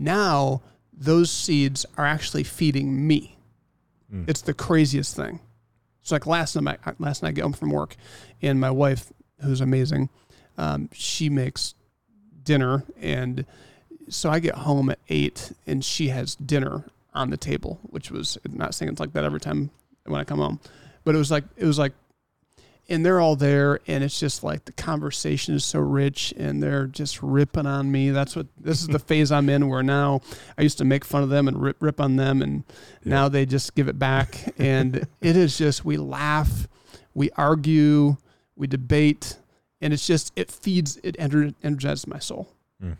now 0.00 0.62
those 0.92 1.30
seeds 1.30 1.86
are 1.96 2.04
actually 2.06 2.42
feeding 2.44 3.06
me. 3.06 3.36
Mm. 4.12 4.28
It's 4.28 4.40
the 4.42 4.54
craziest 4.54 5.14
thing. 5.14 5.40
It's 6.02 6.10
like 6.10 6.26
last 6.26 6.56
night. 6.56 6.80
I- 6.84 6.94
Last 6.98 7.22
night, 7.22 7.28
I 7.28 7.32
get 7.32 7.42
home 7.42 7.52
from 7.52 7.70
work, 7.70 7.94
and 8.42 8.58
my 8.60 8.70
wife, 8.70 9.12
who's 9.42 9.60
amazing, 9.60 10.08
um, 10.58 10.88
she 10.92 11.28
makes 11.30 11.74
dinner, 12.42 12.84
and 13.00 13.44
so 14.08 14.28
I 14.30 14.40
get 14.40 14.56
home 14.56 14.90
at 14.90 14.98
eight, 15.08 15.52
and 15.66 15.84
she 15.84 16.08
has 16.08 16.34
dinner 16.34 16.84
on 17.14 17.30
the 17.30 17.36
table, 17.36 17.78
which 17.84 18.10
was 18.10 18.38
I'm 18.44 18.56
not 18.56 18.74
saying 18.74 18.90
it's 18.92 19.00
like 19.00 19.12
that 19.12 19.24
every 19.24 19.40
time 19.40 19.70
when 20.06 20.20
I 20.20 20.24
come 20.24 20.38
home, 20.38 20.58
but 21.04 21.14
it 21.14 21.18
was 21.18 21.30
like 21.30 21.44
it 21.56 21.64
was 21.64 21.78
like, 21.78 21.92
and 22.90 23.06
they're 23.06 23.20
all 23.20 23.36
there, 23.36 23.80
and 23.86 24.02
it's 24.04 24.18
just 24.20 24.42
like 24.44 24.64
the 24.66 24.72
conversation 24.72 25.54
is 25.54 25.64
so 25.64 25.78
rich, 25.78 26.34
and 26.36 26.62
they're 26.62 26.86
just 26.86 27.22
ripping 27.22 27.64
on 27.66 27.90
me. 27.90 28.10
That's 28.10 28.34
what 28.36 28.48
this 28.58 28.82
is 28.82 28.88
the 28.88 28.98
phase 29.10 29.30
I'm 29.32 29.48
in, 29.48 29.68
where 29.68 29.82
now 29.82 30.20
I 30.58 30.62
used 30.62 30.78
to 30.78 30.84
make 30.84 31.04
fun 31.04 31.22
of 31.22 31.28
them 31.30 31.48
and 31.48 31.60
rip 31.62 31.76
rip 31.80 32.00
on 32.00 32.16
them, 32.16 32.42
and 32.42 32.64
Yeah. 33.04 33.10
now 33.14 33.28
they 33.28 33.46
just 33.46 33.74
give 33.74 33.88
it 33.88 33.98
back, 33.98 34.52
and 34.58 35.06
it 35.22 35.36
is 35.36 35.56
just 35.56 35.84
we 35.84 35.96
laugh, 35.96 36.68
we 37.14 37.30
argue, 37.36 38.16
we 38.56 38.66
debate, 38.66 39.38
and 39.80 39.92
it's 39.94 40.06
just 40.06 40.32
it 40.36 40.50
feeds 40.50 40.98
it 41.02 41.16
ener- 41.18 41.54
energizes 41.62 42.06
my 42.06 42.18
soul. 42.18 42.48
Mm. 42.82 42.96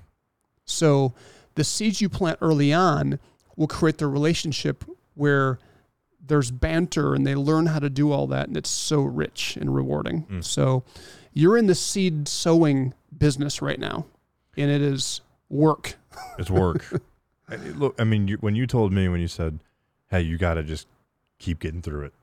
So 0.65 1.13
the 1.57 1.65
seeds 1.65 2.01
you 2.01 2.09
plant 2.09 2.39
early 2.41 2.73
on 2.73 3.19
will 3.57 3.67
create 3.67 3.99
the 3.99 4.07
relationship 4.07 4.85
where 5.15 5.59
there's 6.27 6.51
banter 6.51 7.15
and 7.15 7.27
they 7.27 7.35
learn 7.35 7.67
how 7.67 7.79
to 7.79 7.91
do 7.91 8.13
all 8.13 8.27
that, 8.29 8.49
and 8.49 8.57
it's 8.57 8.71
so 8.71 9.01
rich 9.03 9.57
and 9.61 9.75
rewarding. 9.75 10.25
Mm. 10.27 10.45
So 10.45 10.85
you're 11.33 11.57
in 11.57 11.67
the 11.67 11.75
seed 11.75 12.29
sowing 12.29 12.95
business 13.17 13.61
right 13.63 13.79
now, 13.79 14.07
and 14.57 14.71
it 14.71 14.83
is 14.83 15.21
work. 15.49 15.95
It's 16.39 16.51
work. 16.51 16.85
I- 17.49 17.57
Look, 17.57 17.97
I 18.01 18.05
mean, 18.05 18.29
you, 18.29 18.37
when 18.37 18.55
you 18.55 18.67
told 18.67 18.93
me 18.93 19.09
when 19.09 19.21
you 19.21 19.27
said, 19.29 19.59
"Hey, 20.09 20.21
you 20.21 20.39
got 20.39 20.55
to 20.55 20.63
just 20.63 20.87
keep 21.39 21.59
getting 21.59 21.83
through 21.83 22.05
it," 22.05 22.15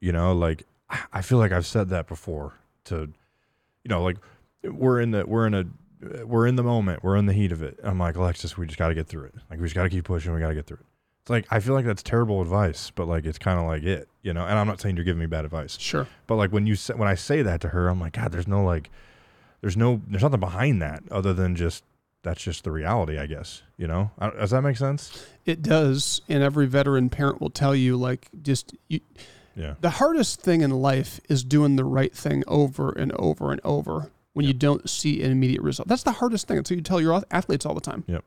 you 0.00 0.12
know, 0.12 0.34
like 0.34 0.64
I 1.12 1.22
feel 1.22 1.38
like 1.38 1.52
I've 1.52 1.66
said 1.66 1.88
that 1.88 2.06
before. 2.06 2.52
To, 2.86 2.96
you 3.82 3.88
know, 3.88 4.02
like 4.02 4.18
we're 4.62 5.00
in 5.00 5.10
the 5.12 5.24
we're 5.26 5.46
in 5.46 5.54
a 5.54 5.64
we're 6.26 6.46
in 6.46 6.56
the 6.56 6.62
moment, 6.62 7.02
we're 7.02 7.16
in 7.16 7.24
the 7.24 7.32
heat 7.32 7.50
of 7.50 7.62
it. 7.62 7.80
I'm 7.82 7.98
like 7.98 8.14
Alexis, 8.16 8.58
we 8.58 8.66
just 8.66 8.78
got 8.78 8.88
to 8.88 8.94
get 8.94 9.06
through 9.06 9.24
it. 9.24 9.34
Like 9.48 9.58
we 9.58 9.64
just 9.64 9.74
got 9.74 9.84
to 9.84 9.88
keep 9.88 10.04
pushing. 10.04 10.34
We 10.34 10.40
got 10.40 10.48
to 10.50 10.54
get 10.54 10.66
through 10.66 10.78
it. 10.80 10.86
It's 11.24 11.30
like 11.30 11.46
I 11.50 11.58
feel 11.60 11.72
like 11.72 11.86
that's 11.86 12.02
terrible 12.02 12.42
advice, 12.42 12.90
but 12.94 13.08
like 13.08 13.24
it's 13.24 13.38
kind 13.38 13.58
of 13.58 13.64
like 13.66 13.82
it, 13.82 14.08
you 14.20 14.34
know. 14.34 14.44
And 14.44 14.58
I'm 14.58 14.66
not 14.66 14.78
saying 14.80 14.96
you're 14.96 15.06
giving 15.06 15.20
me 15.20 15.26
bad 15.26 15.46
advice, 15.46 15.78
Sure. 15.80 16.06
but 16.26 16.36
like 16.36 16.52
when 16.52 16.66
you 16.66 16.76
say, 16.76 16.92
when 16.92 17.08
I 17.08 17.14
say 17.14 17.40
that 17.40 17.62
to 17.62 17.68
her, 17.68 17.88
I'm 17.88 17.98
like, 17.98 18.12
God, 18.12 18.30
there's 18.30 18.46
no 18.46 18.62
like, 18.62 18.90
there's 19.62 19.74
no, 19.76 20.02
there's 20.06 20.22
nothing 20.22 20.40
behind 20.40 20.82
that 20.82 21.02
other 21.10 21.32
than 21.32 21.56
just 21.56 21.82
that's 22.24 22.42
just 22.42 22.64
the 22.64 22.70
reality, 22.70 23.18
I 23.18 23.24
guess. 23.24 23.62
You 23.78 23.86
know, 23.86 24.10
I, 24.18 24.28
does 24.30 24.50
that 24.50 24.60
make 24.60 24.76
sense? 24.76 25.26
It 25.46 25.62
does, 25.62 26.20
and 26.28 26.42
every 26.42 26.66
veteran 26.66 27.08
parent 27.08 27.40
will 27.40 27.48
tell 27.50 27.74
you 27.74 27.96
like 27.96 28.28
just 28.42 28.74
you, 28.88 29.00
Yeah, 29.56 29.76
the 29.80 29.90
hardest 29.90 30.42
thing 30.42 30.60
in 30.60 30.70
life 30.72 31.20
is 31.30 31.42
doing 31.42 31.76
the 31.76 31.84
right 31.86 32.14
thing 32.14 32.44
over 32.46 32.90
and 32.92 33.12
over 33.12 33.50
and 33.50 33.62
over 33.64 34.10
when 34.34 34.44
you 34.44 34.52
don't 34.52 34.90
see 34.90 35.22
an 35.22 35.30
immediate 35.30 35.62
result. 35.62 35.88
That's 35.88 36.02
the 36.02 36.12
hardest 36.12 36.48
thing. 36.48 36.56
That's 36.58 36.70
what 36.70 36.76
you 36.76 36.82
tell 36.82 37.00
your 37.00 37.22
athletes 37.30 37.64
all 37.64 37.74
the 37.74 37.80
time. 37.80 38.04
Yep. 38.08 38.24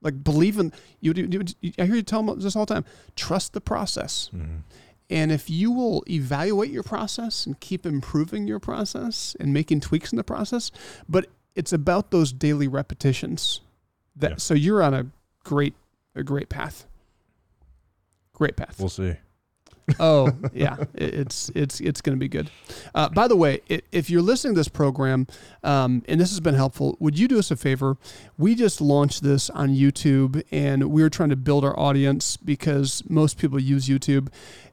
Like 0.00 0.22
believe 0.22 0.58
in 0.58 0.72
you. 1.00 1.12
do- 1.12 1.42
you- 1.60 1.72
I 1.78 1.86
hear 1.86 1.96
you 1.96 2.02
tell 2.02 2.22
them 2.22 2.38
this 2.40 2.54
all 2.54 2.66
the 2.66 2.74
time. 2.74 2.84
Trust 3.16 3.52
the 3.52 3.60
process, 3.60 4.30
Mhm. 4.32 4.62
and 5.10 5.32
if 5.32 5.50
you 5.50 5.72
will 5.72 6.04
evaluate 6.08 6.70
your 6.70 6.84
process 6.84 7.46
and 7.46 7.58
keep 7.58 7.84
improving 7.84 8.46
your 8.46 8.60
process 8.60 9.34
and 9.40 9.52
making 9.52 9.80
tweaks 9.80 10.12
in 10.12 10.16
the 10.16 10.24
process, 10.24 10.70
but 11.08 11.26
it's 11.56 11.72
about 11.72 12.10
those 12.12 12.32
daily 12.32 12.68
repetitions. 12.68 13.60
That 14.14 14.30
Yeah. 14.32 14.36
so 14.36 14.54
you're 14.54 14.82
on 14.82 14.94
a 14.94 15.06
great 15.44 15.74
a 16.14 16.22
great 16.22 16.48
path. 16.48 16.86
Great 18.32 18.56
path. 18.56 18.78
we'll 18.78 18.88
see. 18.88 19.14
Oh 19.98 20.30
yeah, 20.52 20.76
it's 20.94 21.50
it's 21.54 21.80
it's 21.80 22.00
going 22.00 22.16
to 22.16 22.20
be 22.20 22.28
good. 22.28 22.50
Uh, 22.94 23.08
by 23.08 23.28
the 23.28 23.36
way, 23.36 23.60
if 23.92 24.10
you're 24.10 24.22
listening 24.22 24.54
to 24.54 24.60
this 24.60 24.68
program, 24.68 25.26
um, 25.62 26.02
and 26.08 26.20
this 26.20 26.30
has 26.30 26.40
been 26.40 26.54
helpful, 26.54 26.96
would 27.00 27.18
you 27.18 27.28
do 27.28 27.38
us 27.38 27.50
a 27.50 27.56
favor? 27.56 27.96
We 28.36 28.54
just 28.54 28.80
launched 28.80 29.22
this 29.22 29.50
on 29.50 29.70
YouTube, 29.70 30.42
and 30.50 30.90
we 30.90 31.02
are 31.02 31.10
trying 31.10 31.30
to 31.30 31.36
build 31.36 31.64
our 31.64 31.78
audience 31.78 32.36
because 32.36 33.02
most 33.08 33.38
people 33.38 33.60
use 33.60 33.88
YouTube. 33.88 34.28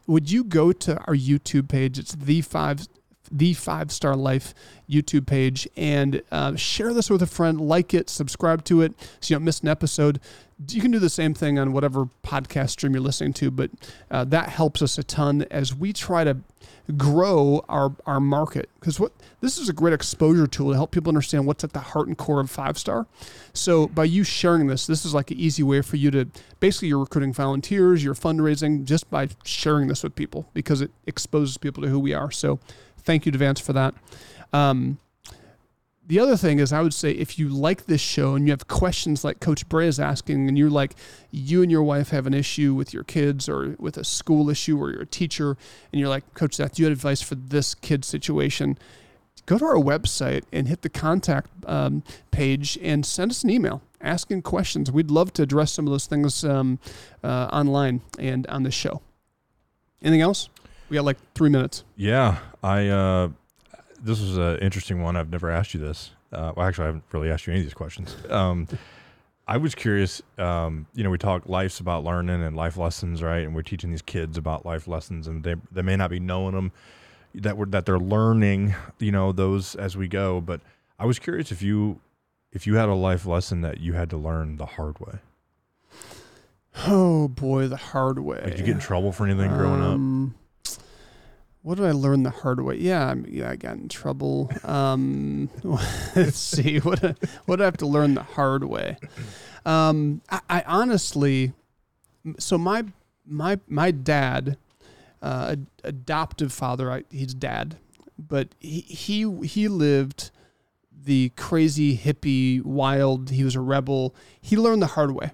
Would 0.08 0.30
you 0.32 0.44
go 0.44 0.72
to 0.72 0.98
our 1.00 1.16
YouTube 1.16 1.70
page? 1.70 1.98
It's 1.98 2.14
the 2.14 2.42
five 2.42 2.88
the 3.32 3.54
five 3.54 3.92
star 3.92 4.16
life 4.16 4.54
YouTube 4.90 5.26
page 5.26 5.68
and 5.76 6.22
uh, 6.32 6.56
share 6.56 6.94
this 6.94 7.10
with 7.10 7.22
a 7.22 7.28
friend, 7.28 7.60
like 7.60 7.94
it, 7.94 8.10
subscribe 8.10 8.64
to 8.66 8.82
it 8.82 8.94
so 9.20 9.34
you 9.34 9.36
don't 9.38 9.46
miss 9.46 9.62
an 9.62 9.68
episode. 9.68 10.20
You 10.70 10.82
can 10.82 10.92
do 10.92 11.00
the 11.00 11.10
same 11.10 11.34
thing 11.34 11.60
on 11.60 11.74
whatever 11.74 12.08
podcast 12.24 12.72
stream 12.72 12.94
you're 12.94 13.02
listening 13.02 13.34
to, 13.34 13.52
but 13.52 13.72
uh, 14.10 14.24
that 14.26 14.50
helps 14.50 14.82
us 14.82 14.98
a 14.98 15.04
ton 15.04 15.46
as 15.52 15.76
we 15.76 15.92
try 15.92 16.24
to 16.24 16.38
grow 16.98 17.66
our, 17.68 17.94
our 18.06 18.20
market. 18.20 18.70
Because 18.80 19.00
what 19.00 19.12
this 19.42 19.58
is 19.58 19.70
a 19.70 19.74
great 19.74 19.94
exposure 19.94 20.48
tool 20.48 20.70
to 20.70 20.76
help 20.76 20.92
people 20.92 21.10
understand 21.10 21.46
what's 21.46 21.64
at 21.64 21.74
the 21.74 21.80
heart 21.80 22.08
and 22.08 22.18
core 22.18 22.40
of 22.40 22.50
five 22.50 22.78
star. 22.78 23.08
So 23.54 23.88
by 23.88 24.06
you 24.06 24.24
sharing 24.24 24.68
this, 24.68 24.88
this 24.88 25.06
is 25.06 25.14
like 25.14 25.32
an 25.32 25.38
easy 25.38 25.64
way 25.64 25.82
for 25.82 25.98
you 25.98 26.12
to 26.12 26.28
basically 26.60 26.90
you're 26.90 27.00
recruiting 27.00 27.34
volunteers, 27.34 28.04
you're 28.04 28.16
fundraising 28.16 28.86
just 28.86 29.10
by 29.10 29.30
sharing 29.44 29.88
this 29.88 30.04
with 30.04 30.16
people 30.16 30.48
because 30.54 30.82
it 30.82 30.92
exposes 31.06 31.58
people 31.58 31.84
to 31.84 31.90
who 31.90 32.00
we 32.00 32.14
are. 32.14 32.32
So 32.32 32.60
thank 33.06 33.26
you 33.26 33.32
to 33.32 33.38
Vance 33.38 33.60
for 33.60 33.74
that. 33.74 33.94
Um, 34.52 34.98
the 36.08 36.20
other 36.20 36.38
thing 36.38 36.60
is, 36.60 36.72
I 36.72 36.82
would 36.82 36.94
say 36.94 37.12
if 37.12 37.40
you 37.40 37.50
like 37.50 37.88
this 37.88 38.02
show 38.02 38.36
and 38.36 38.46
you 38.46 38.52
have 38.52 38.68
questions 38.68 39.24
like 39.24 39.40
Coach 39.40 39.68
Brae 39.68 39.88
is 39.88 40.00
asking, 40.00 40.48
and 40.48 40.58
you're 40.58 40.70
like, 40.70 40.96
you 41.32 41.64
and 41.64 41.72
your 41.72 41.82
wife 41.82 42.10
have 42.10 42.28
an 42.28 42.34
issue 42.34 42.76
with 42.76 42.94
your 42.94 43.04
kids 43.04 43.50
or 43.50 43.76
with 43.80 43.98
a 43.98 44.04
school 44.04 44.50
issue 44.50 44.78
or 44.78 44.92
you're 44.92 45.02
a 45.02 45.08
teacher, 45.08 45.58
and 45.92 46.00
you're 46.00 46.10
like, 46.10 46.34
Coach 46.36 46.56
Seth, 46.56 46.76
do 46.76 46.84
you 46.84 46.90
have 46.90 46.98
advice 46.98 47.22
for 47.22 47.36
this 47.36 47.74
kid 47.74 48.06
situation? 48.06 48.78
Go 49.48 49.58
to 49.58 49.66
our 49.66 49.76
website 49.76 50.44
and 50.52 50.68
hit 50.68 50.82
the 50.82 50.90
contact 50.90 51.50
um, 51.66 52.04
page 52.32 52.78
and 52.82 53.06
send 53.06 53.32
us 53.32 53.44
an 53.44 53.50
email 53.50 53.82
asking 54.02 54.44
questions. 54.44 54.92
We'd 54.92 55.12
love 55.12 55.34
to 55.34 55.44
address 55.44 55.72
some 55.72 55.88
of 55.88 55.92
those 55.92 56.06
things 56.06 56.44
um, 56.44 56.80
uh, 57.24 57.50
online 57.52 58.02
and 58.20 58.46
on 58.48 58.64
the 58.64 58.72
show. 58.72 59.02
Anything 60.02 60.22
else? 60.22 60.50
We 60.90 60.96
got 60.96 61.06
like 61.06 61.18
three 61.34 61.50
minutes. 61.50 61.84
Yeah, 61.96 62.40
I. 62.64 62.88
Uh, 62.88 63.30
this 64.02 64.20
was 64.22 64.38
an 64.38 64.58
interesting 64.60 65.02
one. 65.02 65.16
I've 65.16 65.32
never 65.32 65.50
asked 65.50 65.74
you 65.74 65.80
this. 65.80 66.12
Uh, 66.32 66.52
well, 66.56 66.68
actually, 66.68 66.84
I 66.84 66.88
haven't 66.88 67.04
really 67.12 67.32
asked 67.32 67.48
you 67.48 67.54
any 67.54 67.62
of 67.62 67.66
these 67.66 67.74
questions. 67.74 68.16
Um, 68.30 68.68
I 69.48 69.58
was 69.58 69.76
curious. 69.76 70.22
Um, 70.38 70.88
you 70.94 71.04
know, 71.04 71.10
we 71.10 71.18
talk 71.18 71.48
life's 71.48 71.80
about 71.80 72.04
learning 72.04 72.44
and 72.44 72.56
life 72.56 72.78
lessons, 72.78 73.22
right? 73.22 73.44
And 73.44 73.56
we're 73.56 73.62
teaching 73.62 73.92
these 73.92 74.02
kids 74.02 74.38
about 74.38 74.66
life 74.66 74.88
lessons, 74.88 75.28
and 75.28 75.44
they 75.44 75.56
they 75.72 75.82
may 75.82 75.96
not 75.96 76.10
be 76.10 76.20
knowing 76.20 76.56
them 76.56 76.72
that 77.36 77.58
we're 77.58 77.66
that 77.68 77.86
they're 77.86 78.00
learning. 78.00 78.76
You 79.00 79.12
know, 79.12 79.32
those 79.32 79.76
as 79.76 79.96
we 79.96 80.08
go. 80.08 80.42
But 80.42 80.62
I 81.00 81.06
was 81.06 81.20
curious 81.20 81.52
if 81.52 81.62
you 81.62 82.00
if 82.52 82.66
you 82.66 82.76
had 82.76 82.90
a 82.90 82.96
life 82.96 83.26
lesson 83.26 83.62
that 83.62 83.80
you 83.80 83.94
had 83.94 84.10
to 84.12 84.18
learn 84.18 84.58
the 84.58 84.66
hard 84.66 85.00
way. 85.00 85.20
Oh 86.88 87.28
boy, 87.28 87.68
the 87.68 87.78
hard 87.78 88.20
way. 88.20 88.42
Did 88.46 88.60
you 88.60 88.66
get 88.66 88.76
in 88.76 88.80
trouble 88.80 89.12
for 89.12 89.26
anything 89.26 89.52
growing 89.52 89.82
up? 89.82 90.36
What 91.66 91.78
did 91.78 91.86
I 91.88 91.94
learn 91.94 92.22
the 92.22 92.30
hard 92.30 92.62
way? 92.62 92.76
Yeah, 92.78 93.08
I'm- 93.08 93.26
yeah, 93.28 93.50
I 93.50 93.56
got 93.56 93.78
in 93.78 93.90
trouble. 93.90 94.52
Um, 94.64 95.50
let's 96.16 96.38
see, 96.38 96.78
what 96.78 97.00
what 97.48 97.56
do 97.56 97.64
I 97.64 97.66
have 97.66 97.78
to 97.78 97.88
learn 97.88 98.14
the 98.14 98.22
hard 98.22 98.64
way? 98.66 98.98
Um, 99.66 100.22
I, 100.30 100.42
I 100.48 100.64
honestly, 100.68 101.54
so 102.38 102.60
my 102.60 102.84
my 103.26 103.60
my 103.68 103.90
dad, 103.90 104.58
uh, 105.24 105.54
ad- 105.54 105.66
adoptive 105.84 106.54
father, 106.54 106.92
I, 106.92 107.04
he's 107.10 107.34
dad, 107.34 107.78
but 108.16 108.50
he 108.60 108.82
he 108.82 109.28
he 109.48 109.68
lived 109.68 110.30
the 110.96 111.30
crazy 111.30 111.98
hippie 111.98 112.64
wild. 112.64 113.32
He 113.32 113.44
was 113.44 113.56
a 113.56 113.60
rebel. 113.60 114.14
He 114.40 114.56
learned 114.56 114.84
the 114.84 114.94
hard 114.94 115.14
way. 115.14 115.32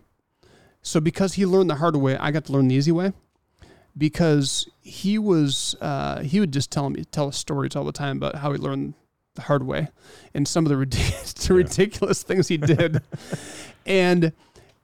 So 0.81 1.01
because 1.01 1.33
he 1.33 1.45
learned 1.45 1.69
the 1.69 1.75
hard 1.75 1.97
way, 1.97 2.15
I 2.15 2.31
got 2.31 2.45
to 2.45 2.53
learn 2.53 2.69
the 2.69 2.75
easy 2.75 2.93
way 2.93 3.11
because 3.97 4.67
he 4.81 5.17
was 5.17 5.75
uh, 5.81 6.21
he 6.21 6.39
would 6.39 6.51
just 6.53 6.71
tell 6.71 6.89
me 6.89 7.03
tell 7.05 7.27
us 7.27 7.37
stories 7.37 7.75
all 7.75 7.83
the 7.83 7.91
time 7.91 8.17
about 8.17 8.35
how 8.35 8.51
he 8.51 8.57
learned 8.57 8.93
the 9.35 9.43
hard 9.43 9.63
way 9.65 9.87
and 10.33 10.47
some 10.47 10.65
of 10.65 10.69
the 10.69 10.77
ridiculous, 10.85 11.33
the 11.33 11.53
Yeah. 11.53 11.57
ridiculous 11.57 12.23
things 12.23 12.47
he 12.47 12.57
did, 12.57 13.01
and 13.85 14.33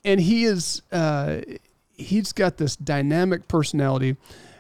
and 0.04 0.20
he 0.22 0.44
is 0.46 0.82
uh, 0.92 1.42
he's 1.94 2.32
got 2.34 2.58
this 2.58 2.76
dynamic 2.76 3.48
personality, 3.48 4.16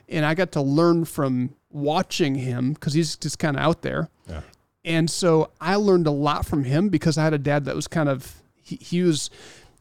and 0.10 0.26
I 0.26 0.34
got 0.34 0.52
to 0.54 0.62
learn 0.62 1.06
from 1.06 1.54
watching 1.70 2.36
him 2.36 2.74
because 2.74 2.93
he's 2.93 3.16
just 3.18 3.39
kind 3.39 3.56
of 3.58 3.62
out 3.64 3.82
there, 3.82 4.10
Yeah. 4.28 4.41
and 4.86 5.10
so 5.10 5.52
I 5.62 5.76
learned 5.76 6.08
a 6.08 6.12
lot 6.12 6.45
from 6.45 6.64
him 6.64 6.89
because 6.89 7.18
I 7.18 7.24
had 7.24 7.34
a 7.34 7.38
dad 7.38 7.66
that 7.66 7.76
was 7.76 7.88
kind 7.88 8.10
of 8.10 8.36
he, 8.62 8.78
he 8.78 9.04
was. 9.04 9.30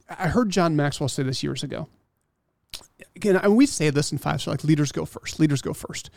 I 0.09 0.29
heard 0.29 0.51
John 0.51 0.77
Maxwell 0.77 1.09
say 1.09 1.25
this 1.25 1.43
years 1.43 1.65
ago 1.65 1.89
again, 3.17 3.37
and 3.37 3.57
we 3.57 3.67
say 3.67 3.91
this 3.91 4.13
in 4.13 4.19
five 4.19 4.41
star, 4.41 4.53
like 4.53 4.65
leaders 4.65 4.93
go 4.93 5.05
first, 5.05 5.41
leaders 5.41 5.63
go 5.63 5.73
first. 5.73 6.11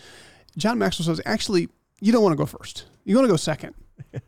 John 0.57 0.77
Maxwell 0.77 1.05
says, 1.05 1.21
actually, 1.25 1.69
you 2.01 2.11
don't 2.11 2.23
want 2.23 2.33
to 2.33 2.37
go 2.37 2.45
first. 2.45 2.85
You 3.05 3.15
want 3.15 3.25
to 3.25 3.31
go 3.31 3.37
second. 3.37 3.73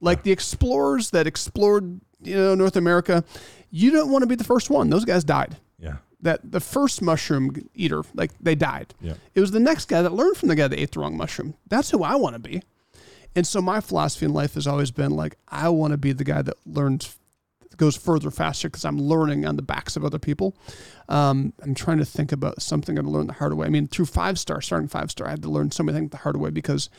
like 0.00 0.22
the 0.22 0.32
explorers 0.32 1.10
that 1.10 1.26
explored, 1.26 2.00
you 2.22 2.34
know, 2.34 2.54
North 2.54 2.76
America, 2.76 3.24
you 3.70 3.90
don't 3.90 4.10
want 4.10 4.22
to 4.22 4.26
be 4.26 4.34
the 4.34 4.44
first 4.44 4.70
one. 4.70 4.90
Those 4.90 5.04
guys 5.04 5.24
died. 5.24 5.56
Yeah. 5.78 5.96
That 6.20 6.52
the 6.52 6.60
first 6.60 7.02
mushroom 7.02 7.68
eater, 7.74 8.02
like 8.14 8.30
they 8.40 8.54
died. 8.54 8.94
Yeah. 9.00 9.14
It 9.34 9.40
was 9.40 9.50
the 9.50 9.60
next 9.60 9.86
guy 9.86 10.02
that 10.02 10.12
learned 10.12 10.36
from 10.36 10.48
the 10.48 10.56
guy 10.56 10.68
that 10.68 10.78
ate 10.78 10.92
the 10.92 11.00
wrong 11.00 11.16
mushroom. 11.16 11.54
That's 11.68 11.90
who 11.90 12.02
I 12.02 12.14
want 12.16 12.34
to 12.34 12.40
be. 12.40 12.62
And 13.34 13.46
so 13.46 13.62
my 13.62 13.80
philosophy 13.80 14.26
in 14.26 14.34
life 14.34 14.54
has 14.54 14.66
always 14.66 14.90
been 14.90 15.12
like, 15.12 15.36
I 15.48 15.70
want 15.70 15.92
to 15.92 15.96
be 15.96 16.12
the 16.12 16.24
guy 16.24 16.42
that 16.42 16.54
learns, 16.66 17.18
goes 17.76 17.96
further 17.96 18.30
faster 18.30 18.68
because 18.68 18.84
I'm 18.84 18.98
learning 18.98 19.46
on 19.46 19.56
the 19.56 19.62
backs 19.62 19.96
of 19.96 20.04
other 20.04 20.18
people. 20.18 20.56
Um, 21.08 21.52
I'm 21.62 21.74
trying 21.74 21.98
to 21.98 22.04
think 22.04 22.32
about 22.32 22.62
something 22.62 22.98
I 22.98 23.02
learned 23.02 23.28
the 23.28 23.34
hard 23.34 23.54
way. 23.54 23.66
I 23.66 23.70
mean, 23.70 23.86
through 23.86 24.06
five 24.06 24.38
star, 24.38 24.60
starting 24.60 24.88
five 24.88 25.10
star, 25.10 25.26
I 25.26 25.30
had 25.30 25.42
to 25.42 25.50
learn 25.50 25.70
so 25.70 25.82
many 25.82 25.98
things 25.98 26.10
the 26.10 26.18
hard 26.18 26.36
way 26.36 26.50
because 26.50 26.90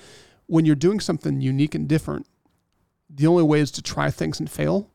when 0.47 0.65
you're 0.65 0.75
doing 0.75 0.99
something 0.99 1.41
unique 1.41 1.75
and 1.75 1.87
different, 1.87 2.27
the 3.09 3.27
only 3.27 3.43
way 3.43 3.59
is 3.59 3.71
to 3.71 3.81
try 3.81 4.09
things 4.11 4.39
and 4.39 4.49
fail, 4.49 4.89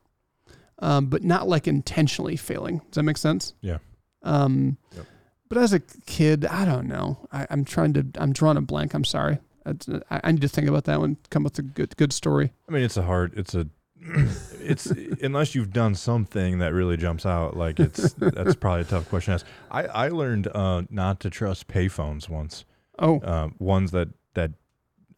um, 0.80 1.06
but 1.06 1.22
not 1.22 1.48
like 1.48 1.66
intentionally 1.66 2.36
failing. 2.36 2.78
Does 2.78 2.96
that 2.96 3.02
make 3.04 3.16
sense? 3.16 3.54
Yeah. 3.60 3.78
Um, 4.22 4.78
Yep. 4.96 5.06
But 5.48 5.58
as 5.58 5.72
a 5.72 5.80
kid, 5.80 6.44
I 6.44 6.64
don't 6.64 6.86
know. 6.88 7.26
I, 7.32 7.46
I'm 7.50 7.64
trying 7.64 7.94
to. 7.94 8.06
I'm 8.16 8.32
drawing 8.32 8.58
a 8.58 8.60
blank. 8.60 8.94
I'm 8.94 9.04
sorry. 9.04 9.38
I, 9.64 10.20
I 10.24 10.32
need 10.32 10.42
to 10.42 10.48
think 10.48 10.68
about 10.68 10.84
that 10.84 11.00
one. 11.00 11.16
Come 11.30 11.46
up 11.46 11.52
with 11.52 11.58
a 11.60 11.62
good 11.62 11.96
good 11.96 12.12
story. 12.12 12.52
I 12.68 12.72
mean, 12.72 12.82
it's 12.82 12.96
a 12.96 13.02
hard. 13.02 13.32
It's 13.36 13.54
a. 13.54 13.66
it's 14.00 14.86
unless 15.22 15.54
you've 15.54 15.72
done 15.72 15.94
something 15.94 16.58
that 16.58 16.72
really 16.72 16.96
jumps 16.96 17.26
out. 17.26 17.56
Like 17.56 17.80
it's 17.80 18.12
that's 18.14 18.54
probably 18.54 18.82
a 18.82 18.84
tough 18.84 19.08
question 19.08 19.32
to 19.32 19.44
ask. 19.44 19.46
I 19.70 20.06
I 20.06 20.08
learned 20.08 20.48
uh, 20.48 20.82
not 20.90 21.20
to 21.20 21.30
trust 21.30 21.68
payphones 21.68 22.28
once. 22.28 22.64
Oh, 22.98 23.20
uh, 23.20 23.50
ones 23.58 23.90
that 23.92 24.08
that 24.34 24.52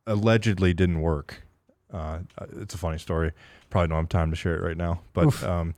allegedly 0.07 0.75
didn't 0.75 1.01
work. 1.01 1.43
Uh, 1.93 2.21
it's 2.57 2.75
a 2.75 2.79
funny 2.79 2.99
story. 2.99 3.33
Probably 3.69 3.89
don't 3.89 3.99
have 3.99 4.09
time 4.09 4.31
to 4.31 4.37
share 4.37 4.57
it 4.57 4.63
right 4.63 4.77
now, 4.77 5.01
but 5.13 5.43
um, 5.43 5.75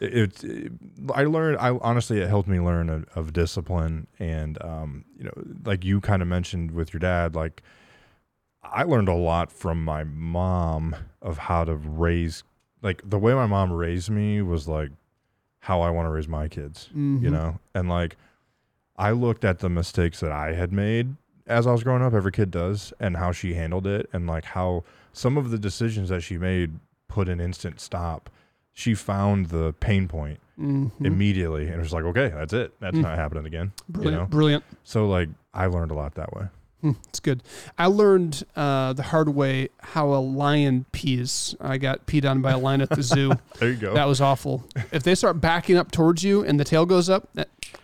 it, 0.00 0.42
it, 0.44 0.72
I 1.14 1.24
learned. 1.24 1.58
I 1.58 1.70
honestly, 1.70 2.20
it 2.20 2.28
helped 2.28 2.48
me 2.48 2.60
learn 2.60 2.88
of, 2.88 3.06
of 3.14 3.32
discipline, 3.32 4.06
and 4.18 4.62
um, 4.62 5.04
you 5.16 5.24
know, 5.24 5.32
like 5.64 5.84
you 5.84 6.00
kind 6.00 6.22
of 6.22 6.28
mentioned 6.28 6.72
with 6.72 6.92
your 6.92 7.00
dad, 7.00 7.34
like 7.34 7.62
I 8.64 8.84
learned 8.84 9.08
a 9.08 9.14
lot 9.14 9.50
from 9.52 9.84
my 9.84 10.04
mom 10.04 10.94
of 11.20 11.38
how 11.38 11.64
to 11.64 11.74
raise. 11.74 12.42
Like 12.82 13.02
the 13.08 13.18
way 13.18 13.34
my 13.34 13.46
mom 13.46 13.72
raised 13.72 14.10
me 14.10 14.42
was 14.42 14.66
like 14.68 14.90
how 15.60 15.80
I 15.80 15.90
want 15.90 16.06
to 16.06 16.10
raise 16.10 16.26
my 16.28 16.48
kids 16.48 16.88
you 16.92 16.98
mhm. 17.00 17.30
know 17.32 17.58
and 17.74 17.88
like 17.88 18.16
i 18.96 19.12
looked 19.12 19.44
at 19.44 19.60
the 19.60 19.68
mistakes 19.68 20.18
that 20.18 20.32
i 20.32 20.52
had 20.54 20.72
made 20.72 21.14
as 21.46 21.68
i 21.68 21.72
was 21.72 21.84
growing 21.84 22.02
up 22.02 22.12
every 22.12 22.32
kid 22.32 22.50
does 22.50 22.92
and 22.98 23.16
how 23.16 23.30
she 23.30 23.54
handled 23.54 23.86
it 23.86 24.10
and 24.12 24.26
like 24.26 24.44
how 24.44 24.82
some 25.12 25.36
of 25.38 25.50
the 25.50 25.58
decisions 25.58 26.08
that 26.08 26.20
she 26.20 26.36
made 26.36 26.80
put 27.06 27.28
an 27.28 27.40
instant 27.40 27.78
stop 27.80 28.28
she 28.72 28.92
found 28.92 29.46
the 29.46 29.72
pain 29.74 30.08
point 30.08 30.40
Mhm. 30.58 30.90
immediately 31.00 31.68
and 31.68 31.80
was 31.80 31.92
like 31.92 32.04
okay 32.04 32.28
that's 32.34 32.52
it 32.52 32.74
that's 32.80 32.96
Mm. 32.98 33.02
not 33.02 33.16
happening 33.16 33.46
again 33.46 33.70
Brilliant. 33.88 34.22
know? 34.22 34.26
Brilliant. 34.26 34.64
so 34.82 35.08
like 35.08 35.28
i 35.54 35.66
learned 35.66 35.92
a 35.92 35.94
lot 35.94 36.14
that 36.16 36.34
way 36.34 36.48
it's 36.82 37.20
good. 37.20 37.42
I 37.78 37.86
learned 37.86 38.44
uh, 38.56 38.92
the 38.92 39.04
hard 39.04 39.28
way 39.28 39.68
how 39.80 40.14
a 40.14 40.20
lion 40.20 40.86
pees. 40.92 41.54
I 41.60 41.78
got 41.78 42.06
peed 42.06 42.28
on 42.28 42.42
by 42.42 42.52
a 42.52 42.58
lion 42.58 42.80
at 42.80 42.90
the 42.90 43.02
zoo. 43.02 43.32
there 43.58 43.70
you 43.70 43.76
go 43.76 43.94
That 43.94 44.06
was 44.06 44.20
awful. 44.20 44.64
If 44.90 45.02
they 45.02 45.14
start 45.14 45.40
backing 45.40 45.76
up 45.76 45.90
towards 45.90 46.22
you 46.24 46.44
and 46.44 46.58
the 46.58 46.64
tail 46.64 46.86
goes 46.86 47.08
up, 47.08 47.28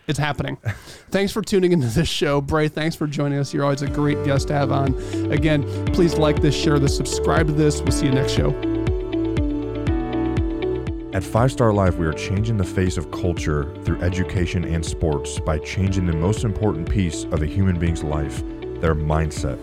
it's 0.07 0.19
happening. 0.19 0.57
thanks 1.11 1.33
for 1.33 1.43
tuning 1.43 1.73
into 1.73 1.87
this 1.89 2.09
show. 2.09 2.41
Brae, 2.41 2.69
thanks 2.69 2.97
for 2.97 3.07
joining 3.07 3.39
us. 3.39 3.55
You're 3.55 3.65
always 3.65 3.83
a 3.83 3.89
great 3.89 4.23
guest 4.25 4.49
to 4.49 4.55
have 4.55 4.73
on. 4.73 4.95
Again, 5.31 5.87
please 5.93 6.17
like 6.17 6.41
this, 6.41 6.55
share 6.55 6.79
this, 6.79 6.97
subscribe 6.97 7.47
to 7.47 7.53
this. 7.53 7.81
We'll 7.81 7.93
see 7.93 8.07
you 8.07 8.13
next 8.13 8.33
show. 8.33 8.51
At 11.15 11.25
Five 11.25 11.51
Star 11.51 11.73
Life, 11.73 11.97
we 11.97 12.07
are 12.07 12.13
changing 12.13 12.59
the 12.59 12.65
face 12.65 12.97
of 12.97 13.11
culture 13.11 13.75
through 13.83 14.01
education 14.03 14.65
and 14.65 14.85
sports 14.85 15.41
by 15.41 15.59
changing 15.59 16.07
the 16.07 16.13
most 16.13 16.45
important 16.45 16.89
piece 16.89 17.25
of 17.25 17.43
a 17.43 17.47
human 17.47 17.79
being's 17.79 18.05
life, 18.05 18.43
their 18.81 18.95
mindset. 18.95 19.59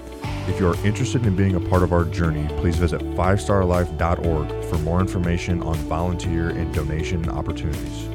If 0.47 0.59
you 0.59 0.68
are 0.68 0.86
interested 0.86 1.26
in 1.26 1.36
being 1.36 1.55
a 1.55 1.59
part 1.59 1.84
of 1.84 1.91
our 1.91 2.05
journey, 2.05 2.47
please 2.59 2.78
visit 2.78 3.01
fivestarlife.org 3.01 4.63
for 4.66 4.78
more 4.80 4.99
information 4.99 5.63
on 5.63 5.76
volunteer 5.76 6.49
and 6.49 6.74
donation 6.74 7.28
opportunities. 7.30 8.14